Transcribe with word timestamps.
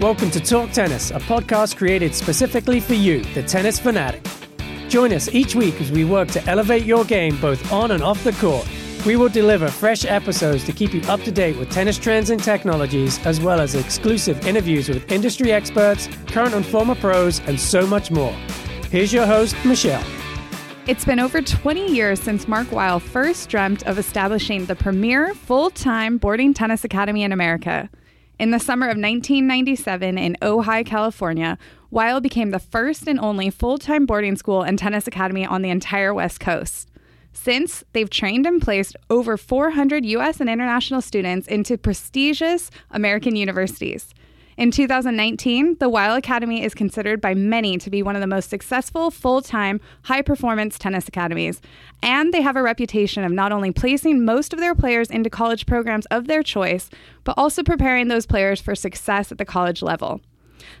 Welcome 0.00 0.30
to 0.30 0.40
Talk 0.40 0.70
Tennis, 0.70 1.10
a 1.10 1.18
podcast 1.18 1.76
created 1.76 2.14
specifically 2.14 2.80
for 2.80 2.94
you, 2.94 3.22
the 3.34 3.42
tennis 3.42 3.78
fanatic. 3.78 4.26
Join 4.88 5.12
us 5.12 5.28
each 5.34 5.54
week 5.54 5.78
as 5.78 5.92
we 5.92 6.06
work 6.06 6.28
to 6.28 6.42
elevate 6.48 6.84
your 6.84 7.04
game 7.04 7.38
both 7.38 7.70
on 7.70 7.90
and 7.90 8.02
off 8.02 8.24
the 8.24 8.32
court. 8.32 8.66
We 9.04 9.16
will 9.16 9.28
deliver 9.28 9.68
fresh 9.68 10.06
episodes 10.06 10.64
to 10.64 10.72
keep 10.72 10.94
you 10.94 11.02
up 11.02 11.20
to 11.24 11.30
date 11.30 11.58
with 11.58 11.70
tennis 11.70 11.98
trends 11.98 12.30
and 12.30 12.42
technologies, 12.42 13.18
as 13.26 13.42
well 13.42 13.60
as 13.60 13.74
exclusive 13.74 14.46
interviews 14.46 14.88
with 14.88 15.12
industry 15.12 15.52
experts, 15.52 16.08
current 16.28 16.54
and 16.54 16.64
former 16.64 16.94
pros, 16.94 17.40
and 17.40 17.60
so 17.60 17.86
much 17.86 18.10
more. 18.10 18.32
Here's 18.90 19.12
your 19.12 19.26
host, 19.26 19.54
Michelle. 19.66 20.02
It's 20.86 21.04
been 21.04 21.20
over 21.20 21.42
20 21.42 21.92
years 21.92 22.18
since 22.18 22.48
Mark 22.48 22.72
Weil 22.72 23.00
first 23.00 23.50
dreamt 23.50 23.86
of 23.86 23.98
establishing 23.98 24.64
the 24.64 24.76
premier 24.76 25.34
full 25.34 25.68
time 25.68 26.16
boarding 26.16 26.54
tennis 26.54 26.84
academy 26.84 27.22
in 27.22 27.32
America. 27.32 27.90
In 28.40 28.52
the 28.52 28.58
summer 28.58 28.86
of 28.86 28.96
1997 28.96 30.16
in 30.16 30.34
Ojai, 30.40 30.86
California, 30.86 31.58
Weil 31.90 32.22
became 32.22 32.52
the 32.52 32.58
first 32.58 33.06
and 33.06 33.20
only 33.20 33.50
full 33.50 33.76
time 33.76 34.06
boarding 34.06 34.34
school 34.34 34.62
and 34.62 34.78
tennis 34.78 35.06
academy 35.06 35.44
on 35.44 35.60
the 35.60 35.68
entire 35.68 36.14
West 36.14 36.40
Coast. 36.40 36.88
Since, 37.34 37.84
they've 37.92 38.08
trained 38.08 38.46
and 38.46 38.62
placed 38.62 38.96
over 39.10 39.36
400 39.36 40.06
U.S. 40.06 40.40
and 40.40 40.48
international 40.48 41.02
students 41.02 41.48
into 41.48 41.76
prestigious 41.76 42.70
American 42.90 43.36
universities. 43.36 44.14
In 44.60 44.70
2019, 44.70 45.78
the 45.80 45.88
Weil 45.88 46.14
Academy 46.16 46.62
is 46.62 46.74
considered 46.74 47.18
by 47.18 47.32
many 47.32 47.78
to 47.78 47.88
be 47.88 48.02
one 48.02 48.14
of 48.14 48.20
the 48.20 48.26
most 48.26 48.50
successful 48.50 49.10
full 49.10 49.40
time, 49.40 49.80
high 50.02 50.20
performance 50.20 50.78
tennis 50.78 51.08
academies. 51.08 51.62
And 52.02 52.30
they 52.34 52.42
have 52.42 52.56
a 52.56 52.62
reputation 52.62 53.24
of 53.24 53.32
not 53.32 53.52
only 53.52 53.70
placing 53.72 54.22
most 54.22 54.52
of 54.52 54.58
their 54.58 54.74
players 54.74 55.10
into 55.10 55.30
college 55.30 55.64
programs 55.64 56.04
of 56.10 56.26
their 56.26 56.42
choice, 56.42 56.90
but 57.24 57.38
also 57.38 57.62
preparing 57.62 58.08
those 58.08 58.26
players 58.26 58.60
for 58.60 58.74
success 58.74 59.32
at 59.32 59.38
the 59.38 59.46
college 59.46 59.80
level. 59.80 60.20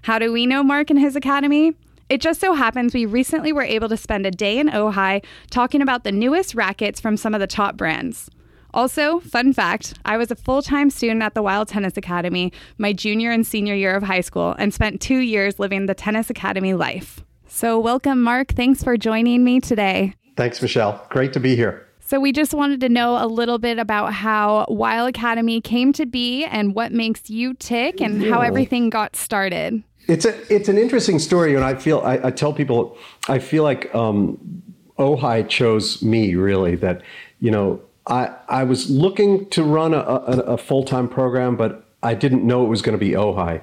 How 0.02 0.18
do 0.18 0.30
we 0.30 0.44
know 0.44 0.62
Mark 0.62 0.90
and 0.90 1.00
his 1.00 1.16
academy? 1.16 1.72
It 2.10 2.20
just 2.20 2.38
so 2.38 2.52
happens 2.52 2.92
we 2.92 3.06
recently 3.06 3.50
were 3.50 3.62
able 3.62 3.88
to 3.88 3.96
spend 3.96 4.26
a 4.26 4.30
day 4.30 4.58
in 4.58 4.68
Ojai 4.68 5.24
talking 5.48 5.80
about 5.80 6.04
the 6.04 6.12
newest 6.12 6.54
rackets 6.54 7.00
from 7.00 7.16
some 7.16 7.32
of 7.32 7.40
the 7.40 7.46
top 7.46 7.78
brands. 7.78 8.28
Also, 8.72 9.20
fun 9.20 9.52
fact 9.52 9.94
I 10.04 10.16
was 10.16 10.30
a 10.30 10.36
full 10.36 10.62
time 10.62 10.90
student 10.90 11.22
at 11.22 11.34
the 11.34 11.42
Weil 11.42 11.66
Tennis 11.66 11.96
Academy 11.96 12.52
my 12.78 12.92
junior 12.92 13.30
and 13.30 13.46
senior 13.46 13.74
year 13.74 13.94
of 13.96 14.02
high 14.02 14.20
school 14.20 14.54
and 14.58 14.72
spent 14.72 15.00
two 15.00 15.18
years 15.18 15.58
living 15.58 15.86
the 15.86 15.94
Tennis 15.94 16.30
Academy 16.30 16.74
life. 16.74 17.24
So, 17.48 17.78
welcome, 17.80 18.22
Mark. 18.22 18.52
Thanks 18.52 18.82
for 18.82 18.96
joining 18.96 19.42
me 19.42 19.60
today. 19.60 20.14
Thanks, 20.36 20.62
Michelle. 20.62 21.04
Great 21.10 21.32
to 21.32 21.40
be 21.40 21.56
here. 21.56 21.86
So, 21.98 22.20
we 22.20 22.30
just 22.32 22.54
wanted 22.54 22.80
to 22.80 22.88
know 22.88 23.22
a 23.22 23.26
little 23.26 23.58
bit 23.58 23.78
about 23.78 24.12
how 24.12 24.66
Weil 24.68 25.06
Academy 25.06 25.60
came 25.60 25.92
to 25.94 26.06
be 26.06 26.44
and 26.44 26.74
what 26.74 26.92
makes 26.92 27.28
you 27.28 27.54
tick 27.54 28.00
and 28.00 28.22
yeah. 28.22 28.30
how 28.30 28.40
everything 28.40 28.88
got 28.88 29.16
started. 29.16 29.82
It's 30.06 30.24
a 30.24 30.54
it's 30.54 30.68
an 30.68 30.78
interesting 30.78 31.18
story, 31.18 31.54
and 31.54 31.64
I 31.64 31.74
feel 31.74 32.00
I, 32.00 32.20
I 32.24 32.30
tell 32.30 32.52
people 32.52 32.96
I 33.28 33.38
feel 33.38 33.64
like 33.64 33.94
um, 33.94 34.38
Ojai 34.98 35.48
chose 35.48 36.02
me 36.02 36.34
really. 36.34 36.76
That 36.76 37.02
you 37.40 37.50
know 37.50 37.80
I, 38.10 38.34
I 38.48 38.64
was 38.64 38.90
looking 38.90 39.48
to 39.50 39.62
run 39.62 39.94
a, 39.94 39.98
a, 39.98 40.54
a 40.54 40.58
full 40.58 40.84
time 40.84 41.08
program, 41.08 41.56
but 41.56 41.84
I 42.02 42.14
didn't 42.14 42.44
know 42.44 42.64
it 42.64 42.68
was 42.68 42.82
going 42.82 42.98
to 42.98 43.04
be 43.04 43.12
Ojai. 43.12 43.62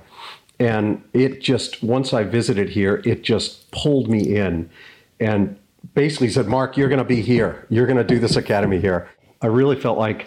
And 0.59 1.03
it 1.13 1.41
just, 1.41 1.83
once 1.83 2.13
I 2.13 2.23
visited 2.23 2.69
here, 2.69 3.01
it 3.05 3.23
just 3.23 3.69
pulled 3.71 4.09
me 4.09 4.35
in 4.35 4.69
and 5.19 5.59
basically 5.93 6.29
said, 6.29 6.47
Mark, 6.47 6.77
you're 6.77 6.89
going 6.89 6.97
to 6.97 7.05
be 7.05 7.21
here. 7.21 7.67
You're 7.69 7.85
going 7.85 7.97
to 7.97 8.03
do 8.03 8.17
this 8.17 8.35
academy 8.35 8.79
here. 8.79 9.09
I 9.41 9.47
really 9.47 9.75
felt 9.75 9.99
like 9.99 10.25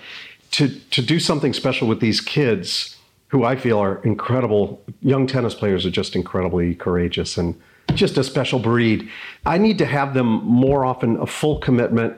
to, 0.53 0.69
to 0.69 1.03
do 1.03 1.19
something 1.19 1.53
special 1.53 1.89
with 1.89 2.01
these 2.01 2.21
kids 2.21 2.97
who 3.29 3.45
I 3.45 3.57
feel 3.57 3.79
are 3.79 4.03
incredible. 4.03 4.83
Young 5.01 5.27
tennis 5.27 5.55
players 5.55 5.87
are 5.87 5.91
just 5.91 6.15
incredibly 6.15 6.75
courageous 6.75 7.39
and 7.39 7.61
just 7.95 8.19
a 8.19 8.25
special 8.25 8.59
breed. 8.59 9.09
I 9.47 9.59
need 9.59 9.79
to 9.79 9.87
have 9.87 10.15
them 10.15 10.45
more 10.45 10.85
often 10.85 11.17
a 11.17 11.27
full 11.27 11.59
commitment 11.59 12.17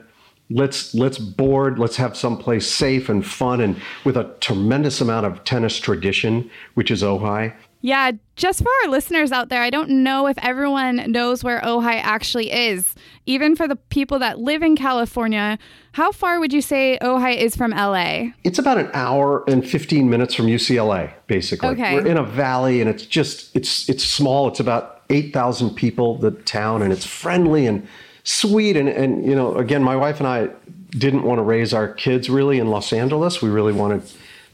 let's 0.54 0.94
let's 0.94 1.18
board 1.18 1.78
let's 1.78 1.96
have 1.96 2.16
someplace 2.16 2.66
safe 2.66 3.08
and 3.08 3.26
fun 3.26 3.60
and 3.60 3.80
with 4.04 4.16
a 4.16 4.34
tremendous 4.40 5.00
amount 5.00 5.26
of 5.26 5.42
tennis 5.44 5.78
tradition 5.78 6.50
which 6.74 6.90
is 6.90 7.02
ojai. 7.02 7.54
Yeah 7.80 8.12
just 8.36 8.62
for 8.62 8.70
our 8.82 8.90
listeners 8.90 9.32
out 9.32 9.48
there 9.48 9.62
i 9.62 9.70
don't 9.70 9.90
know 9.90 10.26
if 10.26 10.38
everyone 10.38 11.10
knows 11.10 11.42
where 11.42 11.60
ojai 11.60 12.00
actually 12.02 12.50
is. 12.50 12.94
Even 13.24 13.54
for 13.54 13.68
the 13.68 13.76
people 13.76 14.18
that 14.18 14.38
live 14.38 14.62
in 14.62 14.76
california 14.76 15.58
how 15.92 16.12
far 16.12 16.40
would 16.40 16.52
you 16.52 16.62
say 16.62 16.98
ojai 17.02 17.36
is 17.36 17.56
from 17.56 17.72
la 17.72 18.22
it's 18.44 18.58
about 18.58 18.78
an 18.78 18.90
hour 18.94 19.44
and 19.48 19.68
15 19.68 20.08
minutes 20.08 20.34
from 20.34 20.46
ucla 20.46 21.12
basically. 21.26 21.70
Okay. 21.70 21.94
we're 21.94 22.06
in 22.06 22.18
a 22.18 22.24
valley 22.24 22.80
and 22.80 22.90
it's 22.90 23.06
just 23.06 23.54
it's 23.56 23.88
it's 23.88 24.04
small. 24.04 24.48
It's 24.48 24.60
about 24.60 25.02
8000 25.10 25.74
people 25.74 26.18
the 26.18 26.30
town 26.30 26.82
and 26.82 26.92
it's 26.92 27.06
friendly 27.06 27.66
and 27.66 27.86
sweet. 28.24 28.76
And, 28.76 28.88
and, 28.88 29.24
you 29.24 29.34
know, 29.34 29.56
again, 29.56 29.82
my 29.82 29.96
wife 29.96 30.18
and 30.18 30.26
I 30.26 30.50
didn't 30.90 31.22
want 31.22 31.38
to 31.38 31.42
raise 31.42 31.72
our 31.72 31.88
kids 31.88 32.28
really 32.28 32.58
in 32.58 32.68
Los 32.68 32.92
Angeles. 32.92 33.40
We 33.40 33.48
really 33.48 33.72
wanted 33.72 34.02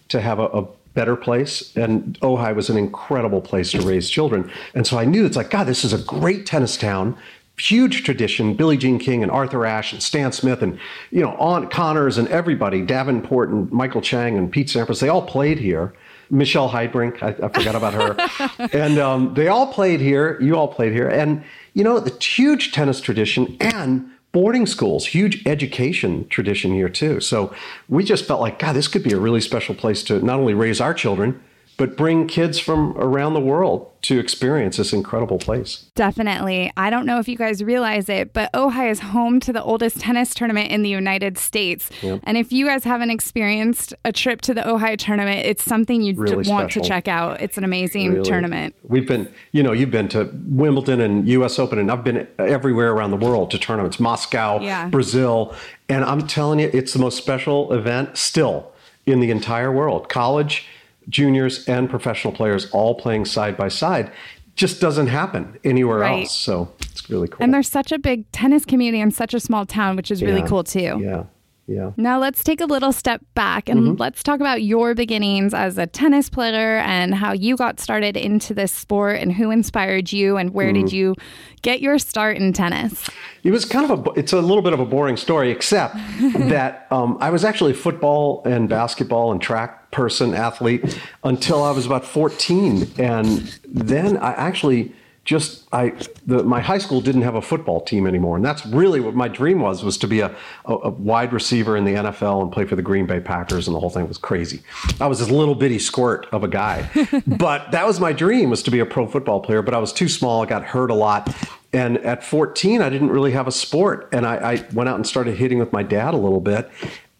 to 0.08 0.20
have 0.20 0.38
a, 0.38 0.46
a 0.46 0.66
better 0.94 1.16
place. 1.16 1.76
And 1.76 2.18
Ojai 2.20 2.54
was 2.54 2.70
an 2.70 2.76
incredible 2.76 3.40
place 3.40 3.70
to 3.72 3.80
raise 3.82 4.10
children. 4.10 4.50
And 4.74 4.86
so 4.86 4.98
I 4.98 5.04
knew 5.04 5.26
it's 5.26 5.36
like, 5.36 5.50
God, 5.50 5.64
this 5.64 5.84
is 5.84 5.92
a 5.92 5.98
great 5.98 6.46
tennis 6.46 6.76
town. 6.76 7.16
Huge 7.56 8.04
tradition, 8.04 8.54
Billie 8.54 8.76
Jean 8.76 8.98
King 8.98 9.22
and 9.22 9.32
Arthur 9.32 9.66
Ashe 9.66 9.92
and 9.92 10.02
Stan 10.02 10.30
Smith 10.30 10.62
and 10.62 10.78
you 11.10 11.20
know 11.20 11.32
Aunt 11.38 11.72
Connors 11.72 12.16
and 12.16 12.28
everybody, 12.28 12.82
Davenport 12.82 13.48
and 13.48 13.70
Michael 13.72 14.00
Chang 14.00 14.38
and 14.38 14.50
Pete 14.50 14.68
Sampras, 14.68 15.00
they 15.00 15.08
all 15.08 15.22
played 15.22 15.58
here. 15.58 15.92
Michelle 16.30 16.70
Heidbrink, 16.70 17.22
I, 17.22 17.30
I 17.44 17.48
forgot 17.48 17.74
about 17.74 17.94
her, 17.94 18.68
and 18.72 18.98
um, 18.98 19.34
they 19.34 19.48
all 19.48 19.72
played 19.72 20.00
here. 20.00 20.38
You 20.40 20.56
all 20.56 20.68
played 20.68 20.92
here, 20.92 21.08
and 21.08 21.42
you 21.78 21.84
know, 21.84 22.00
the 22.00 22.10
huge 22.20 22.72
tennis 22.72 23.00
tradition 23.00 23.56
and 23.60 24.10
boarding 24.32 24.66
schools, 24.66 25.06
huge 25.06 25.46
education 25.46 26.26
tradition 26.28 26.72
here 26.72 26.88
too. 26.88 27.20
So 27.20 27.54
we 27.88 28.02
just 28.02 28.24
felt 28.24 28.40
like, 28.40 28.58
God, 28.58 28.72
this 28.72 28.88
could 28.88 29.04
be 29.04 29.12
a 29.12 29.18
really 29.18 29.40
special 29.40 29.76
place 29.76 30.02
to 30.04 30.18
not 30.18 30.40
only 30.40 30.54
raise 30.54 30.80
our 30.80 30.92
children, 30.92 31.40
but 31.78 31.96
bring 31.96 32.26
kids 32.26 32.58
from 32.58 32.92
around 32.98 33.34
the 33.34 33.40
world 33.40 33.88
to 34.02 34.18
experience 34.18 34.76
this 34.76 34.92
incredible 34.92 35.38
place. 35.38 35.86
Definitely. 35.94 36.72
I 36.76 36.90
don't 36.90 37.06
know 37.06 37.20
if 37.20 37.28
you 37.28 37.36
guys 37.36 37.62
realize 37.62 38.08
it, 38.08 38.32
but 38.32 38.52
Ojai 38.52 38.90
is 38.90 38.98
home 38.98 39.38
to 39.40 39.52
the 39.52 39.62
oldest 39.62 40.00
tennis 40.00 40.34
tournament 40.34 40.72
in 40.72 40.82
the 40.82 40.88
United 40.88 41.38
States. 41.38 41.88
Yep. 42.02 42.20
And 42.24 42.36
if 42.36 42.52
you 42.52 42.66
guys 42.66 42.82
haven't 42.82 43.10
experienced 43.10 43.94
a 44.04 44.10
trip 44.10 44.40
to 44.42 44.54
the 44.54 44.62
Ojai 44.62 44.98
tournament, 44.98 45.46
it's 45.46 45.62
something 45.62 46.02
you 46.02 46.14
really 46.14 46.48
want 46.48 46.72
to 46.72 46.80
check 46.80 47.06
out. 47.06 47.40
It's 47.40 47.56
an 47.56 47.62
amazing 47.62 48.10
really. 48.12 48.28
tournament. 48.28 48.74
We've 48.82 49.06
been, 49.06 49.32
you 49.52 49.62
know, 49.62 49.72
you've 49.72 49.92
been 49.92 50.08
to 50.08 50.30
Wimbledon 50.46 51.00
and 51.00 51.28
US 51.28 51.60
Open, 51.60 51.78
and 51.78 51.92
I've 51.92 52.02
been 52.02 52.26
everywhere 52.40 52.92
around 52.92 53.12
the 53.12 53.16
world 53.16 53.52
to 53.52 53.58
tournaments, 53.58 54.00
Moscow, 54.00 54.60
yeah. 54.60 54.88
Brazil. 54.88 55.54
And 55.88 56.04
I'm 56.04 56.26
telling 56.26 56.58
you, 56.58 56.70
it's 56.72 56.92
the 56.92 56.98
most 56.98 57.16
special 57.16 57.72
event 57.72 58.16
still 58.16 58.72
in 59.06 59.20
the 59.20 59.30
entire 59.30 59.70
world. 59.70 60.08
College, 60.08 60.66
juniors 61.08 61.66
and 61.68 61.88
professional 61.88 62.32
players 62.32 62.70
all 62.70 62.94
playing 62.94 63.24
side 63.24 63.56
by 63.56 63.68
side 63.68 64.12
just 64.54 64.80
doesn't 64.80 65.06
happen 65.06 65.56
anywhere 65.62 65.98
right. 65.98 66.22
else. 66.22 66.36
So 66.36 66.72
it's 66.80 67.08
really 67.08 67.28
cool. 67.28 67.38
And 67.40 67.54
there's 67.54 67.68
such 67.68 67.92
a 67.92 67.98
big 67.98 68.30
tennis 68.32 68.64
community 68.64 69.00
in 69.00 69.12
such 69.12 69.32
a 69.32 69.40
small 69.40 69.64
town, 69.64 69.94
which 69.94 70.10
is 70.10 70.22
really 70.22 70.40
yeah. 70.40 70.46
cool 70.46 70.64
too. 70.64 70.98
Yeah. 71.00 71.24
Yeah. 71.68 71.92
Now 71.98 72.18
let's 72.18 72.42
take 72.42 72.62
a 72.62 72.64
little 72.64 72.92
step 72.92 73.20
back 73.34 73.68
and 73.68 73.80
mm-hmm. 73.80 74.00
let's 74.00 74.22
talk 74.22 74.40
about 74.40 74.62
your 74.62 74.94
beginnings 74.94 75.52
as 75.52 75.76
a 75.76 75.86
tennis 75.86 76.30
player 76.30 76.78
and 76.78 77.14
how 77.14 77.32
you 77.32 77.58
got 77.58 77.78
started 77.78 78.16
into 78.16 78.54
this 78.54 78.72
sport 78.72 79.18
and 79.20 79.30
who 79.34 79.50
inspired 79.50 80.10
you 80.10 80.38
and 80.38 80.54
where 80.54 80.72
mm. 80.72 80.80
did 80.80 80.92
you 80.94 81.14
get 81.60 81.82
your 81.82 81.98
start 81.98 82.38
in 82.38 82.54
tennis? 82.54 83.10
It 83.42 83.50
was 83.50 83.66
kind 83.66 83.90
of 83.90 84.06
a 84.06 84.10
it's 84.12 84.32
a 84.32 84.40
little 84.40 84.62
bit 84.62 84.72
of 84.72 84.80
a 84.80 84.86
boring 84.86 85.18
story 85.18 85.50
except 85.50 85.94
that 86.38 86.86
um, 86.90 87.18
I 87.20 87.28
was 87.28 87.44
actually 87.44 87.74
football 87.74 88.42
and 88.46 88.66
basketball 88.66 89.30
and 89.30 89.40
track 89.40 89.77
person 89.90 90.34
athlete 90.34 91.00
until 91.24 91.62
I 91.62 91.70
was 91.70 91.86
about 91.86 92.04
14 92.04 92.92
and 92.98 93.58
then 93.66 94.16
I 94.18 94.32
actually 94.32 94.92
just 95.28 95.68
I 95.74 95.92
the, 96.24 96.42
my 96.42 96.58
high 96.58 96.78
school 96.78 97.02
didn't 97.02 97.20
have 97.20 97.34
a 97.34 97.42
football 97.42 97.82
team 97.82 98.06
anymore, 98.06 98.36
and 98.36 98.42
that's 98.42 98.64
really 98.64 98.98
what 98.98 99.14
my 99.14 99.28
dream 99.28 99.60
was 99.60 99.84
was 99.84 99.98
to 99.98 100.08
be 100.08 100.20
a, 100.20 100.34
a, 100.64 100.74
a, 100.74 100.88
wide 100.88 101.34
receiver 101.34 101.76
in 101.76 101.84
the 101.84 101.92
NFL 101.92 102.40
and 102.40 102.50
play 102.50 102.64
for 102.64 102.76
the 102.76 102.82
Green 102.82 103.04
Bay 103.04 103.20
Packers, 103.20 103.68
and 103.68 103.76
the 103.76 103.78
whole 103.78 103.90
thing 103.90 104.08
was 104.08 104.16
crazy. 104.16 104.62
I 104.98 105.06
was 105.06 105.18
this 105.18 105.28
little 105.28 105.54
bitty 105.54 105.80
squirt 105.80 106.26
of 106.32 106.44
a 106.44 106.48
guy, 106.48 106.88
but 107.26 107.70
that 107.72 107.86
was 107.86 108.00
my 108.00 108.14
dream 108.14 108.48
was 108.48 108.62
to 108.62 108.70
be 108.70 108.78
a 108.78 108.86
pro 108.86 109.06
football 109.06 109.40
player. 109.40 109.60
But 109.60 109.74
I 109.74 109.78
was 109.78 109.92
too 109.92 110.08
small, 110.08 110.42
I 110.42 110.46
got 110.46 110.64
hurt 110.64 110.90
a 110.90 110.94
lot, 110.94 111.28
and 111.74 111.98
at 111.98 112.24
14 112.24 112.80
I 112.80 112.88
didn't 112.88 113.10
really 113.10 113.32
have 113.32 113.46
a 113.46 113.52
sport, 113.52 114.08
and 114.12 114.26
I, 114.26 114.36
I 114.36 114.66
went 114.72 114.88
out 114.88 114.96
and 114.96 115.06
started 115.06 115.36
hitting 115.36 115.58
with 115.58 115.74
my 115.74 115.82
dad 115.82 116.14
a 116.14 116.18
little 116.18 116.40
bit. 116.40 116.70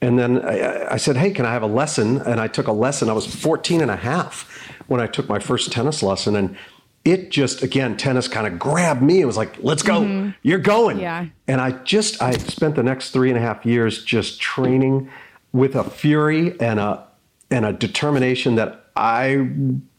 And 0.00 0.19
then 0.19 0.41
I, 0.45 0.95
I 0.95 0.97
said, 0.97 1.17
Hey, 1.17 1.31
can 1.31 1.45
I 1.45 1.53
have 1.53 1.62
a 1.62 1.67
lesson? 1.67 2.19
And 2.19 2.41
I 2.41 2.49
took 2.49 2.67
a 2.67 2.73
lesson. 2.73 3.09
I 3.11 3.12
was 3.12 3.27
14 3.27 3.81
and 3.81 3.91
a 3.91 3.97
half 3.97 4.49
when 4.87 5.00
I 5.00 5.06
took 5.06 5.29
my 5.29 5.39
first 5.39 5.73
tennis 5.73 6.03
lesson. 6.03 6.37
And 6.37 6.56
it 7.05 7.31
just 7.31 7.62
again 7.62 7.97
tennis 7.97 8.27
kind 8.27 8.47
of 8.47 8.59
grabbed 8.59 9.00
me 9.00 9.21
it 9.21 9.25
was 9.25 9.37
like 9.37 9.56
let's 9.61 9.85
go 9.85 10.00
mm-hmm. 10.00 10.31
you're 10.43 10.59
going 10.59 10.99
yeah 10.99 11.27
and 11.47 11.61
i 11.61 11.71
just 11.71 12.21
i 12.21 12.33
spent 12.33 12.75
the 12.75 12.83
next 12.83 13.12
three 13.12 13.31
and 13.31 13.39
a 13.39 13.41
half 13.41 13.65
years 13.65 14.05
just 14.05 14.41
training 14.41 15.09
with 15.53 15.77
a 15.77 15.85
fury 15.85 16.61
and 16.61 16.81
a 16.81 17.06
and 17.50 17.65
a 17.65 17.73
determination 17.73 18.56
that 18.56 18.89
I, 18.99 19.49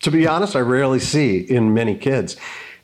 to 0.01 0.11
be 0.11 0.27
honest, 0.27 0.55
I 0.55 0.59
rarely 0.59 0.99
see 0.99 1.37
in 1.37 1.73
many 1.73 1.95
kids. 1.95 2.35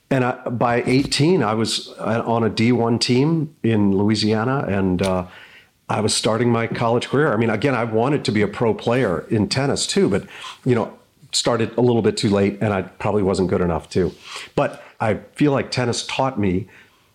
And 0.09 0.23
I, 0.23 0.49
by 0.49 0.83
18, 0.83 1.43
I 1.43 1.53
was 1.53 1.89
uh, 1.99 2.23
on 2.25 2.43
a 2.43 2.49
D1 2.49 3.01
team 3.01 3.55
in 3.63 3.97
Louisiana, 3.97 4.65
and 4.67 5.01
uh, 5.01 5.27
I 5.87 6.01
was 6.01 6.15
starting 6.15 6.49
my 6.49 6.67
college 6.67 7.09
career. 7.09 7.31
I 7.31 7.37
mean, 7.37 7.49
again, 7.49 7.75
I 7.75 7.83
wanted 7.83 8.25
to 8.25 8.31
be 8.31 8.41
a 8.41 8.47
pro 8.47 8.73
player 8.73 9.25
in 9.29 9.47
tennis 9.47 9.85
too, 9.85 10.09
but 10.09 10.25
you 10.65 10.73
know, 10.73 10.97
started 11.31 11.77
a 11.77 11.81
little 11.81 12.01
bit 12.01 12.17
too 12.17 12.29
late, 12.29 12.57
and 12.61 12.73
I 12.73 12.83
probably 12.83 13.21
wasn't 13.21 13.49
good 13.49 13.61
enough 13.61 13.89
too. 13.89 14.13
But 14.55 14.83
I 14.99 15.15
feel 15.35 15.51
like 15.51 15.69
tennis 15.69 16.05
taught 16.05 16.39
me 16.39 16.67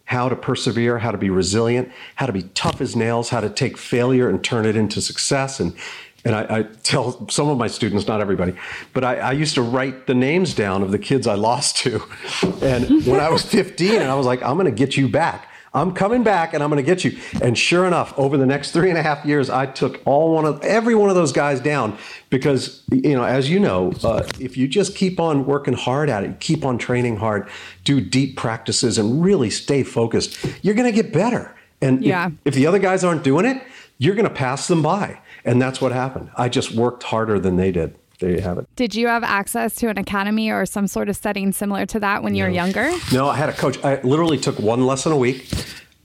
how 0.04 0.28
to 0.28 0.36
persevere, 0.36 0.98
how 0.98 1.10
to 1.10 1.18
be 1.18 1.30
resilient, 1.30 1.90
how 2.16 2.26
to 2.26 2.32
be 2.32 2.42
tough 2.54 2.80
as 2.80 2.96
nails, 2.96 3.30
how 3.30 3.40
to 3.40 3.48
take 3.48 3.78
failure 3.78 4.28
and 4.28 4.42
turn 4.42 4.66
it 4.66 4.76
into 4.76 5.00
success, 5.00 5.60
and 5.60 5.74
and 6.22 6.34
I, 6.34 6.58
I, 6.58 6.62
tell 6.82 7.26
some 7.30 7.48
of 7.48 7.56
my 7.56 7.66
students, 7.66 8.06
not 8.06 8.20
everybody, 8.20 8.52
but 8.92 9.04
I, 9.04 9.16
I, 9.16 9.32
used 9.32 9.54
to 9.54 9.62
write 9.62 10.06
the 10.06 10.12
names 10.12 10.52
down 10.52 10.82
of 10.82 10.90
the 10.90 10.98
kids 10.98 11.26
I 11.26 11.34
lost 11.34 11.78
to. 11.78 12.02
And 12.62 13.06
when 13.06 13.20
I 13.20 13.30
was 13.30 13.42
15, 13.42 14.02
and 14.02 14.10
I 14.10 14.14
was 14.14 14.26
like, 14.26 14.42
I'm 14.42 14.56
going 14.56 14.66
to 14.66 14.70
get 14.70 14.98
you 14.98 15.08
back. 15.08 15.48
I'm 15.72 15.92
coming 15.92 16.24
back 16.24 16.52
and 16.52 16.62
I'm 16.62 16.70
going 16.70 16.84
to 16.84 16.86
get 16.86 17.04
you. 17.04 17.18
And 17.40 17.56
sure 17.56 17.86
enough, 17.86 18.12
over 18.18 18.36
the 18.36 18.46
next 18.46 18.72
three 18.72 18.90
and 18.90 18.98
a 18.98 19.02
half 19.02 19.24
years, 19.24 19.48
I 19.48 19.66
took 19.66 20.00
all 20.04 20.34
one 20.34 20.44
of 20.44 20.60
every 20.64 20.94
one 20.96 21.10
of 21.10 21.14
those 21.14 21.32
guys 21.32 21.60
down 21.60 21.96
because, 22.28 22.82
you 22.90 23.14
know, 23.14 23.22
as 23.22 23.48
you 23.48 23.60
know, 23.60 23.92
uh, 24.02 24.26
if 24.40 24.56
you 24.56 24.66
just 24.66 24.96
keep 24.96 25.20
on 25.20 25.46
working 25.46 25.74
hard 25.74 26.10
at 26.10 26.24
it, 26.24 26.40
keep 26.40 26.64
on 26.64 26.76
training 26.76 27.18
hard, 27.18 27.48
do 27.84 28.00
deep 28.00 28.36
practices, 28.36 28.98
and 28.98 29.22
really 29.22 29.50
stay 29.50 29.84
focused, 29.84 30.44
you're 30.62 30.74
going 30.74 30.92
to 30.92 31.02
get 31.02 31.12
better. 31.12 31.54
And 31.80 32.04
yeah. 32.04 32.26
if, 32.26 32.32
if 32.46 32.54
the 32.54 32.66
other 32.66 32.80
guys 32.80 33.04
aren't 33.04 33.22
doing 33.22 33.46
it, 33.46 33.62
you're 33.98 34.14
going 34.14 34.28
to 34.28 34.34
pass 34.34 34.66
them 34.66 34.82
by. 34.82 35.20
And 35.44 35.62
that's 35.62 35.80
what 35.80 35.92
happened. 35.92 36.30
I 36.36 36.48
just 36.48 36.72
worked 36.72 37.04
harder 37.04 37.38
than 37.38 37.56
they 37.56 37.70
did. 37.70 37.96
There 38.20 38.30
you 38.30 38.40
have 38.40 38.58
it. 38.58 38.68
Did 38.76 38.94
you 38.94 39.08
have 39.08 39.24
access 39.24 39.74
to 39.76 39.88
an 39.88 39.98
academy 39.98 40.50
or 40.50 40.66
some 40.66 40.86
sort 40.86 41.08
of 41.08 41.16
setting 41.16 41.52
similar 41.52 41.86
to 41.86 42.00
that 42.00 42.22
when 42.22 42.34
you 42.34 42.44
were 42.44 42.50
younger? 42.50 42.92
No, 43.12 43.28
I 43.28 43.36
had 43.36 43.48
a 43.48 43.52
coach. 43.52 43.82
I 43.82 44.00
literally 44.02 44.38
took 44.38 44.58
one 44.58 44.86
lesson 44.86 45.10
a 45.12 45.16
week. 45.16 45.48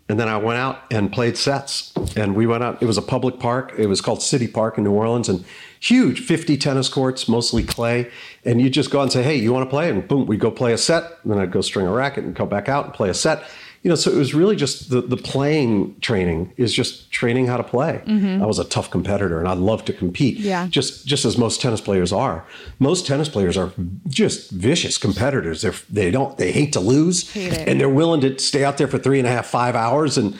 And 0.07 0.19
then 0.19 0.29
I 0.29 0.37
went 0.37 0.59
out 0.59 0.81
and 0.91 1.11
played 1.11 1.35
sets. 1.35 1.91
And 2.15 2.35
we 2.35 2.45
went 2.45 2.63
out, 2.63 2.81
it 2.81 2.85
was 2.85 2.97
a 2.97 3.01
public 3.01 3.39
park. 3.39 3.73
It 3.77 3.87
was 3.87 4.01
called 4.01 4.21
City 4.21 4.47
Park 4.47 4.77
in 4.77 4.83
New 4.83 4.91
Orleans. 4.91 5.27
And 5.27 5.43
huge 5.79 6.19
50 6.19 6.57
tennis 6.57 6.89
courts, 6.89 7.27
mostly 7.27 7.63
clay. 7.63 8.11
And 8.45 8.61
you 8.61 8.69
just 8.69 8.91
go 8.91 8.99
out 8.99 9.03
and 9.03 9.11
say, 9.11 9.23
hey, 9.23 9.35
you 9.35 9.51
want 9.51 9.65
to 9.65 9.69
play? 9.69 9.89
And 9.89 10.07
boom, 10.07 10.27
we'd 10.27 10.39
go 10.39 10.51
play 10.51 10.73
a 10.73 10.77
set. 10.77 11.03
And 11.23 11.31
then 11.31 11.39
I'd 11.39 11.51
go 11.51 11.61
string 11.61 11.87
a 11.87 11.91
racket 11.91 12.23
and 12.23 12.35
come 12.35 12.49
back 12.49 12.69
out 12.69 12.85
and 12.85 12.93
play 12.93 13.09
a 13.09 13.15
set 13.15 13.43
you 13.85 13.89
know, 13.89 13.95
so 13.95 14.09
it 14.09 14.17
was 14.17 14.33
really 14.33 14.55
just 14.55 14.89
the, 14.89 14.99
the 14.99 15.15
playing 15.15 15.95
training 15.99 16.51
is 16.57 16.73
just 16.73 17.11
training 17.11 17.45
how 17.45 17.55
to 17.55 17.63
play. 17.63 18.01
Mm-hmm. 18.07 18.41
I 18.41 18.47
was 18.47 18.57
a 18.57 18.63
tough 18.63 18.89
competitor 18.89 19.37
and 19.37 19.47
I 19.47 19.53
love 19.53 19.85
to 19.85 19.93
compete. 19.93 20.39
Yeah. 20.39 20.65
Just 20.65 21.05
just 21.05 21.23
as 21.23 21.37
most 21.37 21.61
tennis 21.61 21.81
players 21.81 22.11
are. 22.11 22.43
Most 22.79 23.05
tennis 23.05 23.29
players 23.29 23.55
are 23.57 23.71
just 24.07 24.49
vicious 24.49 24.97
competitors. 24.97 25.61
They're 25.61 25.75
they 25.87 26.09
don't 26.09 26.35
they 26.39 26.51
hate 26.51 26.73
to 26.73 26.79
lose 26.79 27.31
hate 27.31 27.67
and 27.67 27.79
they're 27.79 27.87
willing 27.87 28.21
to 28.21 28.39
stay 28.39 28.63
out 28.63 28.79
there 28.79 28.87
for 28.87 28.97
three 28.97 29.19
and 29.19 29.27
a 29.27 29.31
half, 29.31 29.45
five 29.45 29.75
hours 29.75 30.17
and 30.17 30.35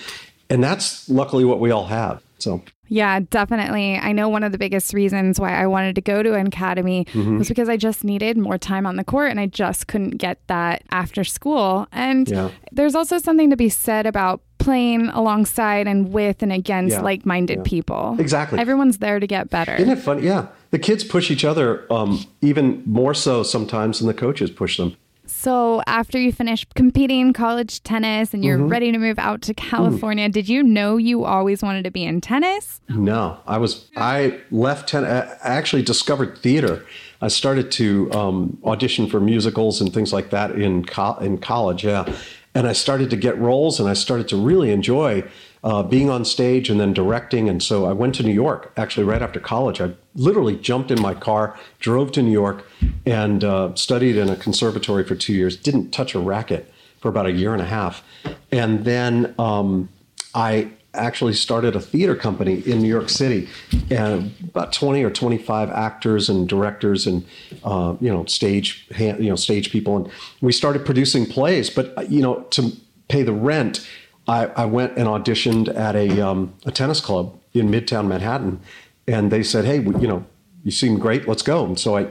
and 0.49 0.63
that's 0.63 1.07
luckily 1.07 1.45
what 1.45 1.59
we 1.59 1.69
all 1.69 1.85
have. 1.85 2.23
So 2.39 2.63
yeah, 2.87 3.19
definitely. 3.29 3.97
I 3.97 4.11
know 4.11 4.29
one 4.29 4.43
of 4.43 4.51
the 4.51 4.57
biggest 4.57 4.93
reasons 4.93 5.39
why 5.39 5.53
I 5.53 5.67
wanted 5.67 5.95
to 5.95 6.01
go 6.01 6.21
to 6.21 6.33
an 6.35 6.47
academy 6.47 7.05
mm-hmm. 7.05 7.37
was 7.37 7.47
because 7.47 7.69
I 7.69 7.77
just 7.77 8.03
needed 8.03 8.37
more 8.37 8.57
time 8.57 8.85
on 8.85 8.95
the 8.95 9.03
court 9.03 9.31
and 9.31 9.39
I 9.39 9.47
just 9.47 9.87
couldn't 9.87 10.17
get 10.17 10.39
that 10.47 10.83
after 10.91 11.23
school. 11.23 11.87
And 11.91 12.27
yeah. 12.27 12.51
there's 12.71 12.95
also 12.95 13.17
something 13.17 13.49
to 13.49 13.57
be 13.57 13.69
said 13.69 14.05
about 14.05 14.41
playing 14.57 15.07
alongside 15.09 15.87
and 15.87 16.11
with 16.11 16.41
and 16.41 16.51
against 16.51 16.95
yeah. 16.95 17.01
like 17.01 17.25
minded 17.25 17.57
yeah. 17.57 17.63
people. 17.63 18.15
Exactly. 18.19 18.59
Everyone's 18.59 18.99
there 18.99 19.19
to 19.19 19.27
get 19.27 19.49
better. 19.49 19.75
Isn't 19.75 19.89
it 19.89 19.99
fun? 19.99 20.23
Yeah. 20.23 20.47
The 20.71 20.79
kids 20.79 21.03
push 21.03 21.29
each 21.31 21.45
other 21.45 21.91
um, 21.91 22.25
even 22.41 22.83
more 22.85 23.13
so 23.13 23.43
sometimes 23.43 23.99
than 23.99 24.07
the 24.07 24.13
coaches 24.13 24.49
push 24.49 24.77
them. 24.77 24.97
So, 25.45 25.83
after 25.85 26.19
you 26.19 26.31
finished 26.31 26.73
competing 26.73 27.31
college 27.31 27.83
tennis 27.83 28.33
and 28.33 28.43
you're 28.43 28.57
mm-hmm. 28.57 28.67
ready 28.67 28.91
to 28.91 28.97
move 28.97 29.19
out 29.19 29.43
to 29.43 29.53
California, 29.53 30.27
mm. 30.27 30.31
did 30.31 30.49
you 30.49 30.63
know 30.63 30.97
you 30.97 31.23
always 31.23 31.61
wanted 31.61 31.83
to 31.83 31.91
be 31.91 32.03
in 32.03 32.19
tennis? 32.19 32.81
No, 32.89 33.37
I 33.45 33.59
was. 33.59 33.87
I 33.95 34.39
left 34.49 34.89
tennis. 34.89 35.07
I 35.43 35.49
actually 35.49 35.83
discovered 35.83 36.39
theater. 36.39 36.83
I 37.21 37.27
started 37.27 37.69
to 37.73 38.11
um, 38.11 38.57
audition 38.65 39.07
for 39.07 39.19
musicals 39.19 39.81
and 39.81 39.93
things 39.93 40.11
like 40.11 40.31
that 40.31 40.53
in 40.53 40.83
co- 40.83 41.17
in 41.17 41.37
college. 41.37 41.85
Yeah, 41.85 42.11
and 42.55 42.67
I 42.67 42.73
started 42.73 43.11
to 43.11 43.15
get 43.15 43.37
roles, 43.37 43.79
and 43.79 43.87
I 43.87 43.93
started 43.93 44.27
to 44.29 44.37
really 44.37 44.71
enjoy 44.71 45.29
uh, 45.65 45.81
being 45.81 46.11
on 46.11 46.23
stage 46.23 46.69
and 46.69 46.79
then 46.79 46.93
directing. 46.93 47.49
And 47.49 47.61
so 47.61 47.85
I 47.85 47.91
went 47.91 48.13
to 48.15 48.23
New 48.23 48.33
York 48.33 48.71
actually 48.77 49.03
right 49.03 49.21
after 49.21 49.39
college. 49.39 49.81
I 49.81 49.93
literally 50.13 50.55
jumped 50.55 50.91
in 50.91 51.01
my 51.01 51.15
car, 51.15 51.57
drove 51.79 52.11
to 52.13 52.21
New 52.21 52.31
York, 52.31 52.65
and 53.05 53.43
uh, 53.43 53.73
studied 53.73 54.15
in 54.15 54.29
a 54.29 54.35
conservatory 54.35 55.03
for 55.03 55.15
two 55.15 55.33
years. 55.33 55.57
Didn't 55.57 55.89
touch 55.89 56.13
a 56.13 56.19
racket 56.19 56.71
for 57.01 57.09
about 57.09 57.25
a 57.25 57.31
year 57.31 57.51
and 57.51 57.63
a 57.63 57.65
half. 57.65 58.03
And 58.51 58.85
then 58.85 59.33
um, 59.39 59.89
I 60.35 60.71
actually 60.93 61.33
started 61.33 61.75
a 61.75 61.81
theater 61.81 62.15
company 62.15 62.61
in 62.65 62.79
New 62.81 62.87
York 62.87 63.09
City, 63.09 63.49
and 63.89 64.33
about 64.43 64.71
20 64.71 65.03
or 65.03 65.09
25 65.09 65.69
actors 65.71 66.29
and 66.29 66.47
directors 66.47 67.05
and 67.05 67.25
uh, 67.63 67.95
you 67.99 68.09
know 68.09 68.23
stage 68.25 68.87
you 68.97 69.29
know 69.29 69.35
stage 69.35 69.71
people, 69.71 69.97
and 69.97 70.09
we 70.41 70.53
started 70.53 70.85
producing 70.85 71.25
plays. 71.25 71.69
But 71.69 72.09
you 72.09 72.21
know 72.21 72.41
to 72.51 72.71
pay 73.07 73.23
the 73.23 73.33
rent 73.33 73.87
I, 74.27 74.47
I 74.47 74.65
went 74.65 74.97
and 74.97 75.07
auditioned 75.07 75.75
at 75.75 75.95
a, 75.95 76.19
um, 76.21 76.53
a 76.65 76.71
tennis 76.71 76.99
club 76.99 77.39
in 77.53 77.69
Midtown 77.69 78.07
Manhattan, 78.07 78.59
and 79.07 79.31
they 79.31 79.43
said, 79.43 79.65
"Hey, 79.65 79.77
you 79.77 80.07
know, 80.07 80.25
you 80.63 80.71
seem 80.71 80.97
great. 80.97 81.27
Let's 81.27 81.43
go." 81.43 81.65
And 81.65 81.79
so 81.79 81.95
I 81.97 82.07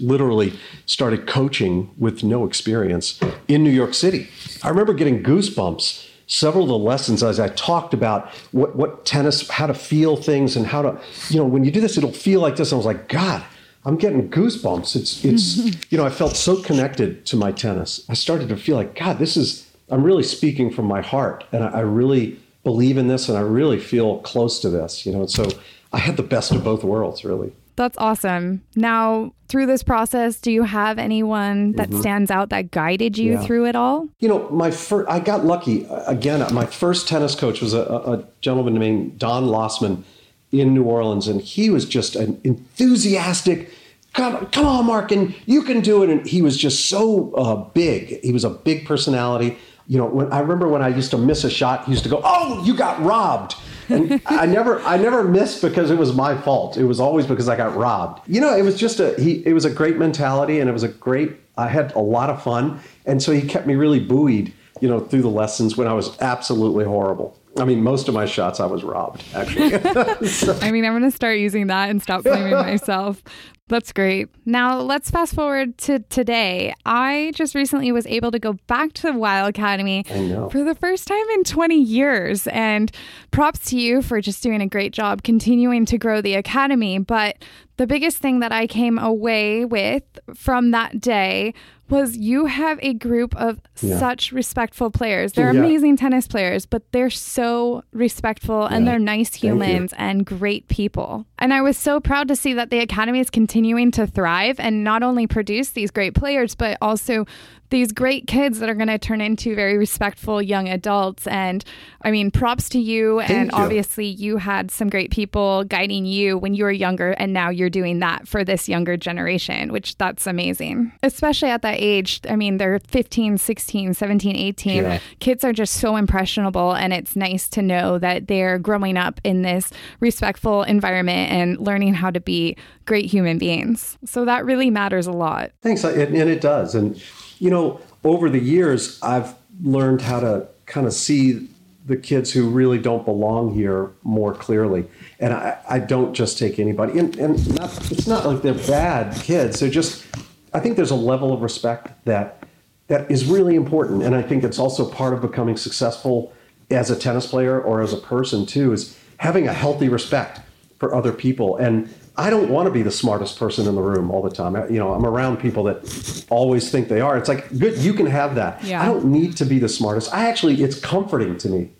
literally 0.00 0.58
started 0.86 1.26
coaching 1.26 1.90
with 1.98 2.22
no 2.22 2.46
experience 2.46 3.20
in 3.48 3.64
New 3.64 3.70
York 3.70 3.94
City. 3.94 4.28
I 4.62 4.68
remember 4.68 4.94
getting 4.94 5.22
goosebumps. 5.22 6.10
Several 6.28 6.64
of 6.64 6.68
the 6.68 6.78
lessons 6.78 7.22
as 7.22 7.38
I 7.38 7.50
talked 7.50 7.94
about 7.94 8.34
what, 8.50 8.74
what 8.74 9.06
tennis, 9.06 9.48
how 9.48 9.68
to 9.68 9.74
feel 9.74 10.16
things, 10.16 10.56
and 10.56 10.66
how 10.66 10.82
to, 10.82 11.00
you 11.28 11.36
know, 11.36 11.44
when 11.44 11.62
you 11.62 11.70
do 11.70 11.80
this, 11.80 11.96
it'll 11.96 12.10
feel 12.10 12.40
like 12.40 12.56
this. 12.56 12.72
I 12.72 12.76
was 12.76 12.84
like, 12.84 13.06
God, 13.06 13.44
I'm 13.84 13.96
getting 13.96 14.28
goosebumps. 14.28 14.96
It's, 14.96 15.24
it's, 15.24 15.56
you 15.92 15.96
know, 15.96 16.04
I 16.04 16.10
felt 16.10 16.34
so 16.34 16.60
connected 16.60 17.24
to 17.26 17.36
my 17.36 17.52
tennis. 17.52 18.04
I 18.08 18.14
started 18.14 18.48
to 18.48 18.56
feel 18.56 18.74
like, 18.74 18.96
God, 18.96 19.20
this 19.20 19.36
is 19.36 19.65
I'm 19.90 20.02
really 20.02 20.22
speaking 20.22 20.70
from 20.70 20.86
my 20.86 21.00
heart, 21.00 21.44
and 21.52 21.64
I, 21.64 21.68
I 21.68 21.80
really 21.80 22.38
believe 22.64 22.96
in 22.96 23.08
this, 23.08 23.28
and 23.28 23.38
I 23.38 23.42
really 23.42 23.78
feel 23.78 24.18
close 24.20 24.58
to 24.60 24.68
this. 24.68 25.06
You 25.06 25.12
know, 25.12 25.20
and 25.20 25.30
so 25.30 25.48
I 25.92 25.98
had 25.98 26.16
the 26.16 26.22
best 26.22 26.52
of 26.52 26.64
both 26.64 26.84
worlds, 26.84 27.24
really. 27.24 27.52
That's 27.76 27.98
awesome. 27.98 28.62
Now, 28.74 29.34
through 29.48 29.66
this 29.66 29.82
process, 29.82 30.40
do 30.40 30.50
you 30.50 30.62
have 30.62 30.98
anyone 30.98 31.72
that 31.72 31.90
mm-hmm. 31.90 32.00
stands 32.00 32.30
out 32.30 32.48
that 32.48 32.70
guided 32.70 33.18
you 33.18 33.34
yeah. 33.34 33.44
through 33.44 33.66
it 33.66 33.76
all? 33.76 34.08
You 34.18 34.28
know, 34.28 34.48
my 34.48 34.70
first, 34.70 35.08
I 35.10 35.20
got 35.20 35.44
lucky. 35.44 35.86
Again, 36.06 36.42
my 36.54 36.64
first 36.64 37.06
tennis 37.06 37.34
coach 37.34 37.60
was 37.60 37.74
a, 37.74 37.82
a 37.82 38.24
gentleman 38.40 38.74
named 38.74 39.18
Don 39.18 39.44
Lossman 39.44 40.04
in 40.52 40.72
New 40.72 40.84
Orleans, 40.84 41.28
and 41.28 41.40
he 41.40 41.68
was 41.68 41.84
just 41.84 42.16
an 42.16 42.40
enthusiastic, 42.44 43.70
come, 44.14 44.46
come 44.46 44.66
on, 44.66 44.86
Mark, 44.86 45.12
and 45.12 45.34
you 45.44 45.62
can 45.62 45.82
do 45.82 46.02
it. 46.02 46.08
And 46.08 46.26
he 46.26 46.40
was 46.40 46.56
just 46.56 46.88
so 46.88 47.34
uh, 47.34 47.56
big. 47.56 48.20
He 48.24 48.32
was 48.32 48.44
a 48.44 48.50
big 48.50 48.86
personality 48.86 49.58
you 49.86 49.98
know, 49.98 50.06
when 50.06 50.32
I 50.32 50.40
remember 50.40 50.68
when 50.68 50.82
I 50.82 50.88
used 50.88 51.10
to 51.12 51.18
miss 51.18 51.44
a 51.44 51.50
shot, 51.50 51.84
he 51.84 51.92
used 51.92 52.04
to 52.04 52.10
go, 52.10 52.20
"Oh, 52.24 52.62
you 52.64 52.74
got 52.74 53.00
robbed." 53.02 53.54
And 53.88 54.20
I 54.26 54.46
never, 54.46 54.80
I 54.80 54.96
never 54.96 55.22
missed 55.22 55.62
because 55.62 55.90
it 55.92 55.98
was 55.98 56.12
my 56.12 56.36
fault. 56.36 56.76
It 56.76 56.84
was 56.84 56.98
always 56.98 57.24
because 57.24 57.48
I 57.48 57.56
got 57.56 57.76
robbed. 57.76 58.28
You 58.28 58.40
know, 58.40 58.56
it 58.56 58.62
was 58.62 58.76
just 58.76 58.98
a, 58.98 59.14
he, 59.20 59.46
it 59.46 59.52
was 59.52 59.64
a 59.64 59.70
great 59.70 59.96
mentality, 59.96 60.58
and 60.58 60.68
it 60.68 60.72
was 60.72 60.82
a 60.82 60.88
great. 60.88 61.36
I 61.56 61.68
had 61.68 61.94
a 61.94 62.00
lot 62.00 62.28
of 62.28 62.42
fun, 62.42 62.80
and 63.06 63.22
so 63.22 63.32
he 63.32 63.42
kept 63.42 63.66
me 63.66 63.76
really 63.76 64.00
buoyed, 64.00 64.52
you 64.80 64.88
know, 64.88 65.00
through 65.00 65.22
the 65.22 65.30
lessons 65.30 65.76
when 65.76 65.86
I 65.86 65.92
was 65.92 66.20
absolutely 66.20 66.84
horrible. 66.84 67.38
I 67.58 67.64
mean, 67.64 67.82
most 67.82 68.08
of 68.08 68.14
my 68.14 68.26
shots 68.26 68.60
I 68.60 68.66
was 68.66 68.84
robbed, 68.84 69.24
actually. 69.34 69.74
I 70.60 70.70
mean, 70.70 70.84
I'm 70.84 70.92
going 70.92 71.02
to 71.02 71.10
start 71.10 71.38
using 71.38 71.68
that 71.68 71.88
and 71.88 72.02
stop 72.02 72.24
blaming 72.24 72.52
myself. 72.52 73.22
That's 73.68 73.92
great. 73.92 74.28
Now 74.44 74.78
let's 74.78 75.10
fast 75.10 75.34
forward 75.34 75.76
to 75.78 75.98
today. 75.98 76.72
I 76.84 77.32
just 77.34 77.56
recently 77.56 77.90
was 77.90 78.06
able 78.06 78.30
to 78.30 78.38
go 78.38 78.52
back 78.68 78.92
to 78.94 79.02
the 79.02 79.12
Weil 79.12 79.46
Academy 79.46 80.04
for 80.04 80.62
the 80.62 80.76
first 80.76 81.08
time 81.08 81.28
in 81.34 81.42
20 81.42 81.74
years. 81.74 82.46
And 82.46 82.92
props 83.32 83.70
to 83.70 83.76
you 83.76 84.02
for 84.02 84.20
just 84.20 84.40
doing 84.40 84.60
a 84.60 84.68
great 84.68 84.92
job 84.92 85.24
continuing 85.24 85.84
to 85.86 85.98
grow 85.98 86.20
the 86.20 86.34
academy. 86.34 87.00
But 87.00 87.38
the 87.76 87.88
biggest 87.88 88.18
thing 88.18 88.38
that 88.38 88.52
I 88.52 88.68
came 88.68 88.98
away 88.98 89.64
with 89.64 90.04
from 90.36 90.70
that 90.70 91.00
day 91.00 91.52
was 91.88 92.16
you 92.16 92.46
have 92.46 92.78
a 92.82 92.94
group 92.94 93.34
of 93.36 93.60
yeah. 93.80 93.98
such 93.98 94.32
respectful 94.32 94.90
players. 94.90 95.32
They're 95.32 95.52
yeah. 95.52 95.60
amazing 95.60 95.96
tennis 95.96 96.26
players, 96.26 96.66
but 96.66 96.90
they're 96.92 97.10
so 97.10 97.84
respectful 97.92 98.62
yeah. 98.62 98.76
and 98.76 98.86
they're 98.86 98.98
nice 98.98 99.34
humans 99.34 99.92
and 99.96 100.24
great 100.24 100.68
people. 100.68 101.26
And 101.38 101.52
I 101.52 101.60
was 101.60 101.76
so 101.76 102.00
proud 102.00 102.28
to 102.28 102.36
see 102.36 102.54
that 102.54 102.70
the 102.70 102.78
academy 102.80 103.20
is 103.20 103.30
continuing 103.30 103.90
to 103.92 104.06
thrive 104.06 104.58
and 104.58 104.82
not 104.82 105.02
only 105.02 105.26
produce 105.26 105.70
these 105.70 105.90
great 105.90 106.14
players, 106.14 106.54
but 106.54 106.78
also 106.80 107.26
these 107.70 107.92
great 107.92 108.26
kids 108.26 108.58
that 108.58 108.68
are 108.68 108.74
going 108.74 108.88
to 108.88 108.98
turn 108.98 109.20
into 109.20 109.54
very 109.54 109.76
respectful 109.76 110.40
young 110.40 110.68
adults. 110.68 111.26
And 111.26 111.64
I 112.02 112.10
mean, 112.10 112.30
props 112.30 112.68
to 112.70 112.78
you. 112.78 113.20
Thank 113.20 113.30
and 113.30 113.50
you. 113.52 113.58
obviously, 113.58 114.06
you 114.06 114.36
had 114.36 114.70
some 114.70 114.88
great 114.88 115.10
people 115.10 115.64
guiding 115.64 116.04
you 116.04 116.38
when 116.38 116.54
you 116.54 116.64
were 116.64 116.72
younger, 116.72 117.12
and 117.12 117.32
now 117.32 117.50
you're 117.50 117.70
doing 117.70 117.98
that 118.00 118.28
for 118.28 118.44
this 118.44 118.68
younger 118.68 118.96
generation, 118.96 119.72
which 119.72 119.96
that's 119.96 120.26
amazing. 120.26 120.92
Especially 121.02 121.48
at 121.48 121.62
that 121.62 121.78
age. 121.78 122.20
I 122.28 122.36
mean, 122.36 122.58
they're 122.58 122.78
15, 122.88 123.38
16, 123.38 123.94
17, 123.94 124.36
18. 124.36 124.76
Yeah. 124.76 125.00
Kids 125.20 125.44
are 125.44 125.52
just 125.52 125.74
so 125.74 125.96
impressionable 125.96 126.74
and 126.74 126.92
it's 126.92 127.16
nice 127.16 127.48
to 127.48 127.62
know 127.62 127.98
that 127.98 128.28
they're 128.28 128.58
growing 128.58 128.96
up 128.96 129.20
in 129.24 129.42
this 129.42 129.70
respectful 130.00 130.62
environment 130.62 131.30
and 131.30 131.58
learning 131.58 131.94
how 131.94 132.10
to 132.10 132.20
be 132.20 132.56
great 132.84 133.06
human 133.06 133.38
beings. 133.38 133.98
So 134.04 134.24
that 134.24 134.44
really 134.44 134.70
matters 134.70 135.06
a 135.06 135.12
lot. 135.12 135.52
Thanks. 135.62 135.84
And 135.84 136.14
it 136.16 136.40
does. 136.40 136.74
And 136.74 137.00
you 137.38 137.50
know, 137.50 137.80
over 138.04 138.28
the 138.30 138.40
years 138.40 139.00
I've 139.02 139.34
learned 139.62 140.02
how 140.02 140.20
to 140.20 140.48
kind 140.66 140.86
of 140.86 140.92
see 140.92 141.48
the 141.86 141.96
kids 141.96 142.32
who 142.32 142.48
really 142.48 142.78
don't 142.78 143.04
belong 143.04 143.54
here 143.54 143.92
more 144.02 144.34
clearly. 144.34 144.84
And 145.20 145.32
I, 145.32 145.58
I 145.68 145.78
don't 145.78 146.14
just 146.14 146.36
take 146.36 146.58
anybody. 146.58 146.98
And, 146.98 147.16
and 147.16 147.54
not, 147.54 147.90
it's 147.92 148.08
not 148.08 148.26
like 148.26 148.42
they're 148.42 148.54
bad 148.54 149.14
kids. 149.22 149.60
They're 149.60 149.70
just, 149.70 150.04
I 150.52 150.58
think 150.58 150.76
there's 150.76 150.90
a 150.90 150.96
level 150.96 151.32
of 151.32 151.42
respect 151.42 152.04
that 152.04 152.42
that 152.88 153.08
is 153.10 153.24
really 153.26 153.54
important. 153.54 154.02
And 154.02 154.14
I 154.14 154.22
think 154.22 154.42
it's 154.42 154.58
also 154.58 154.88
part 154.88 155.14
of 155.14 155.20
becoming 155.20 155.56
successful 155.56 156.32
as 156.70 156.90
a 156.90 156.96
tennis 156.96 157.26
player 157.26 157.60
or 157.60 157.82
as 157.82 157.92
a 157.92 157.98
person 157.98 158.46
too, 158.46 158.72
is 158.72 158.98
having 159.18 159.46
a 159.46 159.52
healthy 159.52 159.88
respect 159.88 160.40
for 160.78 160.94
other 160.94 161.12
people. 161.12 161.56
And 161.56 161.88
I 162.18 162.30
don't 162.30 162.48
want 162.48 162.66
to 162.66 162.72
be 162.72 162.82
the 162.82 162.90
smartest 162.90 163.38
person 163.38 163.68
in 163.68 163.74
the 163.74 163.82
room 163.82 164.10
all 164.10 164.22
the 164.22 164.30
time. 164.30 164.54
You 164.72 164.78
know, 164.78 164.94
I'm 164.94 165.04
around 165.04 165.38
people 165.38 165.64
that 165.64 166.24
always 166.30 166.70
think 166.70 166.88
they 166.88 167.00
are. 167.00 167.16
It's 167.18 167.28
like, 167.28 167.58
good, 167.58 167.78
you 167.78 167.92
can 167.92 168.06
have 168.06 168.34
that. 168.36 168.64
Yeah. 168.64 168.82
I 168.82 168.86
don't 168.86 169.04
need 169.06 169.36
to 169.36 169.44
be 169.44 169.58
the 169.58 169.68
smartest. 169.68 170.12
I 170.14 170.28
actually, 170.28 170.62
it's 170.62 170.80
comforting 170.80 171.36
to 171.38 171.48
me 171.48 171.70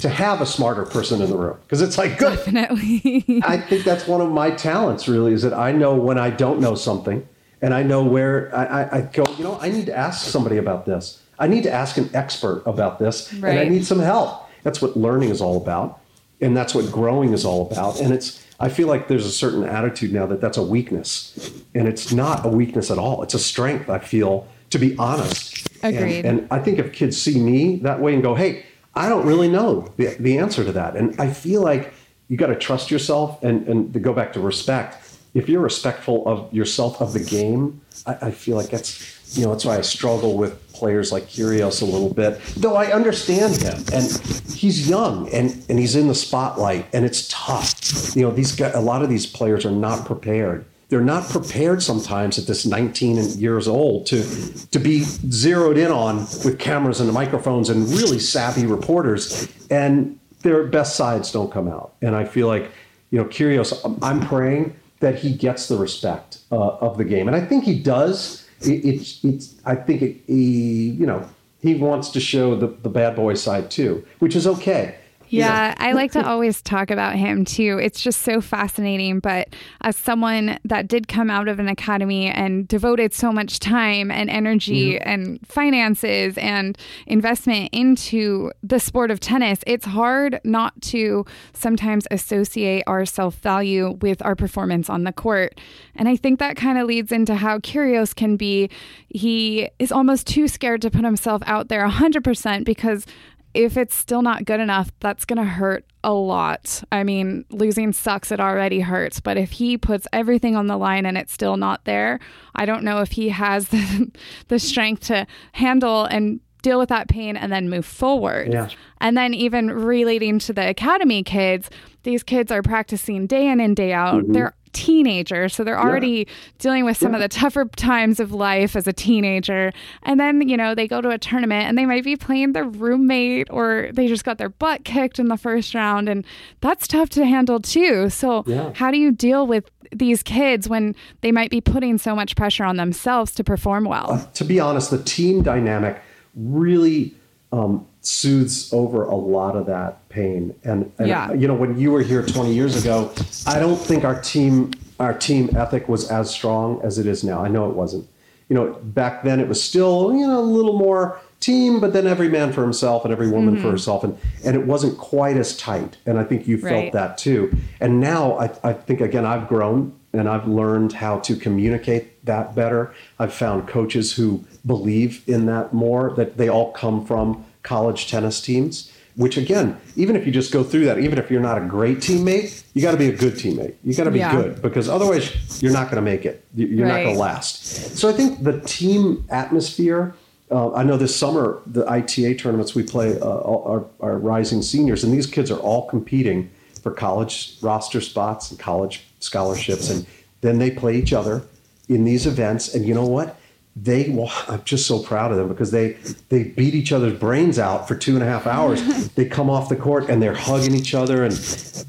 to 0.00 0.08
have 0.08 0.40
a 0.40 0.46
smarter 0.46 0.84
person 0.84 1.20
in 1.22 1.30
the 1.30 1.36
room 1.36 1.58
because 1.62 1.82
it's 1.82 1.98
like 1.98 2.18
good. 2.18 2.36
Definitely. 2.36 3.42
I 3.44 3.58
think 3.58 3.84
that's 3.84 4.06
one 4.06 4.20
of 4.20 4.30
my 4.30 4.50
talents 4.50 5.08
really 5.08 5.32
is 5.32 5.42
that 5.42 5.54
I 5.54 5.72
know 5.72 5.94
when 5.94 6.18
I 6.18 6.30
don't 6.30 6.60
know 6.60 6.74
something 6.74 7.26
and 7.62 7.74
I 7.74 7.82
know 7.82 8.04
where 8.04 8.54
I, 8.54 8.64
I, 8.64 8.98
I 8.98 9.00
go, 9.02 9.24
you 9.38 9.44
know, 9.44 9.58
I 9.60 9.70
need 9.70 9.86
to 9.86 9.96
ask 9.96 10.26
somebody 10.26 10.58
about 10.58 10.86
this. 10.86 11.22
I 11.38 11.48
need 11.48 11.62
to 11.64 11.72
ask 11.72 11.96
an 11.96 12.10
expert 12.14 12.62
about 12.66 12.98
this 12.98 13.32
right. 13.34 13.50
and 13.50 13.58
I 13.58 13.64
need 13.68 13.84
some 13.84 13.98
help. 13.98 14.48
That's 14.62 14.82
what 14.82 14.96
learning 14.96 15.30
is 15.30 15.40
all 15.40 15.56
about. 15.56 16.00
And 16.42 16.56
that's 16.56 16.74
what 16.74 16.90
growing 16.92 17.32
is 17.32 17.44
all 17.44 17.70
about. 17.70 18.00
And 18.00 18.12
it's, 18.14 18.44
I 18.60 18.68
feel 18.68 18.88
like 18.88 19.08
there's 19.08 19.24
a 19.24 19.32
certain 19.32 19.64
attitude 19.64 20.12
now 20.12 20.26
that 20.26 20.40
that's 20.40 20.58
a 20.58 20.62
weakness. 20.62 21.52
And 21.74 21.88
it's 21.88 22.12
not 22.12 22.44
a 22.44 22.48
weakness 22.48 22.90
at 22.90 22.98
all. 22.98 23.22
It's 23.22 23.34
a 23.34 23.38
strength, 23.38 23.88
I 23.88 23.98
feel, 23.98 24.46
to 24.68 24.78
be 24.78 24.96
honest. 24.98 25.66
Agreed. 25.82 26.26
And, 26.26 26.40
and 26.40 26.48
I 26.50 26.58
think 26.58 26.78
if 26.78 26.92
kids 26.92 27.20
see 27.20 27.40
me 27.40 27.76
that 27.76 28.00
way 28.00 28.12
and 28.12 28.22
go, 28.22 28.34
hey, 28.34 28.66
I 28.94 29.08
don't 29.08 29.26
really 29.26 29.48
know 29.48 29.92
the, 29.96 30.14
the 30.20 30.36
answer 30.36 30.62
to 30.62 30.72
that. 30.72 30.94
And 30.96 31.18
I 31.18 31.30
feel 31.32 31.62
like 31.62 31.94
you 32.28 32.36
got 32.36 32.48
to 32.48 32.56
trust 32.56 32.90
yourself 32.90 33.42
and, 33.42 33.66
and 33.66 33.92
to 33.94 33.98
go 33.98 34.12
back 34.12 34.32
to 34.34 34.40
respect. 34.40 35.18
If 35.32 35.48
you're 35.48 35.62
respectful 35.62 36.26
of 36.28 36.52
yourself, 36.52 37.00
of 37.00 37.12
the 37.12 37.20
game, 37.20 37.80
I, 38.04 38.18
I 38.22 38.30
feel 38.30 38.56
like 38.56 38.68
that's, 38.68 39.19
you 39.32 39.44
know, 39.44 39.52
that's 39.52 39.64
why 39.64 39.78
I 39.78 39.80
struggle 39.82 40.36
with 40.36 40.72
players 40.72 41.12
like 41.12 41.28
Kyrgios 41.28 41.82
a 41.82 41.84
little 41.84 42.12
bit, 42.12 42.40
though 42.56 42.76
I 42.76 42.92
understand 42.92 43.56
him. 43.56 43.84
And 43.92 44.10
he's 44.54 44.88
young 44.88 45.28
and, 45.28 45.64
and 45.68 45.78
he's 45.78 45.94
in 45.96 46.08
the 46.08 46.14
spotlight 46.14 46.86
and 46.92 47.04
it's 47.04 47.28
tough. 47.28 48.16
You 48.16 48.22
know, 48.22 48.30
these 48.30 48.56
guys, 48.56 48.74
a 48.74 48.80
lot 48.80 49.02
of 49.02 49.08
these 49.08 49.26
players 49.26 49.64
are 49.64 49.70
not 49.70 50.06
prepared 50.06 50.64
they're 50.90 51.00
not 51.00 51.28
prepared 51.28 51.82
sometimes 51.82 52.38
at 52.38 52.46
this 52.46 52.66
19 52.66 53.38
years 53.38 53.66
old 53.66 54.06
to 54.06 54.22
to 54.70 54.78
be 54.78 55.04
zeroed 55.30 55.78
in 55.78 55.90
on 55.90 56.18
with 56.44 56.58
cameras 56.58 57.00
and 57.00 57.10
microphones 57.12 57.70
and 57.70 57.88
really 57.90 58.18
savvy 58.18 58.66
reporters 58.66 59.48
and 59.70 60.18
their 60.40 60.64
best 60.64 60.96
sides 60.96 61.32
don't 61.32 61.52
come 61.52 61.68
out 61.68 61.94
and 62.02 62.14
i 62.14 62.24
feel 62.24 62.48
like 62.48 62.70
you 63.10 63.18
know 63.18 63.24
Kyrgios 63.24 63.98
i'm 64.02 64.20
praying 64.20 64.76
that 64.98 65.14
he 65.14 65.32
gets 65.32 65.68
the 65.68 65.76
respect 65.76 66.38
uh, 66.52 66.56
of 66.56 66.98
the 66.98 67.04
game 67.04 67.28
and 67.28 67.36
i 67.36 67.40
think 67.40 67.64
he 67.64 67.78
does 67.78 68.39
it, 68.62 68.84
it, 68.84 69.18
it's 69.24 69.54
i 69.64 69.74
think 69.74 70.02
it, 70.02 70.16
he 70.26 70.90
you 70.90 71.06
know 71.06 71.28
he 71.62 71.74
wants 71.74 72.08
to 72.10 72.20
show 72.20 72.56
the, 72.56 72.68
the 72.82 72.88
bad 72.88 73.14
boy 73.16 73.34
side 73.34 73.70
too 73.70 74.04
which 74.18 74.36
is 74.36 74.46
okay 74.46 74.96
yeah, 75.30 75.74
I 75.78 75.92
like 75.92 76.12
to 76.12 76.26
always 76.26 76.60
talk 76.62 76.90
about 76.90 77.16
him 77.16 77.44
too. 77.44 77.78
It's 77.78 78.00
just 78.02 78.22
so 78.22 78.40
fascinating. 78.40 79.20
But 79.20 79.54
as 79.80 79.96
someone 79.96 80.58
that 80.64 80.88
did 80.88 81.08
come 81.08 81.30
out 81.30 81.48
of 81.48 81.58
an 81.58 81.68
academy 81.68 82.26
and 82.26 82.66
devoted 82.66 83.14
so 83.14 83.32
much 83.32 83.58
time 83.60 84.10
and 84.10 84.28
energy 84.28 84.94
mm-hmm. 84.94 85.08
and 85.08 85.46
finances 85.46 86.36
and 86.38 86.76
investment 87.06 87.70
into 87.72 88.50
the 88.62 88.80
sport 88.80 89.10
of 89.10 89.20
tennis, 89.20 89.60
it's 89.66 89.86
hard 89.86 90.40
not 90.44 90.80
to 90.82 91.24
sometimes 91.52 92.06
associate 92.10 92.84
our 92.86 93.04
self 93.04 93.36
value 93.36 93.98
with 94.00 94.22
our 94.22 94.34
performance 94.34 94.90
on 94.90 95.04
the 95.04 95.12
court. 95.12 95.58
And 95.94 96.08
I 96.08 96.16
think 96.16 96.38
that 96.38 96.56
kind 96.56 96.78
of 96.78 96.86
leads 96.86 97.12
into 97.12 97.36
how 97.36 97.58
Kyrgios 97.58 98.14
can 98.14 98.36
be. 98.36 98.70
He 99.08 99.68
is 99.78 99.92
almost 99.92 100.26
too 100.26 100.48
scared 100.48 100.82
to 100.82 100.90
put 100.90 101.04
himself 101.04 101.42
out 101.46 101.68
there 101.68 101.86
100% 101.86 102.64
because 102.64 103.06
if 103.54 103.76
it's 103.76 103.94
still 103.94 104.22
not 104.22 104.44
good 104.44 104.60
enough, 104.60 104.90
that's 105.00 105.24
going 105.24 105.38
to 105.38 105.44
hurt 105.44 105.84
a 106.04 106.12
lot. 106.12 106.82
I 106.92 107.04
mean, 107.04 107.44
losing 107.50 107.92
sucks, 107.92 108.30
it 108.30 108.40
already 108.40 108.80
hurts. 108.80 109.20
But 109.20 109.36
if 109.36 109.52
he 109.52 109.76
puts 109.76 110.06
everything 110.12 110.56
on 110.56 110.66
the 110.66 110.76
line 110.76 111.04
and 111.04 111.18
it's 111.18 111.32
still 111.32 111.56
not 111.56 111.84
there, 111.84 112.20
I 112.54 112.64
don't 112.64 112.84
know 112.84 113.00
if 113.00 113.12
he 113.12 113.30
has 113.30 113.68
the, 113.70 114.10
the 114.48 114.58
strength 114.58 115.06
to 115.06 115.26
handle 115.52 116.04
and 116.04 116.40
deal 116.62 116.78
with 116.78 116.88
that 116.88 117.08
pain 117.08 117.36
and 117.36 117.52
then 117.52 117.68
move 117.68 117.86
forward. 117.86 118.52
Yeah. 118.52 118.68
And 119.00 119.16
then, 119.16 119.34
even 119.34 119.70
relating 119.70 120.38
to 120.40 120.52
the 120.52 120.68
academy 120.68 121.22
kids, 121.22 121.70
these 122.02 122.22
kids 122.22 122.50
are 122.52 122.62
practicing 122.62 123.26
day 123.26 123.48
in 123.48 123.60
and 123.60 123.76
day 123.76 123.92
out. 123.92 124.22
Mm-hmm. 124.22 124.32
They're 124.32 124.54
teenagers, 124.72 125.54
so 125.54 125.64
they're 125.64 125.78
already 125.78 126.26
yeah. 126.26 126.34
dealing 126.58 126.84
with 126.84 126.96
some 126.96 127.12
yeah. 127.12 127.18
of 127.18 127.22
the 127.22 127.28
tougher 127.28 127.64
times 127.76 128.20
of 128.20 128.32
life 128.32 128.76
as 128.76 128.86
a 128.86 128.92
teenager. 128.92 129.72
And 130.02 130.20
then, 130.20 130.48
you 130.48 130.56
know, 130.56 130.74
they 130.74 130.86
go 130.86 131.00
to 131.00 131.10
a 131.10 131.18
tournament 131.18 131.64
and 131.64 131.76
they 131.76 131.86
might 131.86 132.04
be 132.04 132.16
playing 132.16 132.52
their 132.52 132.64
roommate 132.64 133.48
or 133.50 133.90
they 133.92 134.06
just 134.06 134.24
got 134.24 134.38
their 134.38 134.48
butt 134.48 134.84
kicked 134.84 135.18
in 135.18 135.28
the 135.28 135.36
first 135.36 135.74
round. 135.74 136.08
And 136.08 136.24
that's 136.60 136.86
tough 136.86 137.10
to 137.10 137.24
handle 137.24 137.60
too. 137.60 138.10
So, 138.10 138.44
how 138.74 138.90
do 138.90 138.98
you 138.98 139.12
deal 139.12 139.46
with 139.46 139.70
these 139.92 140.22
kids 140.22 140.68
when 140.68 140.94
they 141.20 141.32
might 141.32 141.50
be 141.50 141.60
putting 141.60 141.98
so 141.98 142.14
much 142.14 142.36
pressure 142.36 142.64
on 142.64 142.76
themselves 142.76 143.32
to 143.32 143.44
perform 143.44 143.84
well? 143.84 144.12
Uh, 144.12 144.26
to 144.34 144.44
be 144.44 144.60
honest, 144.60 144.90
the 144.90 145.02
team 145.02 145.42
dynamic 145.42 146.00
really 146.34 147.14
um, 147.52 147.86
soothes 148.00 148.72
over 148.72 149.04
a 149.04 149.14
lot 149.14 149.56
of 149.56 149.66
that 149.66 150.08
pain. 150.08 150.54
And, 150.64 150.90
and 150.98 151.08
yeah. 151.08 151.32
you 151.32 151.48
know, 151.48 151.54
when 151.54 151.78
you 151.78 151.92
were 151.92 152.02
here 152.02 152.24
20 152.24 152.54
years 152.54 152.80
ago, 152.80 153.12
I 153.46 153.58
don't 153.58 153.76
think 153.76 154.04
our 154.04 154.20
team 154.20 154.72
our 155.00 155.14
team 155.14 155.48
ethic 155.56 155.88
was 155.88 156.10
as 156.10 156.30
strong 156.30 156.80
as 156.82 156.98
it 156.98 157.06
is 157.06 157.24
now. 157.24 157.42
I 157.42 157.48
know 157.48 157.68
it 157.70 157.74
wasn't. 157.74 158.06
You 158.50 158.54
know, 158.54 158.72
back 158.82 159.22
then 159.22 159.40
it 159.40 159.48
was 159.48 159.62
still 159.62 160.12
you 160.12 160.26
know 160.26 160.40
a 160.40 160.42
little 160.42 160.78
more 160.78 161.18
team, 161.40 161.80
but 161.80 161.92
then 161.92 162.06
every 162.06 162.28
man 162.28 162.52
for 162.52 162.62
himself 162.62 163.04
and 163.04 163.12
every 163.12 163.30
woman 163.30 163.54
mm-hmm. 163.54 163.62
for 163.62 163.70
herself, 163.70 164.04
and 164.04 164.18
and 164.44 164.54
it 164.54 164.66
wasn't 164.66 164.98
quite 164.98 165.36
as 165.36 165.56
tight. 165.56 165.96
And 166.04 166.18
I 166.18 166.24
think 166.24 166.46
you 166.46 166.58
felt 166.58 166.72
right. 166.72 166.92
that 166.92 167.16
too. 167.16 167.56
And 167.80 167.98
now 167.98 168.38
I, 168.38 168.50
I 168.62 168.72
think 168.74 169.00
again 169.00 169.24
I've 169.24 169.48
grown 169.48 169.98
and 170.12 170.28
I've 170.28 170.48
learned 170.48 170.92
how 170.92 171.20
to 171.20 171.36
communicate 171.36 172.24
that 172.24 172.54
better. 172.54 172.92
I've 173.18 173.32
found 173.32 173.68
coaches 173.68 174.12
who 174.14 174.44
believe 174.66 175.22
in 175.28 175.46
that 175.46 175.72
more. 175.72 176.14
That 176.16 176.36
they 176.36 176.48
all 176.48 176.72
come 176.72 177.04
from 177.06 177.44
college 177.62 178.10
tennis 178.10 178.40
teams, 178.40 178.92
which 179.16 179.36
again, 179.36 179.78
even 179.96 180.16
if 180.16 180.26
you 180.26 180.32
just 180.32 180.52
go 180.52 180.64
through 180.64 180.86
that, 180.86 180.98
even 180.98 181.18
if 181.18 181.30
you're 181.30 181.40
not 181.40 181.58
a 181.58 181.66
great 181.66 181.98
teammate, 181.98 182.64
you 182.74 182.82
got 182.82 182.92
to 182.92 182.96
be 182.96 183.08
a 183.08 183.16
good 183.16 183.34
teammate. 183.34 183.74
You 183.84 183.94
got 183.94 184.04
to 184.04 184.10
be 184.10 184.18
yeah. 184.18 184.32
good 184.34 184.62
because 184.62 184.88
otherwise 184.88 185.62
you're 185.62 185.72
not 185.72 185.84
going 185.90 185.96
to 185.96 186.10
make 186.10 186.26
it. 186.26 186.44
You're 186.54 186.86
right. 186.86 186.94
not 186.94 187.02
going 187.04 187.14
to 187.14 187.20
last. 187.20 187.96
So 187.96 188.08
I 188.08 188.12
think 188.12 188.42
the 188.42 188.60
team 188.60 189.24
atmosphere. 189.30 190.14
Uh, 190.52 190.72
I 190.72 190.82
know 190.82 190.96
this 190.96 191.14
summer 191.14 191.62
the 191.64 191.88
ITA 191.88 192.34
tournaments 192.34 192.74
we 192.74 192.82
play 192.82 193.16
uh, 193.20 193.84
rising 194.00 194.62
seniors, 194.62 195.04
and 195.04 195.14
these 195.14 195.28
kids 195.28 195.48
are 195.48 195.60
all 195.60 195.86
competing 195.86 196.50
for 196.82 196.90
college 196.90 197.56
roster 197.62 198.00
spots 198.00 198.50
and 198.50 198.58
college 198.58 199.04
scholarships, 199.20 199.88
and 199.90 200.06
then 200.40 200.58
they 200.58 200.70
play 200.70 200.96
each 200.96 201.12
other 201.12 201.42
in 201.88 202.04
these 202.04 202.26
events. 202.26 202.74
And 202.74 202.84
you 202.84 202.94
know 202.94 203.06
what? 203.06 203.36
they 203.76 204.10
well, 204.10 204.32
I'm 204.48 204.62
just 204.64 204.86
so 204.86 204.98
proud 204.98 205.30
of 205.30 205.38
them 205.38 205.48
because 205.48 205.70
they 205.70 205.92
they 206.28 206.44
beat 206.44 206.74
each 206.74 206.92
other's 206.92 207.18
brains 207.18 207.58
out 207.58 207.86
for 207.86 207.94
two 207.94 208.14
and 208.14 208.22
a 208.22 208.26
half 208.26 208.46
hours. 208.46 209.08
they 209.14 209.24
come 209.24 209.48
off 209.48 209.68
the 209.68 209.76
court 209.76 210.08
and 210.08 210.20
they're 210.20 210.34
hugging 210.34 210.74
each 210.74 210.94
other 210.94 211.24
and 211.24 211.32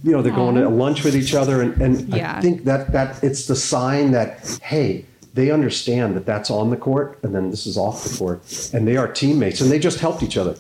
you 0.04 0.12
know 0.12 0.22
they're 0.22 0.34
going 0.34 0.56
to 0.56 0.70
lunch 0.70 1.04
with 1.04 1.16
each 1.16 1.34
other 1.34 1.62
and, 1.62 1.82
and 1.82 2.14
yeah. 2.14 2.38
I 2.38 2.42
think 2.42 2.66
that 2.66 2.92
that 2.92 3.24
it's 3.24 3.48
the 3.48 3.56
sign 3.56 4.12
that 4.12 4.60
hey 4.62 5.06
they 5.34 5.50
understand 5.50 6.16
that 6.16 6.26
that's 6.26 6.52
on 6.52 6.70
the 6.70 6.78
court 6.78 7.18
and 7.24 7.34
then 7.34 7.50
this 7.50 7.66
is 7.66 7.78
off 7.78 8.04
the 8.04 8.18
court 8.18 8.72
and 8.74 8.88
they 8.88 8.98
are 8.98 9.08
teammates 9.08 9.60
and 9.60 9.72
they 9.72 9.80
just 9.80 10.00
helped 10.00 10.22
each 10.22 10.38
other. 10.38 10.54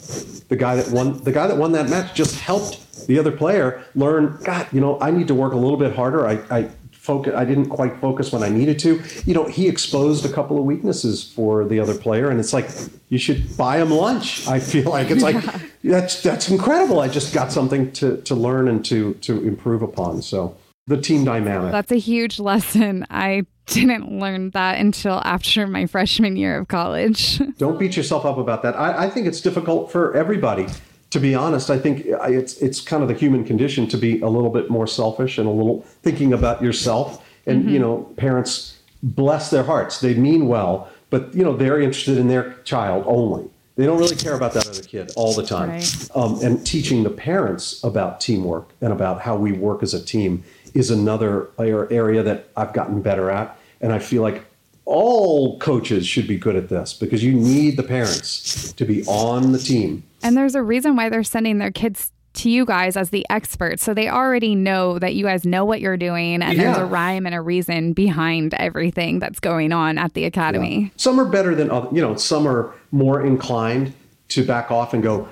The 0.50 0.56
guy 0.58 0.75
that 0.75 0.90
won 0.90 1.24
the 1.24 1.32
guy 1.32 1.46
that 1.48 1.58
won 1.58 1.72
that 1.74 1.90
match 1.90 2.16
just 2.16 2.40
helped 2.40 2.80
the 3.08 3.20
other 3.20 3.31
player 3.31 3.84
learn. 3.96 4.38
God, 4.43 4.67
you 4.72 4.81
know 4.81 5.00
I 5.00 5.12
need 5.12 5.27
to 5.27 5.36
work 5.36 5.53
a 5.53 5.58
little 5.58 5.77
bit 5.77 5.96
harder. 5.96 6.27
I, 6.27 6.34
I 6.50 6.70
focus 6.91 7.34
I 7.36 7.46
didn't 7.46 7.70
quite 7.70 8.00
focus 8.00 8.31
when 8.31 8.43
I 8.43 8.50
needed 8.50 8.77
to. 8.79 9.01
You 9.25 9.34
know, 9.34 9.46
he 9.46 9.67
exposed 9.67 10.24
a 10.25 10.31
couple 10.31 10.60
of 10.60 10.65
weaknesses 10.65 11.24
for 11.24 11.65
the 11.65 11.79
other 11.79 11.96
player 11.96 12.29
and 12.29 12.39
it's 12.39 12.53
like 12.53 12.70
you 13.10 13.17
should 13.17 13.58
buy 13.58 13.81
him 13.81 13.89
lunch. 13.89 14.48
I 14.48 14.60
feel 14.60 14.89
like 14.89 15.10
it's 15.10 15.24
like 15.24 15.43
that's 15.84 16.22
that's 16.22 16.50
incredible. 16.50 17.00
I 17.00 17.08
just 17.08 17.34
got 17.34 17.51
something 17.51 17.91
to 17.93 18.17
to 18.22 18.36
learn 18.36 18.67
and 18.67 18.86
to 18.86 19.15
to 19.15 19.41
improve 19.46 19.81
upon. 19.81 20.22
So 20.22 20.55
the 20.88 20.98
team 20.98 21.25
dynamic. 21.25 21.72
That's 21.72 21.91
a 21.91 22.00
huge 22.00 22.39
lesson. 22.39 23.05
I 23.10 23.46
didn't 23.65 24.20
learn 24.20 24.51
that 24.51 24.79
until 24.79 25.22
after 25.24 25.65
my 25.65 25.86
freshman 25.86 26.36
year 26.36 26.60
of 26.60 26.67
college. 26.67 27.39
Don't 27.58 27.79
beat 27.79 27.96
yourself 27.96 28.25
up 28.25 28.38
about 28.38 28.63
that. 28.63 28.75
I, 28.75 29.05
I 29.05 29.10
think 29.10 29.27
it's 29.27 29.41
difficult 29.41 29.91
for 29.91 30.15
everybody. 30.15 30.67
To 31.12 31.20
be 31.20 31.36
honest, 31.36 31.70
I 31.70 31.77
think 31.77 32.06
it's 32.06 32.58
it's 32.58 32.82
kind 32.82 33.03
of 33.03 33.10
the 33.10 33.15
human 33.15 33.44
condition 33.44 33.88
to 33.89 33.98
be 33.98 34.22
a 34.22 34.30
little 34.30 34.50
bit 34.50 34.70
more 34.70 34.88
selfish 34.88 35.38
and 35.38 35.48
a 35.48 35.51
little 35.51 35.82
thinking 36.03 36.34
about 36.34 36.62
yourself. 36.62 37.24
And 37.46 37.70
you 37.70 37.80
know, 37.80 38.13
parents 38.18 38.80
bless 39.03 39.50
their 39.50 39.63
hearts; 39.63 40.00
they 40.00 40.13
mean 40.13 40.48
well, 40.48 40.89
but 41.10 41.34
you 41.36 41.44
know 41.44 41.56
they're 41.56 41.80
interested 41.80 42.18
in 42.18 42.27
their 42.27 42.53
child 42.63 43.03
only. 43.08 43.50
They 43.75 43.86
don't 43.86 43.98
really 43.98 44.15
care 44.15 44.36
about 44.36 44.53
that 44.53 44.68
other 44.68 44.84
kid 44.84 45.12
all 45.15 45.34
the 45.34 45.46
time. 45.46 45.70
Right. 45.70 46.10
Um, 46.13 46.39
and 46.44 46.65
teaching 46.65 47.03
the 47.03 47.10
parents 47.10 47.84
about 47.84 48.20
teamwork 48.20 48.70
and 48.82 48.91
about 48.91 49.22
how 49.22 49.36
we 49.36 49.53
work 49.53 49.82
as 49.82 49.94
a 49.94 50.03
team 50.03 50.44
is 50.74 50.91
another 50.91 51.50
area 51.60 52.22
that 52.24 52.50
I've 52.56 52.74
gotten 52.74 53.01
better 53.01 53.32
at. 53.32 53.58
And 53.80 53.91
I 53.91 54.00
feel 54.00 54.22
like 54.22 54.46
all 54.86 55.60
coaches 55.60 56.06
should 56.08 56.28
be 56.28 56.38
good 56.38 56.56
at 56.56 56.70
this 56.70 56.94
because 56.94 57.24
you 57.24 57.34
need 57.34 57.78
the 57.78 57.84
parents 57.84 58.74
to 58.74 58.86
be 58.86 59.06
on 59.06 59.52
the 59.52 59.60
team. 59.60 60.04
And 60.24 60.36
there's 60.36 60.56
a 60.56 60.62
reason 60.62 60.96
why 60.96 61.10
they're 61.10 61.24
sending 61.24 61.58
their 61.60 61.72
kids 61.72 62.12
to 62.34 62.50
you 62.50 62.66
guys 62.66 62.96
as 62.96 63.10
the 63.10 63.26
experts. 63.30 63.84
So 63.84 63.94
they 63.94 64.08
already 64.08 64.56
know 64.56 65.00
that 65.00 65.16
you 65.16 65.26
guys 65.26 65.46
know 65.46 65.66
what 65.66 65.82
you're 65.82 65.98
doing 65.98 66.42
and 66.42 66.58
there's 66.58 66.78
a 66.78 66.86
rhyme 66.86 67.26
and 67.26 67.36
a 67.36 67.42
reason 67.42 67.94
behind 67.94 68.54
everything 68.54 69.20
that's 69.20 69.40
going 69.40 69.74
on 69.74 69.98
at 69.98 70.14
the 70.14 70.26
academy. 70.26 70.92
Some 70.96 71.20
are 71.20 71.26
better 71.26 71.56
than 71.56 71.70
other, 71.70 71.90
you 71.92 72.02
know, 72.02 72.16
some 72.16 72.48
are 72.48 72.74
more 72.92 73.26
inclined 73.26 73.94
to 74.30 74.46
back 74.46 74.72
off 74.72 74.94
and 74.94 75.04
go, 75.04 75.28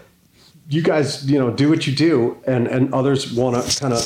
you 0.70 0.84
guys, 0.84 1.30
you 1.30 1.40
know, 1.40 1.50
do 1.50 1.70
what 1.70 1.88
you 1.88 1.96
do. 1.96 2.38
And, 2.46 2.68
and 2.68 2.94
others 2.94 3.32
want 3.34 3.64
to 3.64 3.80
kind 3.80 3.94
of 3.94 4.02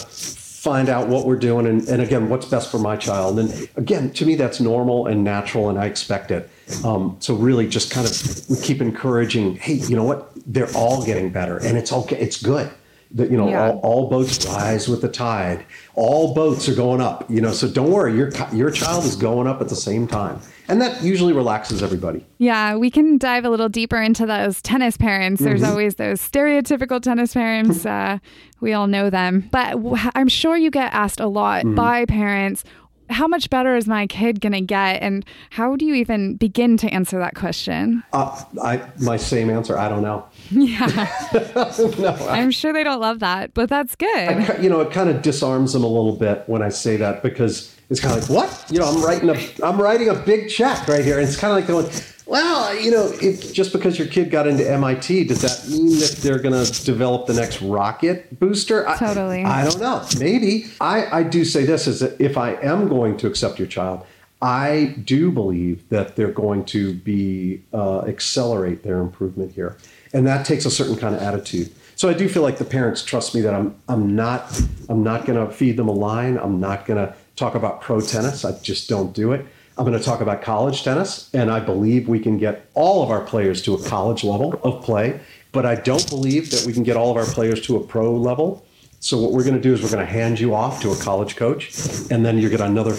find 0.63 0.87
out 0.87 1.09
what 1.09 1.25
we're 1.25 1.35
doing. 1.35 1.67
And, 1.67 1.85
and 1.89 2.01
again, 2.01 2.29
what's 2.29 2.45
best 2.45 2.71
for 2.71 2.79
my 2.79 2.95
child. 2.95 3.37
And 3.37 3.69
again, 3.75 4.11
to 4.11 4.25
me, 4.25 4.35
that's 4.35 4.61
normal 4.61 5.07
and 5.07 5.21
natural 5.21 5.67
and 5.67 5.77
I 5.77 5.87
expect 5.87 6.31
it. 6.31 6.49
Um, 6.85 7.17
so 7.19 7.35
really 7.35 7.67
just 7.67 7.91
kind 7.91 8.07
of 8.07 8.49
we 8.49 8.55
keep 8.65 8.79
encouraging, 8.79 9.57
hey, 9.57 9.73
you 9.73 9.97
know 9.97 10.05
what? 10.05 10.31
They're 10.47 10.73
all 10.73 11.05
getting 11.05 11.31
better 11.31 11.57
and 11.57 11.77
it's 11.77 11.91
okay. 11.91 12.17
It's 12.17 12.41
good. 12.41 12.71
That, 13.13 13.29
you 13.29 13.37
know, 13.37 13.47
Yeah. 13.49 13.69
all, 13.69 13.79
all 13.83 14.09
boats 14.09 14.45
rise 14.47 14.87
with 14.89 15.01
the 15.01 15.07
tide. 15.07 15.65
All 15.93 16.33
boats 16.33 16.67
are 16.67 16.73
going 16.73 16.99
up, 16.99 17.29
you 17.29 17.41
know, 17.41 17.51
so 17.51 17.67
don't 17.67 17.91
worry. 17.91 18.15
Your, 18.17 18.31
your 18.51 18.71
child 18.71 19.05
is 19.05 19.15
going 19.15 19.47
up 19.47 19.61
at 19.61 19.69
the 19.69 19.75
same 19.75 20.07
time. 20.07 20.39
And 20.67 20.81
that 20.81 21.03
usually 21.03 21.33
relaxes 21.33 21.83
everybody. 21.83 22.25
Yeah, 22.37 22.75
we 22.75 22.89
can 22.89 23.17
dive 23.17 23.45
a 23.45 23.49
little 23.49 23.69
deeper 23.69 24.01
into 24.01 24.25
those 24.25 24.61
tennis 24.61 24.97
parents. 24.97 25.41
There's 25.41 25.61
always 25.61 25.95
those 25.95 26.21
stereotypical 26.21 27.01
tennis 27.01 27.33
parents. 27.33 27.85
Uh, 27.93 28.17
we 28.59 28.73
all 28.73 28.87
know 28.87 29.09
them. 29.09 29.47
But 29.51 29.77
i'm 30.15 30.29
sure 30.29 30.55
you 30.57 30.71
get 30.71 30.91
asked 30.93 31.19
a 31.19 31.27
lot 31.27 31.63
by 31.75 32.05
parents 32.05 32.63
how 33.09 33.27
much 33.27 33.49
better 33.49 33.75
is 33.75 33.87
my 33.87 34.07
kid 34.07 34.41
going 34.41 34.53
to 34.53 34.61
get? 34.61 35.01
And 35.01 35.25
how 35.51 35.75
do 35.75 35.85
you 35.85 35.93
even 35.95 36.35
begin 36.35 36.77
to 36.77 36.87
answer 36.87 37.19
that 37.19 37.35
question? 37.35 38.03
Uh, 38.13 38.43
I 38.61 38.81
my 38.99 39.17
same 39.17 39.49
answer. 39.49 39.77
I 39.77 39.89
don't 39.89 40.01
know. 40.01 40.25
Yeah. 40.51 41.07
I'm 42.29 42.51
sure 42.51 42.73
they 42.73 42.83
don't 42.83 42.99
love 43.01 43.19
that, 43.19 43.53
but 43.53 43.69
that's 43.69 43.95
good. 43.95 44.45
Ki- 44.57 44.63
You 44.63 44.69
know, 44.69 44.81
it 44.81 44.91
kind 44.91 45.09
of 45.09 45.21
disarms 45.21 45.73
them 45.73 45.83
a 45.83 45.87
little 45.87 46.15
bit 46.15 46.43
when 46.47 46.61
I 46.61 46.69
say 46.69 46.97
that 46.97 47.23
because 47.23 47.75
it's 47.89 47.99
kind 47.99 48.17
of 48.17 48.29
like, 48.29 48.37
what? 48.49 48.65
You 48.71 48.79
know, 48.79 48.85
I'm 48.85 49.03
writing 49.03 49.29
a 49.29 49.65
I'm 49.65 49.81
writing 49.81 50.09
a 50.09 50.13
big 50.15 50.49
check 50.49 50.87
right 50.87 51.03
here, 51.03 51.19
and 51.19 51.27
it's 51.27 51.37
kind 51.37 51.51
of 51.51 51.57
like 51.57 51.67
going, 51.67 51.89
well, 52.25 52.75
you 52.79 52.91
know, 52.91 53.11
if 53.21 53.53
just 53.53 53.73
because 53.73 53.97
your 53.99 54.07
kid 54.07 54.31
got 54.31 54.47
into 54.47 54.69
MIT, 54.69 55.25
does 55.25 55.41
that 55.41 55.69
mean 55.71 55.99
that 55.99 56.17
they're 56.21 56.39
going 56.39 56.65
to 56.65 56.83
develop 56.85 57.27
the 57.27 57.33
next 57.33 57.61
rocket 57.61 58.39
booster? 58.39 58.87
I- 58.87 58.97
Totally. 58.97 59.43
I, 59.43 59.63
don't 59.65 59.79
know. 59.79 60.05
Maybe. 60.19 60.65
I 60.81 61.19
I 61.19 61.23
do 61.23 61.43
say 61.45 61.65
this 61.65 61.87
is 61.87 61.99
that 62.01 62.19
if 62.21 62.37
I 62.37 62.53
am 62.55 62.87
going 62.87 63.17
to 63.17 63.27
accept 63.27 63.59
your 63.59 63.67
child. 63.67 64.05
I 64.45 64.95
do 65.05 65.31
believe 65.31 65.87
that 65.87 66.17
they're 66.17 66.33
going 66.33 66.65
to 66.65 66.93
be 66.95 67.61
uh, 67.73 67.99
accelerate 68.01 68.83
their 68.83 68.99
improvement 68.99 69.53
here, 69.53 69.77
and 70.13 70.25
that 70.27 70.45
takes 70.45 70.65
a 70.65 70.71
certain 70.71 70.95
kind 70.95 71.15
of 71.15 71.21
attitude. 71.21 71.73
So 71.95 72.09
I 72.09 72.13
do 72.13 72.27
feel 72.27 72.41
like 72.43 72.57
the 72.57 72.65
parents 72.65 73.03
trust 73.03 73.35
me 73.35 73.41
that 73.41 73.53
I'm 73.53 73.75
I'm 73.87 74.15
not 74.15 74.61
I'm 74.89 75.03
not 75.03 75.25
going 75.25 75.45
to 75.45 75.53
feed 75.53 75.77
them 75.77 75.87
a 75.87 75.93
line. 75.93 76.37
I'm 76.37 76.59
not 76.59 76.85
going 76.85 77.05
to 77.05 77.13
talk 77.35 77.55
about 77.55 77.81
pro 77.81 78.01
tennis. 78.01 78.45
I 78.45 78.57
just 78.59 78.89
don't 78.89 79.13
do 79.13 79.31
it. 79.31 79.45
I'm 79.77 79.85
going 79.85 79.97
to 79.97 80.03
talk 80.03 80.21
about 80.21 80.43
college 80.43 80.83
tennis, 80.83 81.29
and 81.33 81.49
I 81.49 81.59
believe 81.59 82.07
we 82.07 82.19
can 82.19 82.37
get 82.37 82.67
all 82.75 83.01
of 83.01 83.09
our 83.09 83.21
players 83.21 83.61
to 83.63 83.73
a 83.73 83.83
college 83.83 84.23
level 84.23 84.59
of 84.63 84.83
play. 84.83 85.19
But 85.51 85.65
I 85.65 85.75
don't 85.75 86.07
believe 86.09 86.51
that 86.51 86.65
we 86.65 86.73
can 86.73 86.83
get 86.83 86.95
all 86.95 87.11
of 87.11 87.17
our 87.17 87.25
players 87.25 87.61
to 87.67 87.77
a 87.77 87.79
pro 87.79 88.15
level. 88.15 88.65
So 88.99 89.19
what 89.19 89.31
we're 89.31 89.43
going 89.43 89.55
to 89.55 89.61
do 89.61 89.73
is 89.73 89.81
we're 89.81 89.91
going 89.91 90.05
to 90.05 90.11
hand 90.11 90.39
you 90.39 90.53
off 90.55 90.81
to 90.81 90.91
a 90.91 90.95
college 90.97 91.35
coach, 91.35 91.71
and 92.09 92.25
then 92.25 92.37
you 92.37 92.49
get 92.49 92.61
another, 92.61 92.95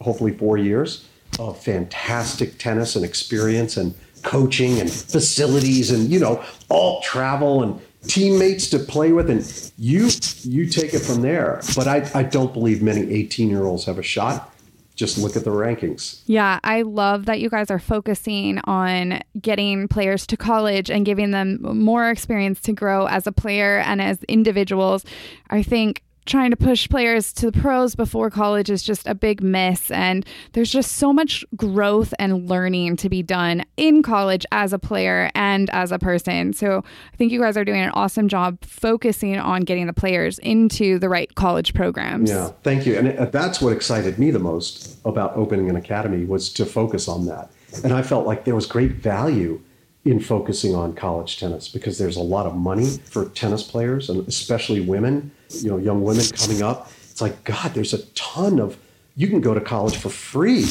hopefully 0.00 0.32
four 0.32 0.58
years 0.58 1.06
of 1.38 1.62
fantastic 1.62 2.58
tennis 2.58 2.96
and 2.96 3.04
experience 3.04 3.76
and 3.76 3.94
coaching 4.24 4.80
and 4.80 4.90
facilities 4.90 5.90
and 5.90 6.10
you 6.10 6.18
know 6.18 6.42
all 6.68 7.00
travel 7.02 7.62
and 7.62 7.80
teammates 8.08 8.68
to 8.70 8.78
play 8.78 9.12
with, 9.12 9.30
and 9.30 9.72
you 9.78 10.08
you 10.42 10.66
take 10.68 10.94
it 10.94 11.00
from 11.00 11.22
there. 11.22 11.60
But 11.76 11.86
I 11.86 12.10
I 12.14 12.22
don't 12.22 12.52
believe 12.52 12.82
many 12.82 13.10
18 13.12 13.48
year 13.48 13.64
olds 13.64 13.84
have 13.84 13.98
a 13.98 14.02
shot. 14.02 14.50
Just 14.94 15.18
look 15.18 15.34
at 15.34 15.42
the 15.42 15.50
rankings. 15.50 16.22
Yeah, 16.26 16.60
I 16.62 16.82
love 16.82 17.26
that 17.26 17.40
you 17.40 17.50
guys 17.50 17.68
are 17.68 17.80
focusing 17.80 18.60
on 18.60 19.20
getting 19.40 19.88
players 19.88 20.24
to 20.28 20.36
college 20.36 20.88
and 20.88 21.04
giving 21.04 21.32
them 21.32 21.58
more 21.62 22.10
experience 22.10 22.60
to 22.62 22.72
grow 22.72 23.06
as 23.06 23.26
a 23.26 23.32
player 23.32 23.78
and 23.78 24.00
as 24.00 24.22
individuals. 24.24 25.04
I 25.50 25.64
think 25.64 26.04
trying 26.26 26.50
to 26.50 26.56
push 26.56 26.88
players 26.88 27.32
to 27.34 27.50
the 27.50 27.60
pros 27.60 27.94
before 27.94 28.30
college 28.30 28.70
is 28.70 28.82
just 28.82 29.06
a 29.06 29.14
big 29.14 29.42
miss 29.42 29.90
and 29.90 30.26
there's 30.52 30.70
just 30.70 30.92
so 30.92 31.12
much 31.12 31.44
growth 31.56 32.14
and 32.18 32.48
learning 32.48 32.96
to 32.96 33.08
be 33.08 33.22
done 33.22 33.64
in 33.76 34.02
college 34.02 34.46
as 34.52 34.72
a 34.72 34.78
player 34.78 35.30
and 35.34 35.70
as 35.70 35.92
a 35.92 35.98
person. 35.98 36.52
So 36.52 36.82
I 37.12 37.16
think 37.16 37.32
you 37.32 37.40
guys 37.40 37.56
are 37.56 37.64
doing 37.64 37.80
an 37.80 37.90
awesome 37.90 38.28
job 38.28 38.58
focusing 38.64 39.38
on 39.38 39.62
getting 39.62 39.86
the 39.86 39.92
players 39.92 40.38
into 40.38 40.98
the 40.98 41.08
right 41.08 41.34
college 41.34 41.74
programs. 41.74 42.30
Yeah, 42.30 42.50
thank 42.62 42.86
you. 42.86 42.96
And 42.96 43.18
uh, 43.18 43.26
that's 43.26 43.60
what 43.60 43.72
excited 43.72 44.18
me 44.18 44.30
the 44.30 44.38
most 44.38 44.98
about 45.04 45.36
opening 45.36 45.68
an 45.68 45.76
academy 45.76 46.24
was 46.24 46.48
to 46.54 46.64
focus 46.64 47.08
on 47.08 47.26
that. 47.26 47.50
And 47.82 47.92
I 47.92 48.02
felt 48.02 48.26
like 48.26 48.44
there 48.44 48.54
was 48.54 48.66
great 48.66 48.92
value 48.92 49.60
in 50.04 50.20
focusing 50.20 50.74
on 50.74 50.94
college 50.94 51.38
tennis 51.38 51.68
because 51.68 51.98
there's 51.98 52.16
a 52.16 52.22
lot 52.22 52.46
of 52.46 52.54
money 52.54 52.98
for 53.04 53.26
tennis 53.30 53.62
players 53.62 54.10
and 54.10 54.26
especially 54.28 54.80
women, 54.80 55.30
you 55.62 55.70
know, 55.70 55.76
young 55.78 56.02
women 56.02 56.24
coming 56.34 56.62
up. 56.62 56.90
It's 57.10 57.20
like 57.20 57.44
God, 57.44 57.74
there's 57.74 57.92
a 57.94 58.04
ton 58.14 58.58
of 58.58 58.76
you 59.16 59.28
can 59.28 59.40
go 59.40 59.54
to 59.54 59.60
college 59.60 59.96
for 59.96 60.08
free 60.08 60.64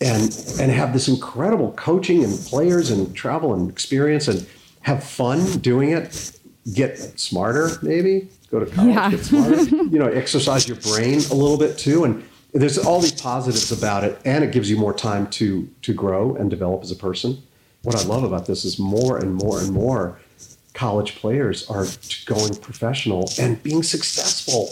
and 0.00 0.22
and 0.60 0.72
have 0.72 0.92
this 0.92 1.06
incredible 1.08 1.72
coaching 1.72 2.24
and 2.24 2.36
players 2.40 2.90
and 2.90 3.14
travel 3.14 3.54
and 3.54 3.70
experience 3.70 4.26
and 4.28 4.46
have 4.80 5.04
fun 5.04 5.38
doing 5.60 5.90
it 5.90 6.38
get 6.72 6.98
smarter 7.20 7.70
maybe 7.82 8.28
go 8.50 8.58
to 8.58 8.66
college 8.66 8.94
Yeah. 8.94 9.10
get 9.10 9.24
smarter 9.24 9.62
you 9.64 9.98
know 9.98 10.08
exercise 10.08 10.66
your 10.66 10.78
brain 10.78 11.20
a 11.30 11.34
little 11.34 11.56
bit 11.56 11.78
too 11.78 12.02
and 12.04 12.24
there's 12.52 12.76
all 12.78 13.00
these 13.00 13.12
positives 13.12 13.70
about 13.70 14.02
it 14.02 14.18
and 14.24 14.42
it 14.42 14.50
gives 14.50 14.68
you 14.68 14.76
more 14.76 14.92
time 14.92 15.28
to 15.30 15.68
to 15.82 15.94
grow 15.94 16.34
and 16.34 16.50
develop 16.50 16.82
as 16.82 16.90
a 16.90 16.96
person 16.96 17.40
what 17.82 17.94
i 17.94 18.02
love 18.02 18.24
about 18.24 18.46
this 18.46 18.64
is 18.64 18.78
more 18.80 19.18
and 19.18 19.32
more 19.34 19.60
and 19.60 19.70
more 19.72 20.18
college 20.74 21.14
players 21.16 21.68
are 21.70 21.86
going 22.26 22.54
professional 22.56 23.30
and 23.40 23.62
being 23.62 23.82
successful 23.82 24.68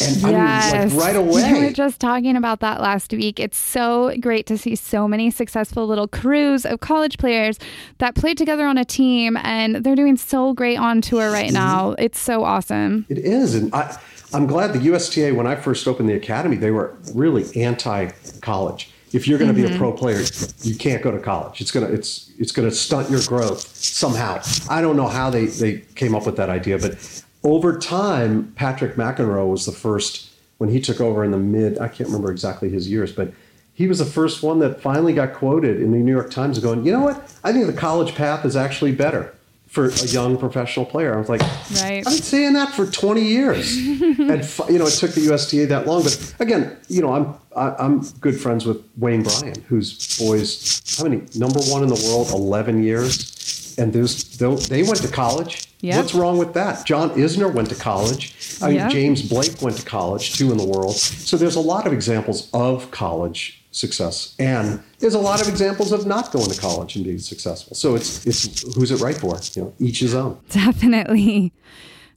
and 0.00 0.16
Yes. 0.22 0.72
i 0.72 0.86
mean 0.86 0.96
like 0.96 1.06
right 1.06 1.16
away. 1.16 1.52
We 1.52 1.60
were 1.66 1.70
just 1.72 2.00
talking 2.00 2.36
about 2.36 2.60
that 2.60 2.80
last 2.80 3.12
week. 3.12 3.38
It's 3.38 3.58
so 3.58 4.14
great 4.18 4.46
to 4.46 4.56
see 4.56 4.74
so 4.74 5.06
many 5.06 5.30
successful 5.30 5.86
little 5.86 6.08
crews 6.08 6.64
of 6.64 6.80
college 6.80 7.18
players 7.18 7.58
that 7.98 8.14
played 8.14 8.38
together 8.38 8.64
on 8.66 8.78
a 8.78 8.84
team 8.86 9.36
and 9.42 9.76
they're 9.84 9.94
doing 9.94 10.16
so 10.16 10.54
great 10.54 10.78
on 10.78 11.02
tour 11.02 11.30
right 11.30 11.44
Mm-hmm. 11.48 11.54
now. 11.54 11.94
It's 11.98 12.18
so 12.18 12.42
awesome. 12.44 13.04
It 13.10 13.18
is, 13.18 13.54
and 13.54 13.74
I, 13.74 13.94
I'm 14.32 14.46
glad 14.46 14.72
the 14.72 14.80
USTA. 14.80 15.34
When 15.34 15.46
I 15.46 15.54
first 15.56 15.86
opened 15.86 16.08
the 16.08 16.14
academy, 16.14 16.56
they 16.56 16.70
were 16.70 16.96
really 17.14 17.44
anti-college. 17.62 18.90
If 19.14 19.28
you're 19.28 19.38
going 19.38 19.48
to 19.48 19.54
be 19.54 19.64
a 19.64 19.68
mm-hmm. 19.68 19.78
pro 19.78 19.92
player, 19.92 20.22
you 20.62 20.74
can't 20.74 21.02
go 21.02 21.10
to 21.12 21.20
college. 21.20 21.60
It's 21.60 21.70
gonna 21.70 21.86
it's 21.86 22.32
it's 22.38 22.50
gonna 22.50 22.70
stunt 22.70 23.10
your 23.10 23.22
growth 23.22 23.60
somehow. 23.76 24.42
I 24.68 24.80
don't 24.80 24.96
know 24.96 25.08
how 25.08 25.30
they 25.30 25.46
they 25.46 25.78
came 25.94 26.14
up 26.14 26.26
with 26.26 26.36
that 26.36 26.50
idea, 26.50 26.78
but 26.78 27.22
over 27.44 27.78
time, 27.78 28.52
Patrick 28.56 28.96
McEnroe 28.96 29.48
was 29.48 29.66
the 29.66 29.72
first 29.72 30.30
when 30.58 30.70
he 30.70 30.80
took 30.80 31.00
over 31.00 31.22
in 31.22 31.30
the 31.30 31.38
mid. 31.38 31.78
I 31.78 31.88
can't 31.88 32.08
remember 32.08 32.32
exactly 32.32 32.68
his 32.70 32.90
years, 32.90 33.12
but 33.12 33.32
he 33.74 33.86
was 33.86 33.98
the 33.98 34.04
first 34.04 34.42
one 34.42 34.60
that 34.60 34.80
finally 34.80 35.12
got 35.12 35.34
quoted 35.34 35.80
in 35.80 35.90
the 35.90 35.98
New 35.98 36.12
York 36.12 36.30
Times 36.30 36.58
going, 36.60 36.86
you 36.86 36.92
know 36.92 37.00
what? 37.00 37.16
I 37.42 37.52
think 37.52 37.66
the 37.66 37.72
college 37.72 38.14
path 38.14 38.44
is 38.44 38.56
actually 38.56 38.92
better 38.92 39.33
for 39.74 39.88
a 39.88 40.06
young 40.06 40.38
professional 40.38 40.86
player. 40.86 41.14
I 41.14 41.18
was 41.18 41.28
like, 41.28 41.40
Right. 41.82 41.98
I've 41.98 42.04
been 42.04 42.12
saying 42.22 42.52
that 42.54 42.72
for 42.72 42.86
20 42.86 43.22
years. 43.22 43.76
and, 43.76 44.70
you 44.70 44.78
know, 44.78 44.86
it 44.86 44.92
took 44.94 45.12
the 45.12 45.26
USTA 45.32 45.66
that 45.66 45.86
long. 45.86 46.04
But 46.04 46.34
again, 46.38 46.76
you 46.88 47.02
know, 47.02 47.12
I'm, 47.12 47.34
I, 47.56 47.74
I'm 47.84 48.00
good 48.20 48.40
friends 48.40 48.64
with 48.64 48.82
Wayne 48.96 49.24
Bryan, 49.24 49.60
whose 49.68 50.16
boys, 50.18 50.80
how 50.96 51.04
many, 51.04 51.22
number 51.34 51.60
one 51.60 51.82
in 51.82 51.88
the 51.88 52.00
world, 52.08 52.30
11 52.30 52.82
years. 52.82 53.74
And 53.76 53.92
those, 53.92 54.38
they 54.68 54.84
went 54.84 55.02
to 55.02 55.08
college 55.08 55.68
Yep. 55.84 55.96
What's 55.98 56.14
wrong 56.14 56.38
with 56.38 56.54
that? 56.54 56.86
John 56.86 57.10
Isner 57.10 57.52
went 57.52 57.68
to 57.68 57.74
college. 57.74 58.34
I 58.62 58.68
mean, 58.68 58.76
Yep. 58.76 58.90
James 58.90 59.20
Blake 59.20 59.60
went 59.60 59.76
to 59.76 59.84
college, 59.84 60.34
two 60.34 60.50
in 60.50 60.56
the 60.56 60.64
world. 60.64 60.96
So 60.96 61.36
there's 61.36 61.56
a 61.56 61.60
lot 61.60 61.86
of 61.86 61.92
examples 61.92 62.48
of 62.54 62.90
college 62.90 63.62
success, 63.74 64.34
and 64.38 64.82
there's 65.00 65.14
a 65.14 65.18
lot 65.18 65.42
of 65.42 65.48
examples 65.48 65.92
of 65.92 66.06
not 66.06 66.32
going 66.32 66.50
to 66.50 66.60
college 66.60 66.96
and 66.96 67.04
being 67.04 67.18
successful. 67.18 67.74
So 67.74 67.94
it's 67.94 68.26
it's 68.26 68.74
who's 68.74 68.90
it 68.90 69.00
right 69.00 69.16
for? 69.16 69.36
You 69.54 69.62
know, 69.62 69.74
each 69.78 70.00
his 70.00 70.14
own. 70.14 70.38
Definitely. 70.50 71.52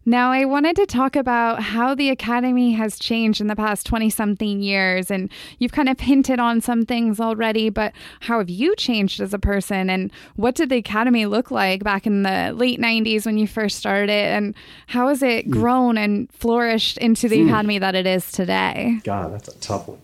Now, 0.10 0.32
I 0.32 0.46
wanted 0.46 0.78
to 0.78 0.86
talk 0.86 1.18
about 1.18 1.62
how 1.62 1.94
the 1.94 2.10
Academy 2.10 2.72
has 2.72 2.98
changed 2.98 3.42
in 3.42 3.48
the 3.48 3.58
past 3.58 3.86
20 3.86 4.10
something 4.10 4.62
years. 4.62 5.12
And 5.12 5.30
you've 5.60 5.74
kind 5.74 5.90
of 5.90 6.00
hinted 6.00 6.40
on 6.40 6.62
some 6.62 6.86
things 6.86 7.20
already, 7.20 7.70
but 7.70 7.92
how 8.22 8.38
have 8.38 8.50
you 8.50 8.74
changed 8.78 9.20
as 9.20 9.34
a 9.34 9.38
person? 9.38 9.90
And 9.90 10.10
what 10.38 10.56
did 10.56 10.70
the 10.70 10.78
Academy 10.78 11.26
look 11.26 11.52
like 11.52 11.84
back 11.84 12.08
in 12.08 12.24
the 12.24 12.54
late 12.56 12.80
90s 12.80 13.26
when 13.26 13.38
you 13.38 13.48
first 13.48 13.80
started? 13.80 14.12
And 14.12 14.56
how 14.88 15.10
has 15.10 15.22
it 15.22 15.44
hmm. 15.44 15.52
grown 15.52 15.98
and 15.98 16.32
flourished 16.32 16.98
into 17.00 17.28
the 17.28 17.42
hmm. 17.42 17.50
Academy 17.50 17.78
that 17.78 17.94
it 17.94 18.08
is 18.08 18.32
today? 18.32 19.02
God, 19.04 19.34
that's 19.34 19.50
a 19.50 19.60
tough 19.60 19.90
one. 19.90 20.00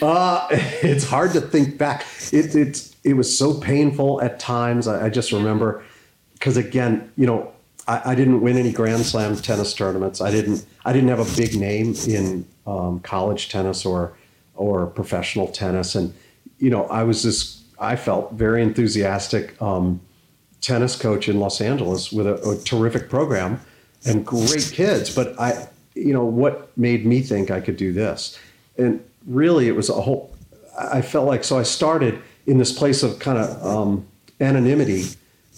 Uh, 0.00 0.46
it's 0.50 1.04
hard 1.04 1.32
to 1.32 1.40
think 1.40 1.78
back. 1.78 2.06
It, 2.32 2.54
it, 2.54 2.94
it 3.04 3.14
was 3.14 3.36
so 3.36 3.54
painful 3.54 4.22
at 4.22 4.38
times. 4.38 4.86
I, 4.86 5.06
I 5.06 5.08
just 5.10 5.32
remember, 5.32 5.84
because 6.34 6.56
again, 6.56 7.12
you 7.16 7.26
know, 7.26 7.52
I, 7.86 8.12
I, 8.12 8.14
didn't 8.14 8.40
win 8.40 8.56
any 8.56 8.72
Grand 8.72 9.04
Slam 9.04 9.36
tennis 9.36 9.74
tournaments. 9.74 10.20
I 10.20 10.30
didn't. 10.30 10.64
I 10.84 10.92
didn't 10.92 11.08
have 11.08 11.18
a 11.18 11.36
big 11.36 11.58
name 11.58 11.94
in 12.06 12.46
um, 12.66 13.00
college 13.00 13.48
tennis 13.48 13.84
or 13.84 14.14
or 14.54 14.86
professional 14.86 15.48
tennis, 15.48 15.94
and 15.94 16.14
you 16.58 16.70
know, 16.70 16.84
I 16.86 17.02
was 17.02 17.24
this. 17.24 17.62
I 17.78 17.96
felt 17.96 18.34
very 18.34 18.62
enthusiastic 18.62 19.60
um, 19.60 20.00
tennis 20.60 20.94
coach 20.94 21.28
in 21.28 21.40
Los 21.40 21.60
Angeles 21.60 22.12
with 22.12 22.26
a, 22.26 22.34
a 22.48 22.56
terrific 22.58 23.10
program 23.10 23.60
and 24.06 24.24
great 24.24 24.70
kids. 24.72 25.12
But 25.14 25.38
I, 25.40 25.68
you 25.94 26.12
know, 26.12 26.24
what 26.24 26.76
made 26.78 27.04
me 27.04 27.22
think 27.22 27.50
I 27.50 27.60
could 27.60 27.76
do 27.76 27.92
this? 27.92 28.38
And 28.78 29.04
really, 29.26 29.68
it 29.68 29.76
was 29.76 29.88
a 29.88 29.94
whole. 29.94 30.34
I 30.78 31.02
felt 31.02 31.26
like 31.26 31.44
so. 31.44 31.58
I 31.58 31.64
started 31.64 32.20
in 32.46 32.58
this 32.58 32.72
place 32.72 33.02
of 33.02 33.18
kind 33.18 33.38
of 33.38 33.64
um, 33.64 34.06
anonymity 34.40 35.04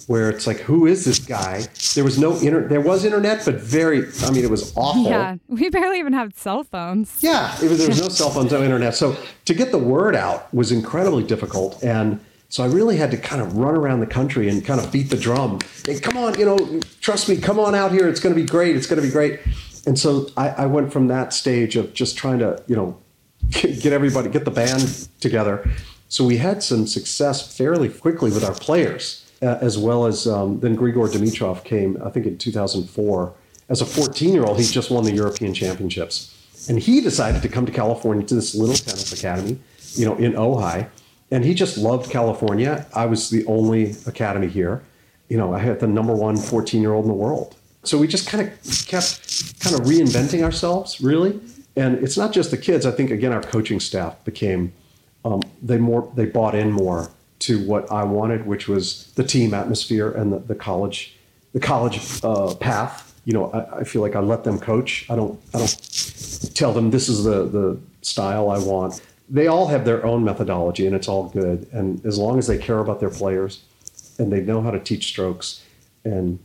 where 0.07 0.29
it's 0.29 0.47
like, 0.47 0.59
who 0.59 0.87
is 0.87 1.05
this 1.05 1.19
guy? 1.19 1.65
There 1.95 2.05
was 2.05 2.19
no 2.19 2.37
inter, 2.37 2.69
there 2.69 2.81
was 2.81 3.05
internet, 3.05 3.45
but 3.45 3.55
very, 3.55 4.07
I 4.23 4.31
mean, 4.31 4.45
it 4.45 4.51
was 4.51 4.73
awful. 4.77 5.05
Yeah, 5.05 5.37
we 5.49 5.71
barely 5.71 5.99
even 5.99 6.13
had 6.13 6.37
cell 6.37 6.65
phones. 6.65 7.17
Yeah, 7.21 7.51
was, 7.61 7.79
there 7.79 7.89
was 7.89 8.01
no 8.01 8.09
cell 8.11 8.31
phones, 8.31 8.53
no 8.53 8.63
internet. 8.63 8.95
So 8.95 9.17
to 9.47 9.55
get 9.55 9.71
the 9.71 9.79
word 9.79 10.15
out 10.15 10.53
was 10.53 10.73
incredibly 10.73 11.23
difficult. 11.25 11.83
And 11.83 12.21
so 12.49 12.63
I 12.63 12.67
really 12.67 12.97
had 12.97 13.11
to 13.13 13.17
kind 13.17 13.41
of 13.41 13.57
run 13.57 13.75
around 13.77 14.01
the 14.01 14.07
country 14.07 14.49
and 14.49 14.65
kind 14.65 14.81
of 14.81 14.93
beat 14.93 15.11
the 15.11 15.17
drum. 15.17 15.61
Hey, 15.87 15.99
come 15.99 16.17
on, 16.17 16.39
you 16.39 16.45
know, 16.45 16.81
trust 17.01 17.29
me, 17.29 17.37
come 17.37 17.59
on 17.59 17.75
out 17.75 17.93
here. 17.93 18.09
It's 18.09 18.21
going 18.21 18.35
to 18.35 18.41
be 18.41 18.47
great. 18.47 18.77
It's 18.77 18.87
going 18.87 19.01
to 19.01 19.07
be 19.07 19.13
great. 19.13 19.41
And 19.87 19.99
so 19.99 20.29
I, 20.37 20.51
I 20.51 20.67
went 20.67 20.93
from 20.93 21.09
that 21.09 21.33
stage 21.33 21.77
of 21.77 21.95
just 21.95 22.17
trying 22.17 22.39
to, 22.41 22.63
you 22.67 22.77
know, 22.77 22.99
get 23.51 23.93
everybody, 23.93 24.29
get 24.29 24.45
the 24.45 24.51
band 24.51 25.09
together. 25.21 25.69
So 26.09 26.25
we 26.25 26.37
had 26.37 26.63
some 26.63 26.87
success 26.87 27.57
fairly 27.57 27.89
quickly 27.89 28.31
with 28.31 28.45
our 28.45 28.55
players 28.55 29.25
uh, 29.45 29.59
as 29.61 29.77
well 29.77 30.07
as 30.07 30.27
um, 30.27 30.61
then 30.61 30.77
Grigor 30.77 31.09
Dimitrov 31.09 31.65
came, 31.65 32.01
I 32.03 32.11
think 32.11 32.27
in 32.27 32.39
2004. 32.39 33.35
As 33.69 33.81
a 33.81 33.87
14 33.87 34.33
year 34.33 34.45
old, 34.45 34.59
he 34.59 34.65
just 34.65 34.91
won 34.91 35.05
the 35.05 35.13
European 35.13 35.53
Championships. 35.55 36.31
And 36.69 36.79
he 36.79 37.01
decided 37.01 37.43
to 37.43 37.49
come 37.49 37.67
to 37.67 37.73
California 37.73 38.27
to 38.27 38.35
this 38.35 38.55
little 38.55 38.75
tennis 38.75 39.13
academy, 39.13 39.59
you 39.93 40.07
know, 40.07 40.17
in 40.17 40.33
Ojai. 40.33 40.89
And 41.31 41.45
he 41.45 41.53
just 41.55 41.77
loved 41.77 42.11
California. 42.11 42.87
I 42.95 43.07
was 43.07 43.29
the 43.29 43.45
only 43.47 43.97
academy 44.07 44.49
here. 44.49 44.83
You 45.29 45.37
know, 45.37 45.53
I 45.53 45.59
had 45.59 45.81
the 45.81 45.87
number 45.87 46.15
one 46.15 46.37
14 46.37 46.81
year 46.81 46.93
old 46.93 47.05
in 47.05 47.09
the 47.09 47.17
world. 47.17 47.57
So 47.83 47.99
we 47.99 48.07
just 48.07 48.29
kind 48.29 48.47
of 48.47 48.87
kept 48.87 49.61
kind 49.61 49.79
of 49.79 49.83
reinventing 49.87 50.43
ourselves, 50.43 51.03
really. 51.03 51.39
And 51.77 52.03
it's 52.03 52.17
not 52.17 52.33
just 52.33 52.51
the 52.51 52.57
kids. 52.57 52.87
I 52.87 52.91
think 52.91 53.11
again, 53.11 53.33
our 53.33 53.43
coaching 53.43 53.81
staff 53.81 54.25
became 54.25 54.73
um, 55.25 55.41
they 55.63 55.79
more 55.79 56.11
they 56.15 56.27
bought 56.27 56.55
in 56.55 56.71
more 56.71 57.11
to 57.41 57.65
what 57.67 57.91
I 57.91 58.05
wanted, 58.05 58.47
which 58.47 58.69
was 58.69 59.13
the 59.17 59.25
team 59.25 59.53
atmosphere 59.55 60.11
and 60.11 60.33
the, 60.33 60.39
the 60.39 60.55
college, 60.55 61.17
the 61.53 61.61
college 61.61 62.01
uh, 62.23 62.55
path. 62.55 63.21
You 63.25 63.33
know, 63.33 63.51
I, 63.51 63.81
I, 63.81 63.85
feel 63.85 64.03
like 64.03 64.15
I 64.17 64.21
let 64.21 64.45
them 64.45 64.59
coach. 64.59 65.07
I 65.11 65.17
don't, 65.17 65.41
I 65.55 65.59
don't 65.59 66.51
tell 66.55 66.73
them 66.73 66.91
this 66.91 67.09
is 67.09 67.25
the 67.25 67.45
the 67.45 67.79
style 68.03 68.51
I 68.51 68.59
want. 68.59 69.01
They 69.29 69.47
all 69.47 69.67
have 69.69 69.85
their 69.85 70.05
own 70.05 70.25
methodology, 70.25 70.87
and 70.87 70.95
it's 70.95 71.09
all 71.09 71.29
good. 71.29 71.67
And 71.73 72.05
as 72.05 72.19
long 72.19 72.39
as 72.39 72.47
they 72.47 72.59
care 72.59 72.79
about 72.79 73.01
their 73.01 73.11
players, 73.11 73.63
and 74.19 74.33
they 74.33 74.41
know 74.41 74.61
how 74.61 74.71
to 74.71 74.79
teach 74.81 75.07
strokes, 75.07 75.63
and 76.05 76.39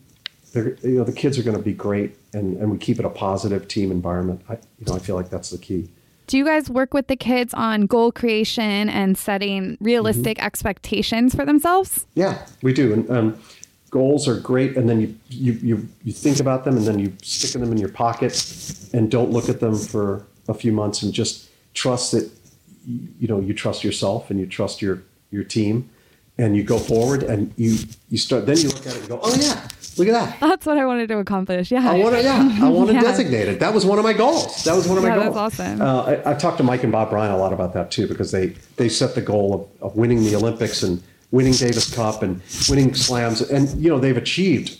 you 0.54 0.78
know, 0.84 1.04
the 1.04 1.14
kids 1.14 1.38
are 1.38 1.44
going 1.44 1.58
to 1.58 1.64
be 1.64 1.74
great, 1.74 2.16
and, 2.34 2.58
and 2.58 2.72
we 2.72 2.78
keep 2.78 3.00
it 3.00 3.06
a 3.06 3.10
positive 3.10 3.68
team 3.68 3.92
environment. 3.92 4.42
I, 4.50 4.54
you 4.54 4.86
know, 4.88 4.96
I 4.96 5.00
feel 5.00 5.16
like 5.16 5.30
that's 5.30 5.50
the 5.50 5.58
key. 5.58 5.90
Do 6.28 6.38
you 6.38 6.46
guys 6.46 6.70
work 6.70 6.94
with 6.94 7.08
the 7.08 7.16
kids 7.16 7.56
on 7.56 7.88
goal 7.88 8.12
creation 8.12 8.88
and 8.88 9.18
setting 9.18 9.78
realistic 9.82 10.38
mm-hmm. 10.38 10.46
expectations 10.46 11.34
for 11.34 11.44
themselves? 11.44 12.06
Yeah, 12.14 12.46
we 12.62 12.72
do. 12.72 12.94
And 12.94 13.10
um, 13.10 13.40
goals 13.90 14.28
are 14.28 14.40
great, 14.40 14.78
and 14.78 14.88
then 14.88 15.02
you, 15.02 15.16
you 15.30 15.54
you 15.54 15.88
you 16.04 16.14
think 16.14 16.40
about 16.40 16.66
them, 16.66 16.78
and 16.78 16.86
then 16.86 17.00
you 17.00 17.14
stick 17.24 17.60
them 17.60 17.72
in 17.72 17.78
your 17.78 17.90
pocket, 17.90 18.34
and 18.94 19.10
don't 19.10 19.32
look 19.32 19.50
at 19.50 19.60
them 19.60 19.76
for 19.76 20.26
a 20.48 20.54
few 20.54 20.72
months, 20.72 21.02
and 21.02 21.14
just 21.14 21.50
trust 21.74 22.12
that 22.12 22.30
you 22.86 23.28
know 23.28 23.40
you 23.40 23.54
trust 23.54 23.84
yourself 23.84 24.30
and 24.30 24.40
you 24.40 24.46
trust 24.46 24.82
your 24.82 25.02
your 25.32 25.44
team, 25.44 25.90
and 26.38 26.56
you 26.56 26.64
go 26.64 26.78
forward, 26.78 27.24
and 27.24 27.54
you 27.58 27.78
you 28.10 28.18
start. 28.18 28.46
Then 28.46 28.58
you 28.58 28.70
look 28.70 28.86
at 28.86 28.96
it 28.96 29.00
and 29.00 29.10
go, 29.10 29.20
oh 29.24 29.36
yeah, 29.40 29.68
Look 30.00 30.08
at 30.08 30.14
that. 30.14 30.40
That's 30.40 30.66
what 30.66 30.78
I 30.78 30.86
wanted 30.86 31.08
to 31.10 31.18
accomplish. 31.18 31.72
Yeah. 31.72 31.90
I 31.90 31.98
want 31.98 32.16
to. 32.16 32.24
Yeah. 32.24 32.60
I 32.62 32.70
want 32.78 32.88
to 32.90 32.96
yeah. 32.96 33.02
designate 33.02 33.48
it. 33.50 33.60
That 33.60 33.74
was 33.74 33.86
one 33.86 34.00
of 34.00 34.04
my 34.04 34.14
goals. 34.14 34.64
That 34.64 34.76
was 34.76 34.88
one 34.88 34.98
of 34.98 35.04
my 35.04 35.10
yeah, 35.10 35.30
goals. 35.30 35.36
That's 35.36 35.60
awesome. 35.60 35.82
Uh, 35.82 36.04
I, 36.04 36.32
I, 36.32 36.34
talked 36.36 36.58
to 36.58 36.64
Mike 36.64 36.84
and 36.84 36.92
Bob 36.92 37.10
Bryan 37.10 37.32
a 37.32 37.38
lot 37.38 37.54
about 37.54 37.74
that 37.74 37.92
too 37.92 38.08
because 38.08 38.32
they 38.32 38.48
they 38.78 38.90
set 38.90 39.14
the 39.14 39.22
goal 39.22 39.70
of, 39.82 39.92
of 39.92 39.98
winning 39.98 40.24
the 40.24 40.36
Olympics 40.36 40.84
and 40.84 41.04
winning 41.32 41.54
Davis 41.54 41.94
Cup 41.94 42.24
and 42.24 42.42
winning 42.70 42.94
slams 42.96 43.42
and 43.42 43.70
you 43.84 43.90
know 43.90 44.00
they've 44.00 44.18
achieved 44.18 44.80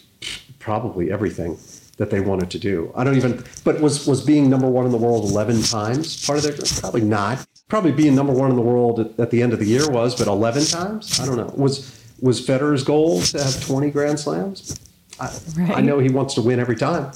probably 0.60 1.12
everything 1.12 1.58
that 1.98 2.10
they 2.10 2.22
wanted 2.22 2.50
to 2.50 2.58
do. 2.58 2.92
I 2.96 3.04
don't 3.04 3.18
even. 3.18 3.44
But 3.64 3.82
was 3.82 4.08
was 4.08 4.22
being 4.22 4.50
number 4.50 4.68
one 4.68 4.86
in 4.86 4.92
the 4.92 4.98
world 4.98 5.30
eleven 5.30 5.62
times 5.62 6.26
part 6.26 6.40
of 6.40 6.44
their? 6.44 6.56
Probably 6.80 7.02
not. 7.02 7.46
Probably 7.68 7.92
being 7.92 8.16
number 8.16 8.34
one 8.34 8.50
in 8.50 8.56
the 8.56 8.64
world 8.64 9.00
at, 9.00 9.20
at 9.20 9.32
the 9.32 9.44
end 9.44 9.54
of 9.54 9.60
the 9.60 9.66
year 9.66 9.88
was, 9.90 10.16
but 10.16 10.28
eleven 10.28 10.64
times. 10.66 11.20
I 11.20 11.26
don't 11.26 11.38
know. 11.38 11.54
Was 11.56 12.00
was 12.22 12.46
Federer's 12.46 12.84
goal 12.84 13.22
to 13.22 13.44
have 13.44 13.64
twenty 13.66 13.92
Grand 13.92 14.20
Slams? 14.20 14.80
I, 15.20 15.38
right. 15.58 15.78
I 15.78 15.82
know 15.82 16.00
he 16.00 16.10
wants 16.10 16.34
to 16.36 16.42
win 16.42 16.60
every 16.60 16.76
time. 16.76 17.12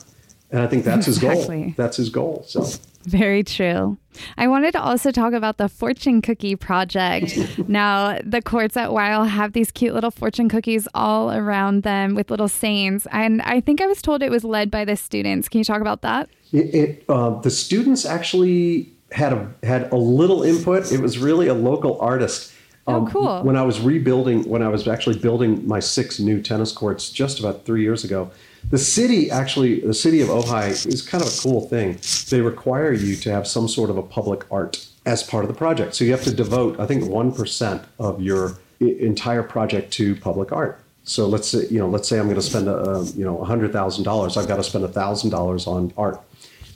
And 0.52 0.62
I 0.62 0.68
think 0.68 0.84
that's 0.84 1.08
his 1.08 1.18
exactly. 1.18 1.62
goal. 1.63 1.74
That's 1.78 1.98
his 1.98 2.10
goal. 2.10 2.44
So 2.48 2.63
very 3.06 3.44
true. 3.44 3.98
I 4.38 4.48
wanted 4.48 4.74
to 4.74 4.82
also 4.82 5.12
talk 5.12 5.34
about 5.34 5.58
the 5.58 5.68
fortune 5.68 6.22
cookie 6.22 6.56
project. 6.56 7.38
now, 7.68 8.20
the 8.24 8.42
courts 8.42 8.78
at 8.78 8.94
Weil 8.94 9.26
have 9.26 9.54
these 9.54 9.72
cute 9.72 9.94
little 9.94 10.12
fortune 10.12 10.50
cookies 10.50 10.88
all 10.94 11.32
around 11.32 11.84
them 11.84 12.13
with 12.13 12.30
little 12.30 12.48
sayings. 12.48 13.08
And 13.12 13.42
I 13.42 13.62
think 13.62 13.82
I 13.82 13.88
was 13.88 14.02
told 14.02 14.22
it 14.22 14.30
was 14.30 14.44
led 14.44 14.70
by 14.70 14.86
the 14.86 14.96
students. 14.96 15.50
Can 15.50 15.58
you 15.58 15.66
talk 15.66 15.82
about 15.82 16.02
that? 16.02 16.30
It, 16.52 16.76
it 16.76 17.06
uh, 17.10 17.42
the 17.42 17.50
students 17.50 18.06
actually 18.06 18.92
had 19.12 19.34
a 19.34 19.52
had 19.63 19.92
a 19.92 19.98
little 19.98 20.44
input. 20.44 20.92
It 20.92 21.00
was 21.00 21.18
really 21.18 21.48
a 21.48 21.54
local 21.54 22.00
artist 22.00 22.54
Oh, 22.86 22.96
um, 22.96 23.08
cool. 23.08 23.43
When 23.43 23.56
I 23.56 23.63
was 23.63 23.80
rebuilding, 23.80 24.43
when 24.43 24.62
I 24.62 24.67
was 24.67 24.88
actually 24.88 25.19
building 25.19 25.65
my 25.67 25.80
six 25.80 26.19
new 26.19 26.41
tennis 26.41 26.72
courts 26.72 27.10
just 27.10 27.39
about 27.39 27.65
three 27.65 27.82
years 27.82 28.04
ago, 28.04 28.32
the 28.69 28.78
city 28.78 29.32
actually, 29.32 29.82
the 29.82 29.93
city 29.93 30.22
of 30.22 30.30
Ojai 30.30 30.86
is 30.88 31.02
kind 31.02 31.24
of 31.24 31.30
a 31.30 31.41
cool 31.41 31.67
thing. 31.67 32.00
They 32.30 32.41
require 32.41 32.93
you 32.93 33.15
to 33.17 33.32
have 33.32 33.48
some 33.48 33.67
sort 33.67 33.89
of 33.89 33.98
a 33.98 34.04
public 34.04 34.46
art 34.52 34.86
as 35.06 35.24
part 35.24 35.43
of 35.43 35.50
the 35.50 35.58
project. 35.58 35.96
So 35.96 36.04
you 36.04 36.12
have 36.12 36.24
to 36.24 36.34
devote, 36.34 36.80
I 36.80 36.86
think, 36.86 37.04
1% 37.04 37.86
of 38.00 38.22
your 38.22 38.58
entire 38.80 39.43
project 39.43 39.91
to 39.93 40.15
public 40.15 40.52
art. 40.52 40.80
So 41.04 41.28
let's 41.28 41.50
say, 41.50 41.67
you 41.69 41.80
know, 41.80 41.89
let's 41.89 42.08
say 42.08 42.17
I'm 42.17 42.26
going 42.26 42.36
to 42.36 42.41
spend, 42.41 42.69
a, 42.69 43.06
you 43.15 43.26
know, 43.26 43.38
$100,000. 43.38 44.38
I've 44.38 44.48
got 44.48 44.56
to 44.56 44.63
spend 44.63 44.86
$1,000 44.86 45.67
on 45.67 45.93
art. 45.98 46.22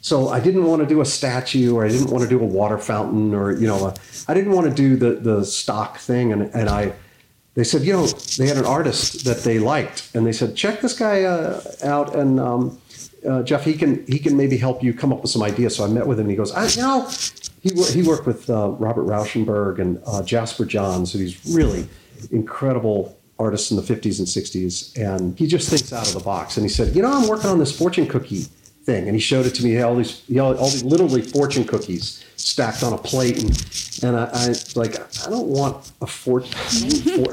So 0.08 0.30
I 0.30 0.40
didn't 0.40 0.64
want 0.64 0.82
to 0.82 0.88
do 0.88 1.02
a 1.02 1.06
statue 1.06 1.76
or 1.76 1.86
I 1.86 1.90
didn't 1.90 2.10
want 2.10 2.24
to 2.24 2.30
do 2.30 2.40
a 2.40 2.46
water 2.46 2.78
fountain 2.78 3.34
or, 3.34 3.52
you 3.52 3.68
know, 3.68 3.94
I 4.30 4.34
didn't 4.34 4.54
want 4.54 4.70
to 4.70 4.74
do 4.74 4.96
the, 4.96 5.16
the 5.20 5.44
stock 5.44 5.98
thing. 5.98 6.32
And, 6.32 6.44
and 6.56 6.70
I, 6.70 6.94
they 7.56 7.66
said, 7.66 7.82
you 7.82 7.92
know, 7.92 8.08
they 8.38 8.48
had 8.48 8.56
an 8.56 8.66
artist 8.66 9.26
that 9.26 9.40
they 9.44 9.60
liked 9.60 10.10
and 10.16 10.26
they 10.26 10.32
said, 10.32 10.56
check 10.56 10.80
this 10.80 10.98
guy 10.98 11.24
uh, 11.24 11.62
out. 11.84 12.16
And 12.16 12.40
um, 12.40 12.80
uh, 13.28 13.44
Jeff, 13.44 13.66
he 13.66 13.74
can, 13.74 14.06
he 14.08 14.18
can 14.18 14.38
maybe 14.38 14.56
help 14.56 14.82
you 14.82 14.94
come 14.94 15.12
up 15.12 15.22
with 15.22 15.30
some 15.30 15.44
ideas. 15.44 15.76
So 15.76 15.84
I 15.84 15.88
met 15.88 16.08
with 16.08 16.20
him 16.20 16.28
and 16.28 16.32
he 16.32 16.38
goes, 16.38 16.54
I, 16.54 16.68
you 16.68 16.82
know, 16.84 17.10
he, 17.62 17.72
he 17.92 18.02
worked 18.02 18.26
with 18.26 18.50
uh, 18.50 18.70
Robert 18.70 19.06
Rauschenberg 19.06 19.80
and 19.80 20.02
uh, 20.08 20.24
Jasper 20.24 20.64
Johns, 20.64 21.12
so 21.12 21.18
these 21.18 21.46
really 21.54 21.86
incredible 22.32 23.18
artists 23.38 23.72
in 23.72 23.78
the 23.78 23.84
50s 23.84 24.20
and 24.20 24.28
60s. 24.28 24.98
And 24.98 25.38
he 25.38 25.48
just 25.48 25.70
thinks 25.70 25.92
out 25.92 26.08
of 26.08 26.14
the 26.14 26.22
box. 26.22 26.56
And 26.56 26.66
he 26.66 26.70
said, 26.70 26.96
you 26.96 27.02
know, 27.02 27.12
I'm 27.12 27.28
working 27.28 27.50
on 27.50 27.60
this 27.60 27.78
fortune 27.78 28.08
cookie 28.08 28.46
thing. 28.88 29.06
And 29.08 29.16
he 29.16 29.20
showed 29.20 29.46
it 29.46 29.54
to 29.56 29.64
me. 29.64 29.72
He 29.72 29.76
had 29.76 29.86
all 29.86 29.96
these, 29.96 30.24
he 30.28 30.36
had 30.36 30.56
all 30.56 30.70
these 30.70 30.84
literally 30.84 31.22
fortune 31.22 31.66
cookies 31.66 32.24
stacked 32.38 32.82
on 32.82 32.94
a 32.94 32.98
plate, 32.98 33.44
and 33.44 33.52
and 34.04 34.16
I, 34.16 34.30
I 34.32 34.56
like 34.76 34.96
I 35.26 35.30
don't 35.30 35.48
want 35.48 35.92
a 36.02 36.08
fortune. 36.08 36.58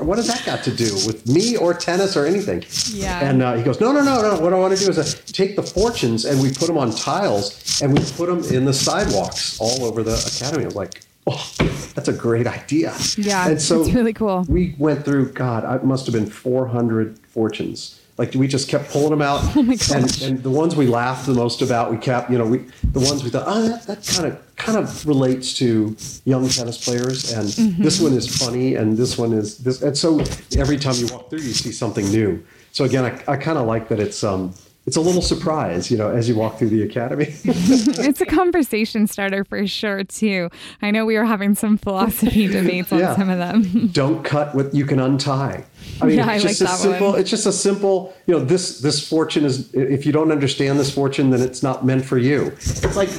what 0.07 0.17
does 0.17 0.27
that 0.27 0.45
got 0.45 0.65
to 0.65 0.75
do 0.75 0.93
with 1.07 1.27
me 1.27 1.57
or 1.57 1.73
tennis 1.73 2.17
or 2.17 2.27
anything? 2.27 2.65
Yeah. 2.93 3.27
And 3.27 3.43
uh, 3.43 3.55
he 3.55 3.63
goes, 3.63 3.81
no, 3.81 3.93
no, 3.93 4.03
no, 4.03 4.21
no. 4.21 4.41
What 4.41 4.53
I 4.53 4.59
want 4.59 4.77
to 4.77 4.85
do 4.85 4.91
is 4.91 4.99
uh, 4.99 5.33
take 5.33 5.57
the 5.57 5.63
fortunes 5.63 6.25
and 6.25 6.43
we 6.43 6.53
put 6.53 6.67
them 6.67 6.77
on 6.77 6.91
tiles 6.91 7.81
and 7.81 7.97
we 7.97 8.05
put 8.17 8.27
them 8.27 8.43
in 8.55 8.65
the 8.65 8.75
sidewalks 8.75 9.59
all 9.61 9.85
over 9.85 10.03
the 10.03 10.17
academy. 10.35 10.65
I'm 10.65 10.75
like, 10.75 11.03
oh, 11.27 11.53
that's 11.95 12.09
a 12.09 12.13
great 12.13 12.47
idea. 12.47 12.95
Yeah, 13.17 13.49
and 13.49 13.61
so 13.61 13.83
it's 13.83 13.93
really 13.93 14.13
cool. 14.13 14.45
We 14.49 14.75
went 14.79 15.05
through, 15.05 15.33
God, 15.33 15.63
it 15.77 15.85
must 15.85 16.07
have 16.07 16.15
been 16.15 16.27
400 16.27 17.19
fortunes. 17.29 18.01
Like 18.17 18.35
we 18.35 18.47
just 18.47 18.69
kept 18.69 18.91
pulling 18.91 19.11
them 19.11 19.23
out, 19.23 19.41
Oh 19.57 19.61
and, 19.61 20.23
and 20.23 20.43
the 20.43 20.51
ones 20.51 20.77
we 20.77 20.87
laughed 20.87 21.27
the 21.27 21.35
most 21.35 21.63
about, 21.63 21.91
we 21.91 21.97
kept, 21.99 22.31
you 22.31 22.39
know, 22.39 22.47
we 22.47 22.59
the 22.93 23.01
ones 23.01 23.25
we 23.25 23.31
thought, 23.31 23.45
oh, 23.49 23.69
that, 23.69 23.83
that 23.89 24.07
kind 24.07 24.27
of 24.33 24.57
kind 24.57 24.79
of 24.79 25.05
relates 25.07 25.55
to 25.55 25.97
young 26.25 26.49
tennis 26.49 26.83
players, 26.85 27.33
and 27.33 27.49
Mm-hmm. 27.49 27.83
this 27.83 28.01
one 28.01 28.13
is 28.13 28.27
funny, 28.45 28.77
and 28.77 28.97
this 28.97 29.19
one 29.19 29.33
is 29.33 29.59
this, 29.59 29.83
and 29.83 29.99
so 29.99 30.21
every 30.57 30.77
time 30.77 30.95
you 30.97 31.09
walk 31.09 31.29
through, 31.29 31.41
you 31.41 31.53
see 31.53 31.73
something 31.73 32.09
new. 32.11 32.41
So 32.71 32.85
again, 32.85 33.05
I, 33.05 33.33
I 33.33 33.37
kind 33.37 33.59
of 33.59 33.67
like 33.67 33.89
that 33.89 33.99
it's 33.99 34.23
um 34.23 34.55
it's 34.87 34.97
a 34.97 35.01
little 35.01 35.23
surprise, 35.23 35.91
you 35.91 35.97
know, 35.97 36.11
as 36.11 36.29
you 36.29 36.35
walk 36.35 36.59
through 36.59 36.69
the 36.69 36.83
academy. 36.83 37.27
it's 37.45 38.21
a 38.21 38.27
conversation 38.27 39.07
starter 39.07 39.43
for 39.45 39.67
sure 39.67 40.05
too. 40.05 40.51
I 40.83 40.91
know 40.91 41.07
we 41.07 41.17
were 41.17 41.25
having 41.25 41.55
some 41.55 41.79
philosophy 41.79 42.47
debates 42.59 42.93
on 42.93 42.99
Yeah. 42.99 43.17
some 43.17 43.31
of 43.31 43.39
them. 43.39 43.89
don't 43.93 44.23
cut 44.25 44.55
what 44.55 44.75
you 44.75 44.85
can 44.85 45.01
untie. 45.01 45.65
I 46.03 46.07
mean, 46.07 46.19
Yeah, 46.19 46.29
I 46.29 46.35
it's 46.35 46.43
just 46.45 46.61
like 46.61 46.69
a 46.69 46.73
that 46.73 46.79
simple. 46.79 47.11
one. 47.13 47.21
It's 47.21 47.31
just 47.31 47.47
a 47.47 47.53
simple. 47.53 48.15
You 48.27 48.35
know, 48.39 48.45
this 48.45 48.81
this 48.81 49.07
fortune 49.09 49.45
is. 49.45 49.73
If 49.75 50.05
you 50.05 50.13
don't 50.13 50.31
understand 50.33 50.79
this 50.79 50.93
fortune, 50.93 51.31
then 51.31 51.41
it's 51.41 51.63
not 51.63 51.85
meant 51.87 52.05
for 52.05 52.19
you. 52.19 52.47
It's 52.57 52.97
like, 52.97 53.11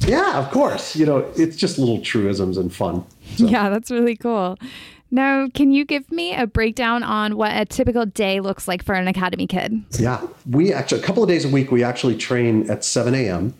yeah, 0.00 0.38
of 0.38 0.50
course. 0.50 0.96
You 0.96 1.06
know, 1.06 1.18
it's 1.36 1.56
just 1.56 1.78
little 1.78 2.00
truisms 2.00 2.56
and 2.58 2.72
fun. 2.74 3.04
So, 3.36 3.46
Yeah, 3.46 3.68
that's 3.70 3.90
really 3.90 4.16
cool. 4.16 4.56
Now, 5.16 5.48
can 5.48 5.72
you 5.72 5.86
give 5.86 6.12
me 6.12 6.34
a 6.34 6.46
breakdown 6.46 7.02
on 7.02 7.38
what 7.38 7.50
a 7.56 7.64
typical 7.64 8.04
day 8.04 8.40
looks 8.40 8.68
like 8.68 8.84
for 8.84 8.94
an 8.94 9.08
academy 9.08 9.46
kid? 9.46 9.82
Yeah, 9.98 10.20
we 10.44 10.74
actually 10.74 11.00
a 11.00 11.04
couple 11.04 11.22
of 11.22 11.28
days 11.30 11.46
a 11.46 11.48
week 11.48 11.72
we 11.72 11.82
actually 11.82 12.18
train 12.18 12.70
at 12.70 12.84
7 12.84 13.14
a.m. 13.14 13.54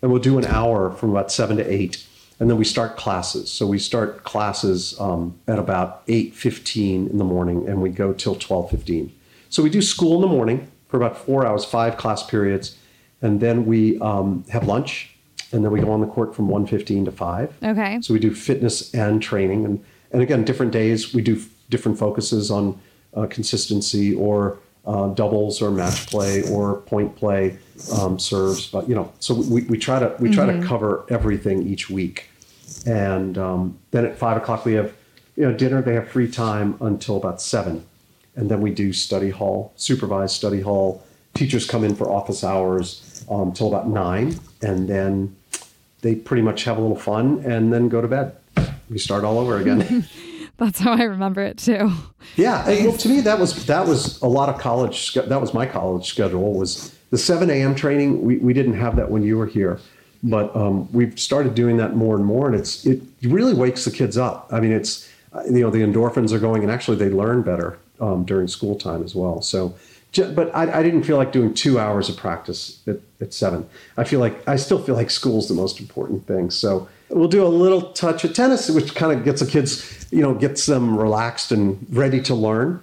and 0.00 0.10
we'll 0.10 0.22
do 0.22 0.38
an 0.38 0.46
hour 0.46 0.90
from 0.90 1.10
about 1.10 1.30
seven 1.30 1.58
to 1.58 1.70
eight, 1.70 2.02
and 2.40 2.48
then 2.48 2.56
we 2.56 2.64
start 2.64 2.96
classes. 2.96 3.50
So 3.52 3.66
we 3.66 3.78
start 3.78 4.24
classes 4.24 4.98
um, 4.98 5.38
at 5.46 5.58
about 5.58 6.06
8:15 6.06 7.10
in 7.10 7.18
the 7.18 7.24
morning, 7.24 7.68
and 7.68 7.82
we 7.82 7.90
go 7.90 8.14
till 8.14 8.34
12:15. 8.34 9.10
So 9.50 9.62
we 9.62 9.68
do 9.68 9.82
school 9.82 10.14
in 10.14 10.22
the 10.22 10.34
morning 10.34 10.66
for 10.88 10.96
about 10.96 11.18
four 11.18 11.46
hours, 11.46 11.62
five 11.66 11.98
class 11.98 12.22
periods, 12.22 12.78
and 13.20 13.38
then 13.38 13.66
we 13.66 14.00
um, 14.00 14.44
have 14.48 14.66
lunch, 14.66 15.14
and 15.52 15.62
then 15.62 15.72
we 15.72 15.80
go 15.82 15.90
on 15.90 16.00
the 16.00 16.06
court 16.06 16.34
from 16.34 16.48
1:15 16.48 17.04
to 17.04 17.12
five. 17.12 17.52
Okay. 17.62 18.00
So 18.00 18.14
we 18.14 18.18
do 18.18 18.34
fitness 18.34 18.94
and 18.94 19.20
training, 19.20 19.66
and 19.66 19.84
and 20.12 20.22
again, 20.22 20.44
different 20.44 20.72
days 20.72 21.14
we 21.14 21.22
do 21.22 21.36
f- 21.36 21.48
different 21.70 21.98
focuses 21.98 22.50
on 22.50 22.78
uh, 23.14 23.26
consistency 23.26 24.14
or 24.14 24.58
uh, 24.84 25.08
doubles 25.08 25.62
or 25.62 25.70
match 25.70 26.06
play 26.06 26.42
or 26.50 26.80
point 26.82 27.14
play, 27.16 27.58
um, 27.92 28.18
serves. 28.18 28.66
But 28.66 28.88
you 28.88 28.94
know, 28.94 29.12
so 29.20 29.34
we, 29.34 29.62
we 29.62 29.78
try 29.78 29.98
to 29.98 30.14
we 30.18 30.30
try 30.30 30.46
to 30.46 30.62
cover 30.66 31.04
everything 31.08 31.66
each 31.66 31.88
week, 31.88 32.28
and 32.86 33.38
um, 33.38 33.78
then 33.90 34.04
at 34.04 34.18
five 34.18 34.36
o'clock 34.36 34.64
we 34.64 34.74
have 34.74 34.92
you 35.36 35.44
know 35.44 35.52
dinner. 35.52 35.82
They 35.82 35.94
have 35.94 36.08
free 36.08 36.30
time 36.30 36.76
until 36.80 37.16
about 37.16 37.40
seven, 37.40 37.84
and 38.34 38.50
then 38.50 38.60
we 38.60 38.72
do 38.72 38.92
study 38.92 39.30
hall, 39.30 39.72
supervised 39.76 40.34
study 40.34 40.60
hall. 40.60 41.06
Teachers 41.34 41.66
come 41.66 41.82
in 41.82 41.94
for 41.94 42.10
office 42.10 42.44
hours 42.44 43.24
um, 43.30 43.52
till 43.52 43.68
about 43.68 43.88
nine, 43.88 44.38
and 44.60 44.88
then 44.88 45.34
they 46.02 46.14
pretty 46.14 46.42
much 46.42 46.64
have 46.64 46.76
a 46.76 46.80
little 46.80 46.96
fun 46.96 47.42
and 47.46 47.72
then 47.72 47.88
go 47.88 48.00
to 48.00 48.08
bed. 48.08 48.36
We 48.92 48.98
start 48.98 49.24
all 49.24 49.38
over 49.38 49.56
again. 49.56 50.06
That's 50.58 50.78
how 50.78 50.92
I 50.92 51.04
remember 51.04 51.40
it 51.40 51.56
too. 51.56 51.90
yeah, 52.36 52.66
well, 52.66 52.96
to 52.98 53.08
me 53.08 53.22
that 53.22 53.38
was 53.38 53.64
that 53.66 53.86
was 53.86 54.20
a 54.20 54.28
lot 54.28 54.50
of 54.50 54.60
college. 54.60 55.14
That 55.14 55.40
was 55.40 55.54
my 55.54 55.64
college 55.64 56.06
schedule. 56.06 56.52
Was 56.52 56.94
the 57.10 57.16
seven 57.18 57.50
a.m. 57.50 57.74
training? 57.74 58.22
We 58.22 58.36
we 58.36 58.52
didn't 58.52 58.74
have 58.74 58.96
that 58.96 59.10
when 59.10 59.22
you 59.22 59.38
were 59.38 59.46
here, 59.46 59.80
but 60.22 60.54
um, 60.54 60.92
we've 60.92 61.18
started 61.18 61.54
doing 61.54 61.78
that 61.78 61.96
more 61.96 62.14
and 62.16 62.24
more, 62.24 62.46
and 62.46 62.54
it's 62.54 62.84
it 62.84 63.00
really 63.22 63.54
wakes 63.54 63.86
the 63.86 63.90
kids 63.90 64.18
up. 64.18 64.48
I 64.52 64.60
mean, 64.60 64.72
it's 64.72 65.10
you 65.46 65.62
know 65.62 65.70
the 65.70 65.80
endorphins 65.80 66.32
are 66.32 66.38
going, 66.38 66.62
and 66.62 66.70
actually 66.70 66.98
they 66.98 67.08
learn 67.08 67.40
better 67.42 67.78
um, 67.98 68.24
during 68.24 68.46
school 68.46 68.76
time 68.76 69.02
as 69.02 69.14
well. 69.14 69.40
So. 69.42 69.74
But 70.14 70.54
I, 70.54 70.80
I 70.80 70.82
didn't 70.82 71.04
feel 71.04 71.16
like 71.16 71.32
doing 71.32 71.54
two 71.54 71.78
hours 71.78 72.10
of 72.10 72.18
practice 72.18 72.82
at, 72.86 72.98
at 73.22 73.32
seven. 73.32 73.66
I 73.96 74.04
feel 74.04 74.20
like 74.20 74.46
I 74.46 74.56
still 74.56 74.78
feel 74.78 74.94
like 74.94 75.08
school's 75.08 75.48
the 75.48 75.54
most 75.54 75.80
important 75.80 76.26
thing. 76.26 76.50
So 76.50 76.86
we'll 77.12 77.28
do 77.28 77.44
a 77.44 77.48
little 77.48 77.82
touch 77.92 78.24
of 78.24 78.34
tennis, 78.34 78.68
which 78.70 78.94
kind 78.94 79.16
of 79.16 79.24
gets 79.24 79.40
the 79.40 79.46
kids, 79.50 80.06
you 80.10 80.20
know, 80.20 80.34
gets 80.34 80.66
them 80.66 80.98
relaxed 80.98 81.52
and 81.52 81.84
ready 81.90 82.20
to 82.22 82.34
learn, 82.34 82.82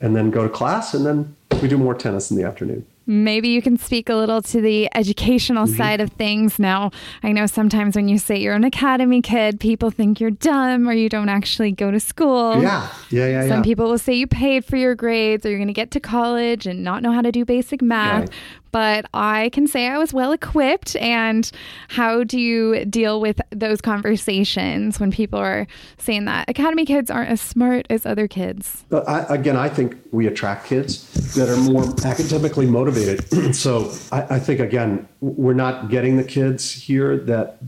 and 0.00 0.14
then 0.14 0.30
go 0.30 0.42
to 0.44 0.48
class, 0.48 0.94
and 0.94 1.04
then 1.04 1.34
we 1.60 1.68
do 1.68 1.76
more 1.78 1.94
tennis 1.94 2.30
in 2.30 2.36
the 2.36 2.44
afternoon. 2.44 2.86
Maybe 3.06 3.48
you 3.48 3.60
can 3.60 3.76
speak 3.76 4.08
a 4.08 4.14
little 4.14 4.40
to 4.42 4.60
the 4.60 4.88
educational 4.94 5.66
Mm-hmm. 5.66 5.76
side 5.76 6.00
of 6.00 6.12
things. 6.12 6.60
Now, 6.60 6.92
I 7.24 7.32
know 7.32 7.46
sometimes 7.46 7.96
when 7.96 8.06
you 8.08 8.18
say 8.18 8.36
you're 8.38 8.54
an 8.54 8.62
academy 8.62 9.20
kid, 9.20 9.58
people 9.58 9.90
think 9.90 10.20
you're 10.20 10.30
dumb 10.30 10.88
or 10.88 10.92
you 10.92 11.08
don't 11.08 11.28
actually 11.28 11.72
go 11.72 11.90
to 11.90 11.98
school. 11.98 12.62
Yeah, 12.62 12.88
yeah, 13.10 13.26
yeah, 13.26 13.48
Some 13.48 13.58
yeah. 13.58 13.62
people 13.62 13.88
will 13.88 13.98
say 13.98 14.14
you 14.14 14.28
paid 14.28 14.64
for 14.64 14.76
your 14.76 14.94
grades 14.94 15.44
or 15.44 15.48
you're 15.48 15.58
going 15.58 15.66
to 15.66 15.72
get 15.74 15.90
to 15.92 16.00
college 16.00 16.68
and 16.68 16.84
not 16.84 17.02
know 17.02 17.10
how 17.10 17.22
to 17.22 17.32
do 17.32 17.44
basic 17.44 17.82
math. 17.82 18.28
Right. 18.28 18.30
But 18.72 19.06
I 19.12 19.50
can 19.50 19.66
say 19.66 19.88
I 19.88 19.98
was 19.98 20.12
well 20.12 20.32
equipped. 20.32 20.96
And 20.96 21.50
how 21.88 22.24
do 22.24 22.38
you 22.38 22.84
deal 22.84 23.20
with 23.20 23.40
those 23.50 23.80
conversations 23.80 25.00
when 25.00 25.10
people 25.10 25.38
are 25.38 25.66
saying 25.98 26.24
that 26.26 26.48
academy 26.48 26.84
kids 26.84 27.10
aren't 27.10 27.30
as 27.30 27.40
smart 27.40 27.86
as 27.90 28.06
other 28.06 28.28
kids? 28.28 28.84
But 28.88 29.08
I, 29.08 29.34
again, 29.34 29.56
I 29.56 29.68
think 29.68 29.96
we 30.12 30.26
attract 30.26 30.66
kids 30.66 31.34
that 31.34 31.48
are 31.48 31.56
more 31.56 31.84
academically 32.04 32.66
motivated. 32.66 33.54
so 33.54 33.92
I, 34.12 34.36
I 34.36 34.38
think 34.38 34.60
again, 34.60 35.08
we're 35.20 35.54
not 35.54 35.90
getting 35.90 36.16
the 36.16 36.24
kids 36.24 36.70
here 36.72 37.16
that 37.16 37.58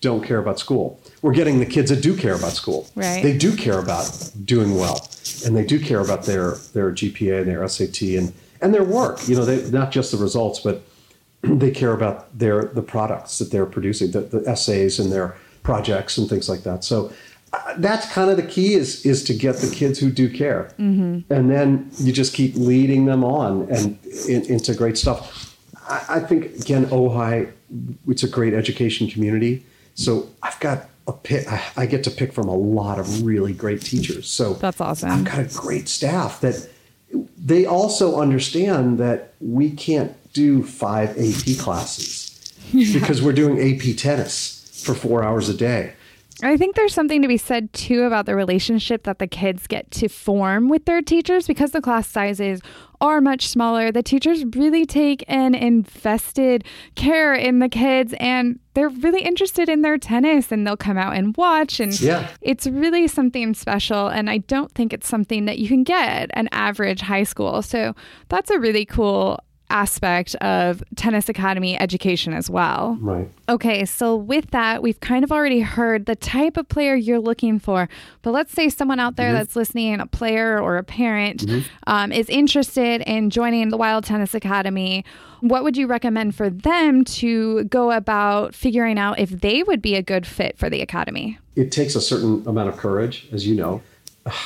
don't 0.00 0.24
care 0.24 0.38
about 0.38 0.58
school. 0.58 1.00
We're 1.22 1.34
getting 1.34 1.58
the 1.58 1.66
kids 1.66 1.90
that 1.90 2.02
do 2.02 2.16
care 2.16 2.34
about 2.34 2.52
school. 2.52 2.88
Right. 2.94 3.22
They 3.22 3.36
do 3.36 3.54
care 3.54 3.78
about 3.78 4.30
doing 4.44 4.76
well, 4.76 5.08
and 5.44 5.54
they 5.54 5.64
do 5.64 5.78
care 5.78 6.00
about 6.00 6.24
their 6.24 6.52
their 6.72 6.90
GPA 6.92 7.42
and 7.42 7.50
their 7.50 7.66
SAT 7.68 8.02
and 8.02 8.32
and 8.60 8.74
their 8.74 8.84
work. 8.84 9.26
You 9.28 9.36
know, 9.36 9.44
they 9.44 9.70
not 9.70 9.90
just 9.90 10.12
the 10.12 10.18
results, 10.18 10.60
but 10.60 10.82
they 11.42 11.70
care 11.70 11.92
about 11.92 12.36
their 12.38 12.64
the 12.64 12.82
products 12.82 13.38
that 13.38 13.50
they're 13.50 13.66
producing, 13.66 14.10
the, 14.10 14.20
the 14.20 14.48
essays 14.48 14.98
and 14.98 15.10
their 15.12 15.36
projects 15.62 16.18
and 16.18 16.28
things 16.28 16.48
like 16.48 16.62
that. 16.62 16.84
So 16.84 17.12
uh, 17.52 17.74
that's 17.78 18.10
kind 18.12 18.30
of 18.30 18.36
the 18.36 18.42
key 18.44 18.74
is 18.74 19.04
is 19.04 19.24
to 19.24 19.34
get 19.34 19.56
the 19.56 19.70
kids 19.70 19.98
who 19.98 20.10
do 20.10 20.28
care, 20.30 20.72
and 21.30 21.50
then 21.50 21.90
you 21.98 22.12
just 22.12 22.34
keep 22.34 22.54
leading 22.54 23.06
them 23.06 23.24
on 23.24 23.68
and 23.70 23.98
in, 24.28 24.44
into 24.44 24.74
great 24.74 24.96
stuff. 24.96 25.56
I, 25.88 26.16
I 26.16 26.20
think 26.20 26.56
again, 26.56 26.86
Ojai, 26.86 27.52
it's 28.06 28.22
a 28.22 28.28
great 28.28 28.54
education 28.54 29.08
community. 29.08 29.64
So 29.94 30.30
I've 30.42 30.58
got 30.60 30.88
a 31.06 31.12
pick. 31.12 31.50
I, 31.50 31.62
I 31.76 31.86
get 31.86 32.04
to 32.04 32.10
pick 32.10 32.32
from 32.32 32.48
a 32.48 32.54
lot 32.54 32.98
of 32.98 33.22
really 33.22 33.52
great 33.52 33.82
teachers. 33.82 34.28
So 34.28 34.54
That's 34.54 34.80
awesome. 34.80 35.10
I've 35.10 35.24
got 35.24 35.38
a 35.40 35.44
great 35.44 35.88
staff 35.88 36.40
that 36.40 36.68
they 37.42 37.64
also 37.64 38.20
understand 38.20 38.98
that 38.98 39.34
we 39.40 39.70
can't 39.70 40.14
do 40.32 40.62
five 40.62 41.10
AP 41.10 41.58
classes 41.58 42.52
because 42.72 43.22
we're 43.22 43.32
doing 43.32 43.58
AP 43.58 43.96
tennis 43.96 44.82
for 44.84 44.94
four 44.94 45.24
hours 45.24 45.48
a 45.48 45.54
day. 45.54 45.94
I 46.42 46.56
think 46.56 46.76
there's 46.76 46.94
something 46.94 47.22
to 47.22 47.28
be 47.28 47.36
said 47.36 47.72
too 47.72 48.02
about 48.04 48.26
the 48.26 48.34
relationship 48.34 49.04
that 49.04 49.18
the 49.18 49.26
kids 49.26 49.66
get 49.66 49.90
to 49.92 50.08
form 50.08 50.68
with 50.68 50.84
their 50.86 51.02
teachers 51.02 51.46
because 51.46 51.72
the 51.72 51.80
class 51.80 52.08
sizes 52.08 52.60
are 53.00 53.20
much 53.20 53.48
smaller. 53.48 53.90
The 53.90 54.02
teachers 54.02 54.44
really 54.54 54.84
take 54.84 55.24
an 55.28 55.54
invested 55.54 56.64
care 56.96 57.34
in 57.34 57.58
the 57.58 57.68
kids 57.68 58.14
and 58.20 58.58
they're 58.74 58.88
really 58.90 59.22
interested 59.22 59.68
in 59.68 59.82
their 59.82 59.98
tennis 59.98 60.52
and 60.52 60.66
they'll 60.66 60.76
come 60.76 60.98
out 60.98 61.16
and 61.16 61.36
watch 61.36 61.80
and 61.80 61.98
Yeah. 62.00 62.28
it's 62.42 62.66
really 62.66 63.08
something 63.08 63.54
special 63.54 64.08
and 64.08 64.28
I 64.30 64.38
don't 64.38 64.72
think 64.72 64.92
it's 64.92 65.08
something 65.08 65.46
that 65.46 65.58
you 65.58 65.68
can 65.68 65.82
get 65.82 66.08
at 66.08 66.30
an 66.34 66.48
average 66.52 67.00
high 67.00 67.24
school. 67.24 67.62
So 67.62 67.94
that's 68.28 68.50
a 68.50 68.58
really 68.58 68.84
cool 68.84 69.38
aspect 69.70 70.34
of 70.36 70.82
tennis 70.96 71.28
academy 71.28 71.78
education 71.80 72.32
as 72.32 72.50
well. 72.50 72.98
Right. 73.00 73.30
Okay, 73.48 73.84
so 73.84 74.14
with 74.16 74.50
that, 74.50 74.82
we've 74.82 75.00
kind 75.00 75.24
of 75.24 75.32
already 75.32 75.60
heard 75.60 76.06
the 76.06 76.16
type 76.16 76.56
of 76.56 76.68
player 76.68 76.94
you're 76.94 77.20
looking 77.20 77.58
for. 77.58 77.88
But 78.22 78.32
let's 78.32 78.52
say 78.52 78.68
someone 78.68 79.00
out 79.00 79.16
there 79.16 79.32
that's 79.32 79.56
listening, 79.56 79.98
a 80.00 80.06
player 80.06 80.60
or 80.60 80.76
a 80.76 80.84
parent, 80.84 81.44
um, 81.86 82.12
is 82.12 82.28
interested 82.28 83.02
in 83.02 83.30
joining 83.30 83.68
the 83.70 83.76
Weil 83.76 84.02
Tennis 84.02 84.34
Academy. 84.34 85.04
What 85.40 85.64
would 85.64 85.76
you 85.76 85.86
recommend 85.86 86.34
for 86.34 86.50
them 86.50 87.04
to 87.04 87.64
go 87.64 87.90
about 87.90 88.54
figuring 88.54 88.98
out 88.98 89.18
if 89.18 89.30
they 89.30 89.62
would 89.62 89.80
be 89.80 89.94
a 89.94 90.02
good 90.02 90.26
fit 90.26 90.58
for 90.58 90.68
the 90.68 90.82
academy? 90.82 91.38
It 91.56 91.72
takes 91.72 91.94
a 91.94 92.00
certain 92.00 92.46
amount 92.46 92.68
of 92.68 92.76
courage, 92.76 93.28
as 93.32 93.46
you 93.46 93.54
know. 93.54 93.82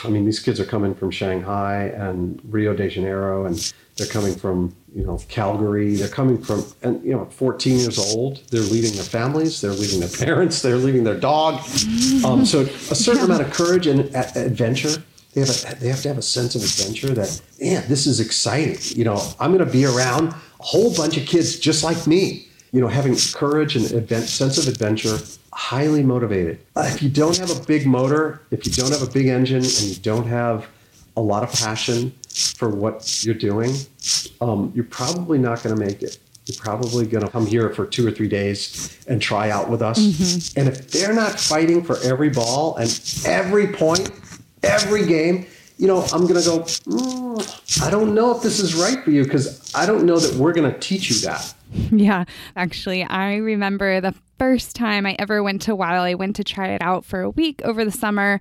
I 0.04 0.08
mean, 0.08 0.24
these 0.24 0.40
kids 0.40 0.60
are 0.60 0.64
coming 0.64 0.94
from 0.94 1.10
Shanghai 1.10 1.84
and 1.86 2.40
Rio 2.48 2.74
de 2.74 2.88
Janeiro, 2.88 3.46
and 3.46 3.72
they're 3.96 4.06
coming 4.06 4.34
from 4.34 4.74
you 4.94 5.04
know 5.04 5.18
Calgary. 5.28 5.94
They're 5.94 6.08
coming 6.08 6.42
from 6.42 6.64
and 6.82 7.04
you 7.04 7.12
know 7.12 7.26
14 7.26 7.78
years 7.78 7.98
old. 7.98 8.42
They're 8.50 8.60
leaving 8.62 8.92
their 8.92 9.04
families. 9.04 9.60
They're 9.60 9.72
leaving 9.72 10.00
their 10.00 10.26
parents. 10.26 10.62
They're 10.62 10.76
leaving 10.76 11.04
their 11.04 11.18
dog. 11.18 11.60
Um, 12.24 12.44
so 12.44 12.60
a 12.62 12.94
certain 12.94 13.24
amount 13.24 13.42
of 13.42 13.52
courage 13.52 13.86
and 13.86 14.00
a- 14.14 14.44
adventure. 14.44 15.02
They 15.34 15.40
have 15.40 15.50
a, 15.50 15.74
they 15.80 15.88
have 15.88 16.00
to 16.02 16.08
have 16.08 16.18
a 16.18 16.22
sense 16.22 16.54
of 16.54 16.62
adventure 16.62 17.12
that 17.14 17.40
man, 17.60 17.84
this 17.88 18.06
is 18.06 18.20
exciting. 18.20 18.78
You 18.96 19.04
know, 19.04 19.20
I'm 19.40 19.52
going 19.52 19.66
to 19.66 19.72
be 19.72 19.84
around 19.84 20.28
a 20.28 20.62
whole 20.62 20.94
bunch 20.94 21.16
of 21.16 21.26
kids 21.26 21.58
just 21.58 21.82
like 21.82 22.06
me. 22.06 22.46
You 22.72 22.80
know, 22.80 22.88
having 22.88 23.16
courage 23.34 23.76
and 23.76 23.84
advent, 23.92 24.24
sense 24.26 24.58
of 24.58 24.66
adventure 24.66 25.18
highly 25.54 26.02
motivated. 26.02 26.58
If 26.76 27.02
you 27.02 27.08
don't 27.08 27.36
have 27.38 27.50
a 27.50 27.64
big 27.64 27.86
motor, 27.86 28.42
if 28.50 28.66
you 28.66 28.72
don't 28.72 28.90
have 28.90 29.02
a 29.02 29.10
big 29.10 29.28
engine, 29.28 29.58
and 29.58 29.82
you 29.82 29.94
don't 29.94 30.26
have 30.26 30.66
a 31.16 31.20
lot 31.20 31.44
of 31.44 31.52
passion 31.52 32.12
for 32.56 32.68
what 32.68 33.24
you're 33.24 33.36
doing, 33.36 33.74
um, 34.40 34.72
you're 34.74 34.84
probably 34.84 35.38
not 35.38 35.62
going 35.62 35.74
to 35.74 35.80
make 35.80 36.02
it. 36.02 36.18
You're 36.46 36.60
probably 36.60 37.06
going 37.06 37.24
to 37.24 37.30
come 37.30 37.46
here 37.46 37.70
for 37.70 37.86
two 37.86 38.06
or 38.06 38.10
three 38.10 38.28
days 38.28 38.98
and 39.08 39.22
try 39.22 39.50
out 39.50 39.70
with 39.70 39.80
us. 39.80 39.98
Mm-hmm. 39.98 40.58
And 40.58 40.68
if 40.68 40.90
they're 40.90 41.14
not 41.14 41.38
fighting 41.38 41.82
for 41.82 41.98
every 42.02 42.30
ball 42.30 42.76
and 42.76 42.90
every 43.24 43.68
point, 43.68 44.10
every 44.62 45.06
game, 45.06 45.46
you 45.78 45.86
know, 45.86 46.02
I'm 46.12 46.26
going 46.26 46.40
to 46.40 46.46
go, 46.46 46.60
mm, 46.60 47.82
I 47.82 47.90
don't 47.90 48.14
know 48.14 48.36
if 48.36 48.42
this 48.42 48.60
is 48.60 48.74
right 48.74 49.02
for 49.02 49.10
you 49.10 49.24
because 49.24 49.72
I 49.74 49.86
don't 49.86 50.04
know 50.04 50.18
that 50.18 50.34
we're 50.36 50.52
going 50.52 50.70
to 50.70 50.78
teach 50.80 51.10
you 51.10 51.18
that. 51.26 51.54
Yeah, 51.90 52.24
actually, 52.56 53.04
I 53.04 53.37
remember 53.37 54.00
the 54.00 54.14
first 54.38 54.76
time 54.76 55.06
I 55.06 55.16
ever 55.18 55.42
went 55.42 55.62
to 55.62 55.74
Weil, 55.74 56.02
I 56.02 56.14
went 56.14 56.37
to 56.37 56.44
try 56.44 56.68
it 56.68 56.82
out 56.82 57.04
for 57.04 57.20
a 57.20 57.30
week 57.30 57.62
over 57.64 57.84
the 57.84 57.90
summer. 57.90 58.40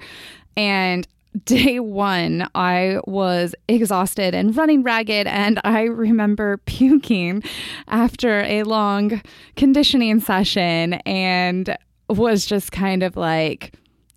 And 0.56 1.08
day 1.46 1.80
one, 1.80 2.48
I 2.54 3.00
was 3.06 3.56
exhausted 3.68 4.36
and 4.36 4.56
running 4.56 4.84
ragged. 4.84 5.28
And 5.28 5.60
I 5.64 5.84
remember 5.84 6.58
puking 6.66 7.44
after 7.88 8.42
a 8.44 8.64
long 8.64 9.22
conditioning 9.56 10.20
session 10.20 10.94
and 11.06 11.76
was 12.10 12.46
just 12.46 12.72
kind 12.72 13.02
of 13.04 13.16
like, 13.18 13.74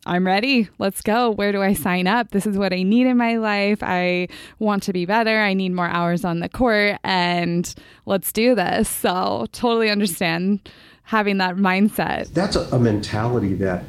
I'm 0.06 0.24
ready. 0.24 0.68
Let's 0.78 1.02
go. 1.02 1.30
Where 1.30 1.50
do 1.50 1.60
I 1.60 1.72
sign 1.72 2.06
up? 2.06 2.30
This 2.30 2.46
is 2.46 2.56
what 2.56 2.72
I 2.72 2.84
need 2.84 3.08
in 3.08 3.16
my 3.16 3.36
life. 3.36 3.82
I 3.82 4.28
want 4.60 4.84
to 4.84 4.92
be 4.92 5.04
better. 5.04 5.40
I 5.40 5.52
need 5.52 5.72
more 5.72 5.88
hours 5.88 6.24
on 6.24 6.38
the 6.38 6.48
court 6.48 6.98
and 7.02 7.74
let's 8.06 8.30
do 8.30 8.54
this. 8.54 8.88
So, 8.88 9.46
totally 9.50 9.90
understand 9.90 10.70
having 11.02 11.38
that 11.38 11.56
mindset. 11.56 12.32
That's 12.32 12.54
a, 12.54 12.78
mentality 12.78 13.54
that 13.54 13.84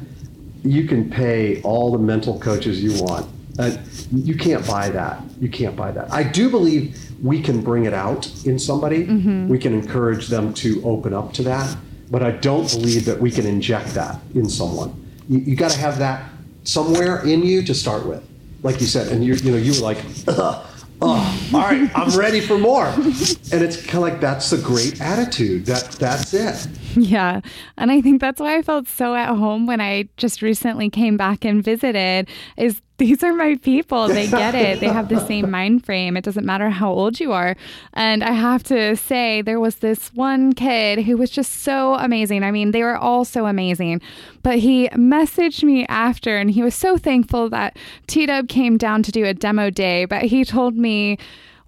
you 0.64 0.88
can 0.88 1.08
pay 1.08 1.62
all 1.62 1.92
the 1.92 1.98
mental 1.98 2.38
coaches 2.40 2.82
you 2.82 3.00
want. 3.02 3.28
Uh, 3.58 3.76
you 4.10 4.36
can't 4.36 4.66
buy 4.66 4.88
that. 4.88 5.22
You 5.40 5.48
can't 5.48 5.76
buy 5.76 5.92
that. 5.92 6.12
I 6.12 6.24
do 6.24 6.50
believe 6.50 6.98
we 7.22 7.40
can 7.40 7.62
bring 7.62 7.84
it 7.84 7.94
out 7.94 8.28
in 8.44 8.58
somebody. 8.58 9.06
Mm-hmm. 9.06 9.48
We 9.48 9.58
can 9.58 9.72
encourage 9.72 10.28
them 10.28 10.52
to 10.54 10.82
open 10.84 11.14
up 11.14 11.32
to 11.34 11.44
that. 11.44 11.76
But 12.10 12.22
I 12.22 12.32
don't 12.32 12.68
believe 12.70 13.04
that 13.04 13.20
we 13.20 13.30
can 13.30 13.46
inject 13.46 13.94
that 13.94 14.20
in 14.34 14.48
someone 14.48 15.07
you, 15.28 15.38
you 15.38 15.56
got 15.56 15.70
to 15.70 15.78
have 15.78 15.98
that 15.98 16.30
somewhere 16.64 17.24
in 17.26 17.42
you 17.42 17.62
to 17.62 17.74
start 17.74 18.06
with, 18.06 18.22
like 18.62 18.80
you 18.80 18.86
said. 18.86 19.08
And 19.08 19.24
you 19.24 19.34
you 19.34 19.52
know 19.52 19.58
you 19.58 19.72
were 19.72 19.86
like, 19.86 19.98
Ugh, 20.28 20.66
all 21.00 21.16
right, 21.52 21.90
I'm 21.94 22.18
ready 22.18 22.40
for 22.40 22.58
more. 22.58 22.86
And 22.86 23.62
it's 23.62 23.84
kind 23.84 23.96
of 23.96 24.02
like 24.02 24.20
that's 24.20 24.50
the 24.50 24.58
great 24.58 25.00
attitude. 25.00 25.66
That 25.66 25.92
that's 25.92 26.34
it. 26.34 26.68
Yeah. 27.08 27.40
And 27.76 27.90
I 27.90 28.00
think 28.00 28.20
that's 28.20 28.40
why 28.40 28.56
I 28.56 28.62
felt 28.62 28.88
so 28.88 29.14
at 29.14 29.28
home 29.28 29.66
when 29.66 29.80
I 29.80 30.08
just 30.16 30.42
recently 30.42 30.90
came 30.90 31.16
back 31.16 31.44
and 31.44 31.62
visited 31.62 32.28
is 32.56 32.82
these 32.98 33.22
are 33.22 33.32
my 33.32 33.54
people. 33.56 34.08
They 34.08 34.26
get 34.26 34.56
it. 34.56 34.80
They 34.80 34.88
have 34.88 35.08
the 35.08 35.20
same 35.26 35.50
mind 35.50 35.86
frame. 35.86 36.16
It 36.16 36.24
doesn't 36.24 36.44
matter 36.44 36.68
how 36.68 36.90
old 36.90 37.20
you 37.20 37.32
are. 37.32 37.56
And 37.94 38.24
I 38.24 38.32
have 38.32 38.64
to 38.64 38.96
say, 38.96 39.40
there 39.40 39.60
was 39.60 39.76
this 39.76 40.12
one 40.14 40.52
kid 40.52 41.04
who 41.04 41.16
was 41.16 41.30
just 41.30 41.62
so 41.62 41.94
amazing. 41.94 42.42
I 42.42 42.50
mean, 42.50 42.72
they 42.72 42.82
were 42.82 42.96
all 42.96 43.24
so 43.24 43.46
amazing. 43.46 44.00
But 44.42 44.58
he 44.58 44.88
messaged 44.88 45.62
me 45.62 45.86
after 45.86 46.36
and 46.36 46.50
he 46.50 46.62
was 46.62 46.74
so 46.74 46.98
thankful 46.98 47.48
that 47.50 47.76
T 48.08 48.26
Dub 48.26 48.48
came 48.48 48.76
down 48.76 49.04
to 49.04 49.12
do 49.12 49.24
a 49.24 49.32
demo 49.32 49.70
day. 49.70 50.04
But 50.04 50.24
he 50.24 50.44
told 50.44 50.76
me, 50.76 51.18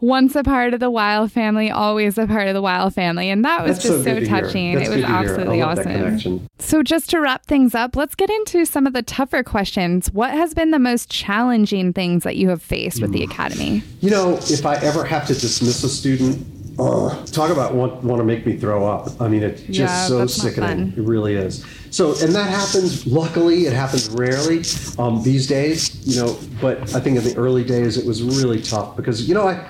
once 0.01 0.35
a 0.35 0.43
part 0.43 0.75
of 0.75 0.81
the 0.81 0.91
Weil 0.91 1.29
family, 1.29 1.71
always 1.71 2.19
a 2.19 2.27
part 2.27 2.49
of 2.49 2.55
the 2.55 2.63
Weil 2.63 2.91
family. 2.91 3.31
And 3.31 3.45
that 3.45 3.63
was 3.63 3.77
That's 3.77 3.89
just 3.89 4.05
so, 4.05 4.21
so 4.21 4.27
touching. 4.27 4.81
It 4.81 4.89
was 4.89 5.05
absolutely 5.05 5.63
awesome. 5.63 6.49
So, 6.59 6.83
just 6.83 7.11
to 7.11 7.21
wrap 7.21 7.47
things 7.47 7.75
up, 7.75 7.97
let's 7.97 8.15
get 8.15 8.31
into 8.31 8.65
some 8.65 8.87
of 8.87 8.93
the 8.93 9.03
tougher 9.03 9.43
questions. 9.43 10.13
What 10.13 10.33
has 10.33 10.55
been 10.55 10.71
the 10.71 10.79
most 10.79 11.11
challenging 11.11 11.93
things 11.93 12.25
that 12.25 12.37
you 12.37 12.49
have 12.49 12.63
faced 12.63 13.01
with 13.01 13.13
the 13.13 13.23
Academy? 13.23 13.83
You 14.01 14.11
know, 14.11 14.37
if 14.37 14.65
I 14.67 14.77
ever 14.77 15.05
have 15.05 15.27
to 15.27 15.35
dismiss 15.35 15.85
a 15.85 15.89
student, 15.89 16.47
uh, 16.79 17.25
talk 17.27 17.51
about 17.51 17.75
want, 17.75 18.03
want 18.03 18.21
to 18.21 18.25
make 18.25 18.47
me 18.47 18.57
throw 18.57 18.87
up. 18.87 19.21
I 19.21 19.29
mean, 19.29 19.43
it's 19.43 19.61
just 19.63 19.79
yeah, 19.79 20.07
so 20.07 20.27
sickening. 20.27 20.95
It 20.97 21.03
really 21.03 21.35
is. 21.35 21.65
So, 21.91 22.15
and 22.23 22.35
that 22.35 22.49
happens. 22.49 23.07
Luckily, 23.07 23.67
it 23.67 23.73
happens 23.73 24.09
rarely 24.09 24.63
um, 24.99 25.23
these 25.23 25.47
days. 25.47 26.07
You 26.07 26.23
know, 26.23 26.39
but 26.61 26.95
I 26.95 27.01
think 27.01 27.19
in 27.19 27.25
the 27.25 27.37
early 27.37 27.65
days 27.65 27.99
it 27.99 28.07
was 28.07 28.23
really 28.23 28.63
tough 28.63 28.97
because 28.97 29.29
you 29.29 29.35
know 29.35 29.49
I 29.49 29.69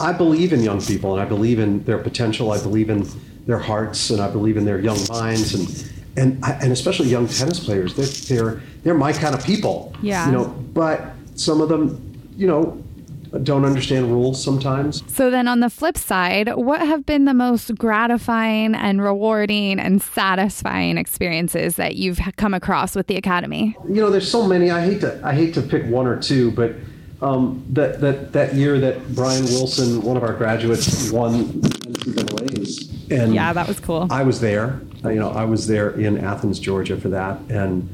I 0.00 0.12
believe 0.12 0.52
in 0.52 0.62
young 0.62 0.80
people 0.80 1.12
and 1.12 1.22
I 1.22 1.24
believe 1.24 1.58
in 1.58 1.84
their 1.84 1.98
potential. 1.98 2.52
I 2.52 2.60
believe 2.60 2.90
in 2.90 3.06
their 3.46 3.58
hearts 3.58 4.10
and 4.10 4.20
I 4.20 4.30
believe 4.30 4.56
in 4.56 4.64
their 4.64 4.80
young 4.80 4.98
minds 5.08 5.54
and 5.54 5.92
and 6.16 6.44
and 6.44 6.72
especially 6.72 7.08
young 7.08 7.28
tennis 7.28 7.60
players. 7.60 7.94
They're 7.94 8.06
they're 8.06 8.62
they're 8.82 8.94
my 8.94 9.12
kind 9.12 9.34
of 9.34 9.44
people. 9.44 9.94
Yeah. 10.02 10.26
You 10.26 10.32
know, 10.32 10.44
but 10.46 11.12
some 11.34 11.60
of 11.60 11.68
them, 11.68 12.30
you 12.36 12.46
know, 12.46 12.82
don't 13.42 13.64
understand 13.64 14.10
rules 14.10 14.42
sometimes. 14.42 15.02
So 15.12 15.30
then 15.30 15.46
on 15.46 15.60
the 15.60 15.70
flip 15.70 15.96
side, 15.96 16.54
what 16.56 16.80
have 16.80 17.06
been 17.06 17.26
the 17.26 17.34
most 17.34 17.76
gratifying 17.76 18.74
and 18.74 19.02
rewarding 19.02 19.78
and 19.78 20.02
satisfying 20.02 20.98
experiences 20.98 21.76
that 21.76 21.94
you've 21.94 22.18
come 22.36 22.54
across 22.54 22.96
with 22.96 23.06
the 23.06 23.16
academy? 23.16 23.76
You 23.88 23.96
know, 23.96 24.10
there's 24.10 24.30
so 24.30 24.46
many. 24.46 24.70
I 24.70 24.84
hate 24.84 25.00
to 25.02 25.20
I 25.24 25.34
hate 25.34 25.54
to 25.54 25.62
pick 25.62 25.86
one 25.86 26.06
or 26.06 26.20
two, 26.20 26.50
but 26.52 26.74
um, 27.22 27.64
that, 27.70 28.00
that, 28.00 28.32
that 28.32 28.54
year 28.54 28.78
that 28.80 29.14
Brian 29.14 29.44
Wilson, 29.44 30.02
one 30.02 30.16
of 30.16 30.22
our 30.22 30.32
graduates, 30.32 31.10
won 31.10 31.44
NCAA's. 31.44 33.10
And 33.10 33.34
yeah, 33.34 33.52
that 33.52 33.68
was 33.68 33.80
cool. 33.80 34.06
I 34.10 34.22
was 34.22 34.40
there. 34.40 34.80
You 35.04 35.16
know, 35.16 35.30
I 35.30 35.44
was 35.44 35.66
there 35.66 35.90
in 35.90 36.18
Athens, 36.18 36.58
Georgia 36.58 36.96
for 36.96 37.08
that. 37.08 37.38
And 37.48 37.88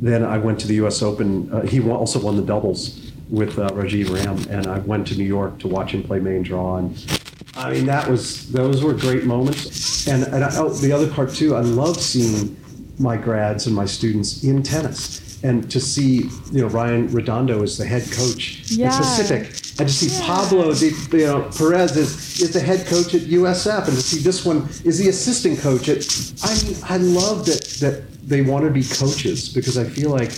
then 0.00 0.24
I 0.24 0.38
went 0.38 0.58
to 0.60 0.66
the 0.66 0.74
U.S. 0.74 1.02
Open. 1.02 1.52
Uh, 1.52 1.62
he 1.62 1.80
also 1.88 2.20
won 2.20 2.36
the 2.36 2.42
doubles 2.42 3.12
with 3.28 3.58
uh, 3.58 3.68
Rajeev 3.70 4.10
Ram, 4.12 4.44
and 4.50 4.66
I 4.66 4.78
went 4.80 5.06
to 5.08 5.16
New 5.16 5.24
York 5.24 5.58
to 5.60 5.68
watch 5.68 5.92
him 5.92 6.02
play 6.02 6.18
main 6.18 6.42
draw. 6.42 6.78
And 6.78 7.20
I 7.54 7.72
mean, 7.72 7.86
that 7.86 8.08
was 8.08 8.50
those 8.50 8.82
were 8.82 8.94
great 8.94 9.24
moments. 9.24 10.08
And, 10.08 10.24
and 10.24 10.42
I, 10.42 10.50
oh, 10.56 10.70
the 10.70 10.90
other 10.90 11.08
part 11.08 11.30
too, 11.30 11.54
I 11.54 11.60
love 11.60 12.00
seeing 12.00 12.56
my 12.98 13.16
grads 13.16 13.66
and 13.66 13.76
my 13.76 13.84
students 13.84 14.42
in 14.42 14.62
tennis 14.62 15.29
and 15.42 15.70
to 15.70 15.80
see 15.80 16.28
you 16.52 16.62
know 16.62 16.68
Ryan 16.68 17.08
Redondo 17.08 17.62
is 17.62 17.78
the 17.78 17.86
head 17.86 18.10
coach 18.12 18.70
yeah. 18.70 18.88
at 18.88 18.98
Pacific, 18.98 19.46
and 19.80 19.88
to 19.88 19.94
see 19.94 20.14
yeah. 20.14 20.26
Pablo 20.26 20.74
De, 20.74 20.90
you 21.16 21.26
know, 21.26 21.50
Perez 21.56 21.96
is, 21.96 22.40
is 22.40 22.52
the 22.52 22.60
head 22.60 22.86
coach 22.86 23.14
at 23.14 23.22
USF, 23.22 23.88
and 23.88 23.96
to 23.96 24.02
see 24.02 24.20
this 24.20 24.44
one 24.44 24.68
is 24.84 24.98
the 24.98 25.08
assistant 25.08 25.58
coach 25.60 25.88
at. 25.88 26.04
I 26.42 26.62
mean, 26.64 26.76
I 26.84 26.96
love 26.98 27.46
that 27.46 27.62
that 27.80 28.28
they 28.28 28.42
want 28.42 28.64
to 28.64 28.70
be 28.70 28.82
coaches 28.82 29.48
because 29.48 29.78
I 29.78 29.84
feel 29.84 30.10
like 30.10 30.30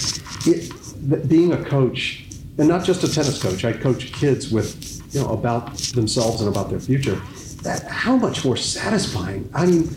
it, 0.47 1.29
being 1.29 1.53
a 1.53 1.65
coach, 1.65 2.25
and 2.59 2.69
not 2.69 2.85
just 2.85 3.03
a 3.03 3.13
tennis 3.13 3.43
coach. 3.43 3.65
I 3.65 3.73
coach 3.73 4.13
kids 4.13 4.53
with 4.53 5.03
you 5.15 5.21
know 5.21 5.31
about 5.31 5.77
themselves 5.95 6.41
and 6.41 6.49
about 6.49 6.71
their 6.71 6.81
future. 6.81 7.21
That 7.63 7.85
how 7.85 8.17
much 8.17 8.45
more 8.45 8.57
satisfying. 8.57 9.49
I 9.55 9.67
mean, 9.67 9.89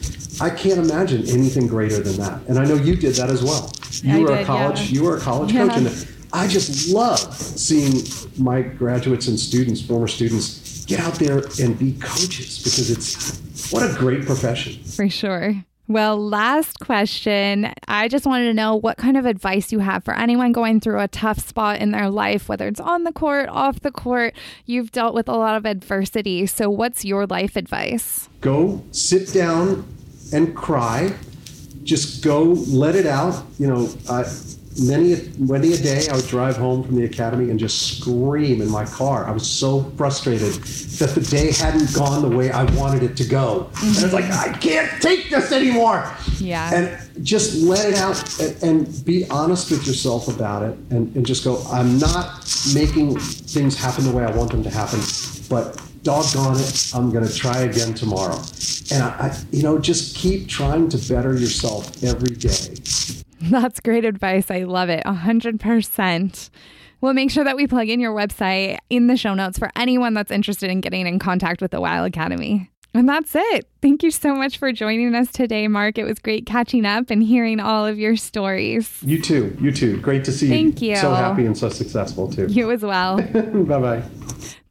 I 0.42 0.50
can't 0.50 0.80
imagine 0.80 1.28
anything 1.30 1.68
greater 1.68 2.00
than 2.00 2.18
that. 2.18 2.42
And 2.48 2.60
I 2.60 2.66
know 2.66 2.76
you 2.76 2.96
did 2.96 3.16
that 3.16 3.30
as 3.30 3.44
well. 3.44 3.72
You 4.04 4.18
I 4.18 4.20
were 4.20 4.28
did, 4.28 4.40
a 4.40 4.46
college 4.46 4.92
yeah. 4.92 5.00
you 5.00 5.04
were 5.04 5.18
a 5.18 5.20
college 5.22 5.54
yeah. 5.54 5.68
coach 5.68 5.78
and 5.78 6.08
I 6.34 6.48
just 6.48 6.90
love 6.90 7.34
seeing 7.34 8.04
my 8.38 8.62
graduates 8.62 9.28
and 9.28 9.40
students, 9.40 9.82
former 9.82 10.08
students, 10.08 10.84
get 10.86 11.00
out 11.00 11.14
there 11.14 11.44
and 11.62 11.80
be 11.80 11.94
coaches 11.94 12.60
because 12.60 12.92
it's 12.92 13.72
what 13.72 13.90
a 13.90 13.98
great 13.98 14.26
profession. 14.26 14.84
For 14.84 15.10
sure. 15.10 15.64
Well, 15.88 16.18
last 16.18 16.80
question. 16.80 17.72
I 17.88 18.08
just 18.08 18.26
wanted 18.26 18.46
to 18.46 18.54
know 18.54 18.76
what 18.76 18.98
kind 18.98 19.18
of 19.18 19.26
advice 19.26 19.72
you 19.72 19.80
have 19.80 20.04
for 20.04 20.16
anyone 20.16 20.52
going 20.52 20.80
through 20.80 21.00
a 21.00 21.08
tough 21.08 21.40
spot 21.40 21.80
in 21.80 21.92
their 21.92 22.10
life, 22.10 22.50
whether 22.50 22.68
it's 22.68 22.80
on 22.80 23.04
the 23.04 23.14
court, 23.14 23.48
off 23.50 23.82
the 23.82 23.92
court. 23.92 24.34
You've 24.66 24.92
dealt 24.92 25.14
with 25.14 25.30
a 25.30 25.36
lot 25.36 25.56
of 25.56 25.66
adversity. 25.66 26.48
So, 26.48 26.72
what's 26.72 27.06
your 27.06 27.28
life 27.28 27.56
advice? 27.56 28.30
Go 28.42 28.84
sit 28.92 29.32
down 29.32 29.86
and 30.34 30.56
cry. 30.56 31.14
Just 31.84 32.24
go 32.24 32.44
let 32.44 32.96
it 32.96 33.06
out. 33.06 33.44
You 33.60 33.68
know, 33.68 33.90
uh, 34.10 34.24
many 34.80 35.30
many 35.38 35.74
a 35.74 35.78
day 35.78 36.08
I 36.10 36.16
would 36.16 36.28
drive 36.28 36.58
home 36.58 36.84
from 36.84 36.96
the 36.96 37.06
academy 37.06 37.50
and 37.50 37.60
just 37.60 37.98
scream 37.98 38.62
in 38.62 38.70
my 38.70 38.86
car. 38.86 39.26
I 39.26 39.32
was 39.32 39.50
so 39.50 39.84
frustrated 39.98 40.54
that 41.00 41.16
the 41.16 41.22
day 41.22 41.52
hadn't 41.52 41.94
gone 41.94 42.28
the 42.28 42.36
way 42.36 42.52
I 42.52 42.64
wanted 42.76 43.04
it 43.04 43.16
to 43.18 43.26
go. 43.26 43.70
And 43.82 43.98
I 43.98 44.04
was 44.04 44.14
like, 44.14 44.26
I 44.26 44.52
can't 44.58 45.02
take 45.02 45.30
this 45.30 45.52
anymore. 45.52 46.12
Yeah. 46.40 46.74
And 46.74 47.26
just 47.26 47.62
let 47.64 47.88
it 47.88 47.96
out 47.96 48.40
and, 48.40 48.64
and 48.64 49.06
be 49.06 49.28
honest 49.30 49.72
with 49.72 49.88
yourself 49.88 50.28
about 50.28 50.64
it 50.64 50.78
and, 50.90 51.16
and 51.16 51.26
just 51.26 51.44
go, 51.44 51.64
I'm 51.72 51.98
not 51.98 52.46
making 52.74 53.18
things 53.20 53.78
happen 53.78 54.04
the 54.04 54.12
way 54.12 54.24
I 54.24 54.32
want 54.32 54.52
them 54.52 54.64
to 54.64 54.70
happen, 54.70 55.00
but 55.50 55.82
doggone 56.06 56.58
it, 56.58 56.92
I'm 56.94 57.12
going 57.12 57.28
to 57.28 57.34
try 57.34 57.64
again 57.64 57.94
tomorrow. 57.94 58.40
And 58.94 59.04
I, 59.04 59.28
I, 59.28 59.38
you 59.52 59.64
know, 59.64 59.80
just 59.80 60.16
keep 60.16 60.48
trying 60.48 60.88
to 60.90 60.98
better 60.98 61.36
yourself 61.36 62.02
every 62.04 62.36
day. 62.36 62.76
That's 63.42 63.80
great 63.82 64.06
advice. 64.06 64.50
I 64.50 64.64
love 64.64 64.90
it. 64.90 65.04
100%. 65.04 66.50
We'll 67.02 67.14
make 67.14 67.32
sure 67.32 67.44
that 67.44 67.56
we 67.56 67.68
plug 67.68 67.90
in 67.90 68.00
your 68.00 68.16
website 68.16 68.78
in 68.90 69.08
the 69.08 69.18
show 69.18 69.34
notes 69.34 69.60
for 69.60 69.70
anyone 69.76 70.14
that's 70.14 70.32
interested 70.32 70.70
in 70.70 70.80
getting 70.80 71.06
in 71.06 71.20
contact 71.20 71.62
with 71.62 71.72
the 71.72 71.82
Weil 71.82 72.06
Academy. 72.06 72.72
And 72.94 73.10
that's 73.10 73.36
it. 73.36 73.68
Thank 73.82 74.04
you 74.04 74.12
so 74.12 74.34
much 74.34 74.58
for 74.58 74.72
joining 74.72 75.14
us 75.16 75.30
today, 75.30 75.68
Mark. 75.68 75.98
It 75.98 76.06
was 76.06 76.18
great 76.20 76.46
catching 76.46 76.86
up 76.86 77.10
and 77.10 77.22
hearing 77.22 77.60
all 77.60 77.86
of 77.86 78.00
your 78.00 78.16
stories. 78.16 78.90
You 79.04 79.22
too. 79.22 79.58
You 79.60 79.74
too. 79.74 80.00
Great 80.00 80.24
to 80.26 80.32
see 80.32 80.46
you. 80.48 80.54
Thank 80.54 80.82
you. 80.82 80.96
So 80.96 81.14
happy 81.14 81.46
and 81.46 81.58
so 81.58 81.68
successful 81.68 82.32
too. 82.32 82.48
You 82.48 82.72
as 82.72 82.84
well. 82.84 83.18
bye 83.22 83.80
bye. 83.80 84.04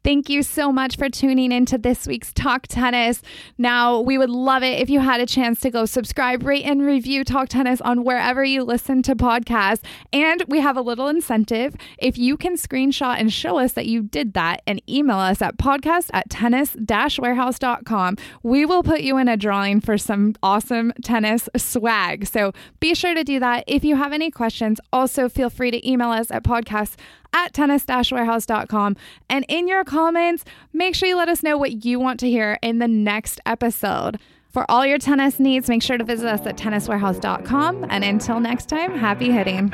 Thank 0.05 0.29
you 0.29 0.43
so 0.43 0.71
much 0.71 0.97
for 0.97 1.09
tuning 1.09 1.51
into 1.51 1.79
this 1.79 2.05
week's 2.05 2.31
Talk 2.31 2.67
Tennis. 2.67 3.23
Now, 3.57 3.99
we 3.99 4.19
would 4.19 4.29
love 4.29 4.61
it 4.61 4.79
if 4.79 4.87
you 4.87 4.99
had 4.99 5.19
a 5.19 5.25
chance 5.25 5.59
to 5.61 5.71
go 5.71 5.85
subscribe, 5.85 6.43
rate, 6.43 6.63
and 6.63 6.85
review 6.85 7.23
Talk 7.23 7.49
Tennis 7.49 7.81
on 7.81 8.03
wherever 8.03 8.43
you 8.43 8.61
listen 8.61 9.01
to 9.01 9.15
podcasts. 9.15 9.81
And 10.13 10.43
we 10.47 10.59
have 10.59 10.77
a 10.77 10.81
little 10.81 11.07
incentive. 11.07 11.75
If 11.97 12.19
you 12.19 12.37
can 12.37 12.53
screenshot 12.53 13.19
and 13.19 13.33
show 13.33 13.57
us 13.57 13.73
that 13.73 13.87
you 13.87 14.03
did 14.03 14.33
that 14.33 14.61
and 14.67 14.79
email 14.87 15.17
us 15.17 15.41
at 15.41 15.57
podcast 15.57 16.11
at 16.13 16.29
tennis 16.29 16.77
warehouse.com, 17.17 18.17
we 18.43 18.63
will 18.63 18.83
put 18.83 19.01
you 19.01 19.17
in 19.17 19.27
a 19.27 19.35
drawing 19.35 19.81
for 19.81 19.97
some 19.97 20.35
awesome 20.43 20.93
tennis 21.03 21.49
swag. 21.57 22.27
So 22.27 22.53
be 22.79 22.93
sure 22.93 23.15
to 23.15 23.23
do 23.23 23.39
that. 23.39 23.63
If 23.65 23.83
you 23.83 23.95
have 23.95 24.13
any 24.13 24.29
questions, 24.29 24.79
also 24.93 25.27
feel 25.29 25.49
free 25.49 25.71
to 25.71 25.89
email 25.89 26.11
us 26.11 26.29
at 26.29 26.43
podcast 26.43 26.93
at 27.35 27.53
tennis-warehouse.com. 27.53 28.95
And 29.29 29.45
in 29.47 29.67
your 29.67 29.83
comments, 29.83 30.43
make 30.73 30.95
sure 30.95 31.07
you 31.07 31.17
let 31.17 31.29
us 31.29 31.43
know 31.43 31.57
what 31.57 31.85
you 31.85 31.99
want 31.99 32.19
to 32.21 32.29
hear 32.29 32.57
in 32.63 32.79
the 32.79 32.87
next 32.87 33.39
episode. 33.45 34.19
For 34.49 34.65
all 34.71 34.85
your 34.85 34.97
tennis 34.97 35.37
needs, 35.37 35.67
make 35.67 35.83
sure 35.83 35.97
to 35.97 36.03
visit 36.05 36.27
us 36.27 36.47
at 36.47 36.55
tenniswarehouse.com. 36.55 37.87
And 37.89 38.03
until 38.05 38.39
next 38.39 38.69
time, 38.69 38.97
happy 38.97 39.29
hitting. 39.29 39.69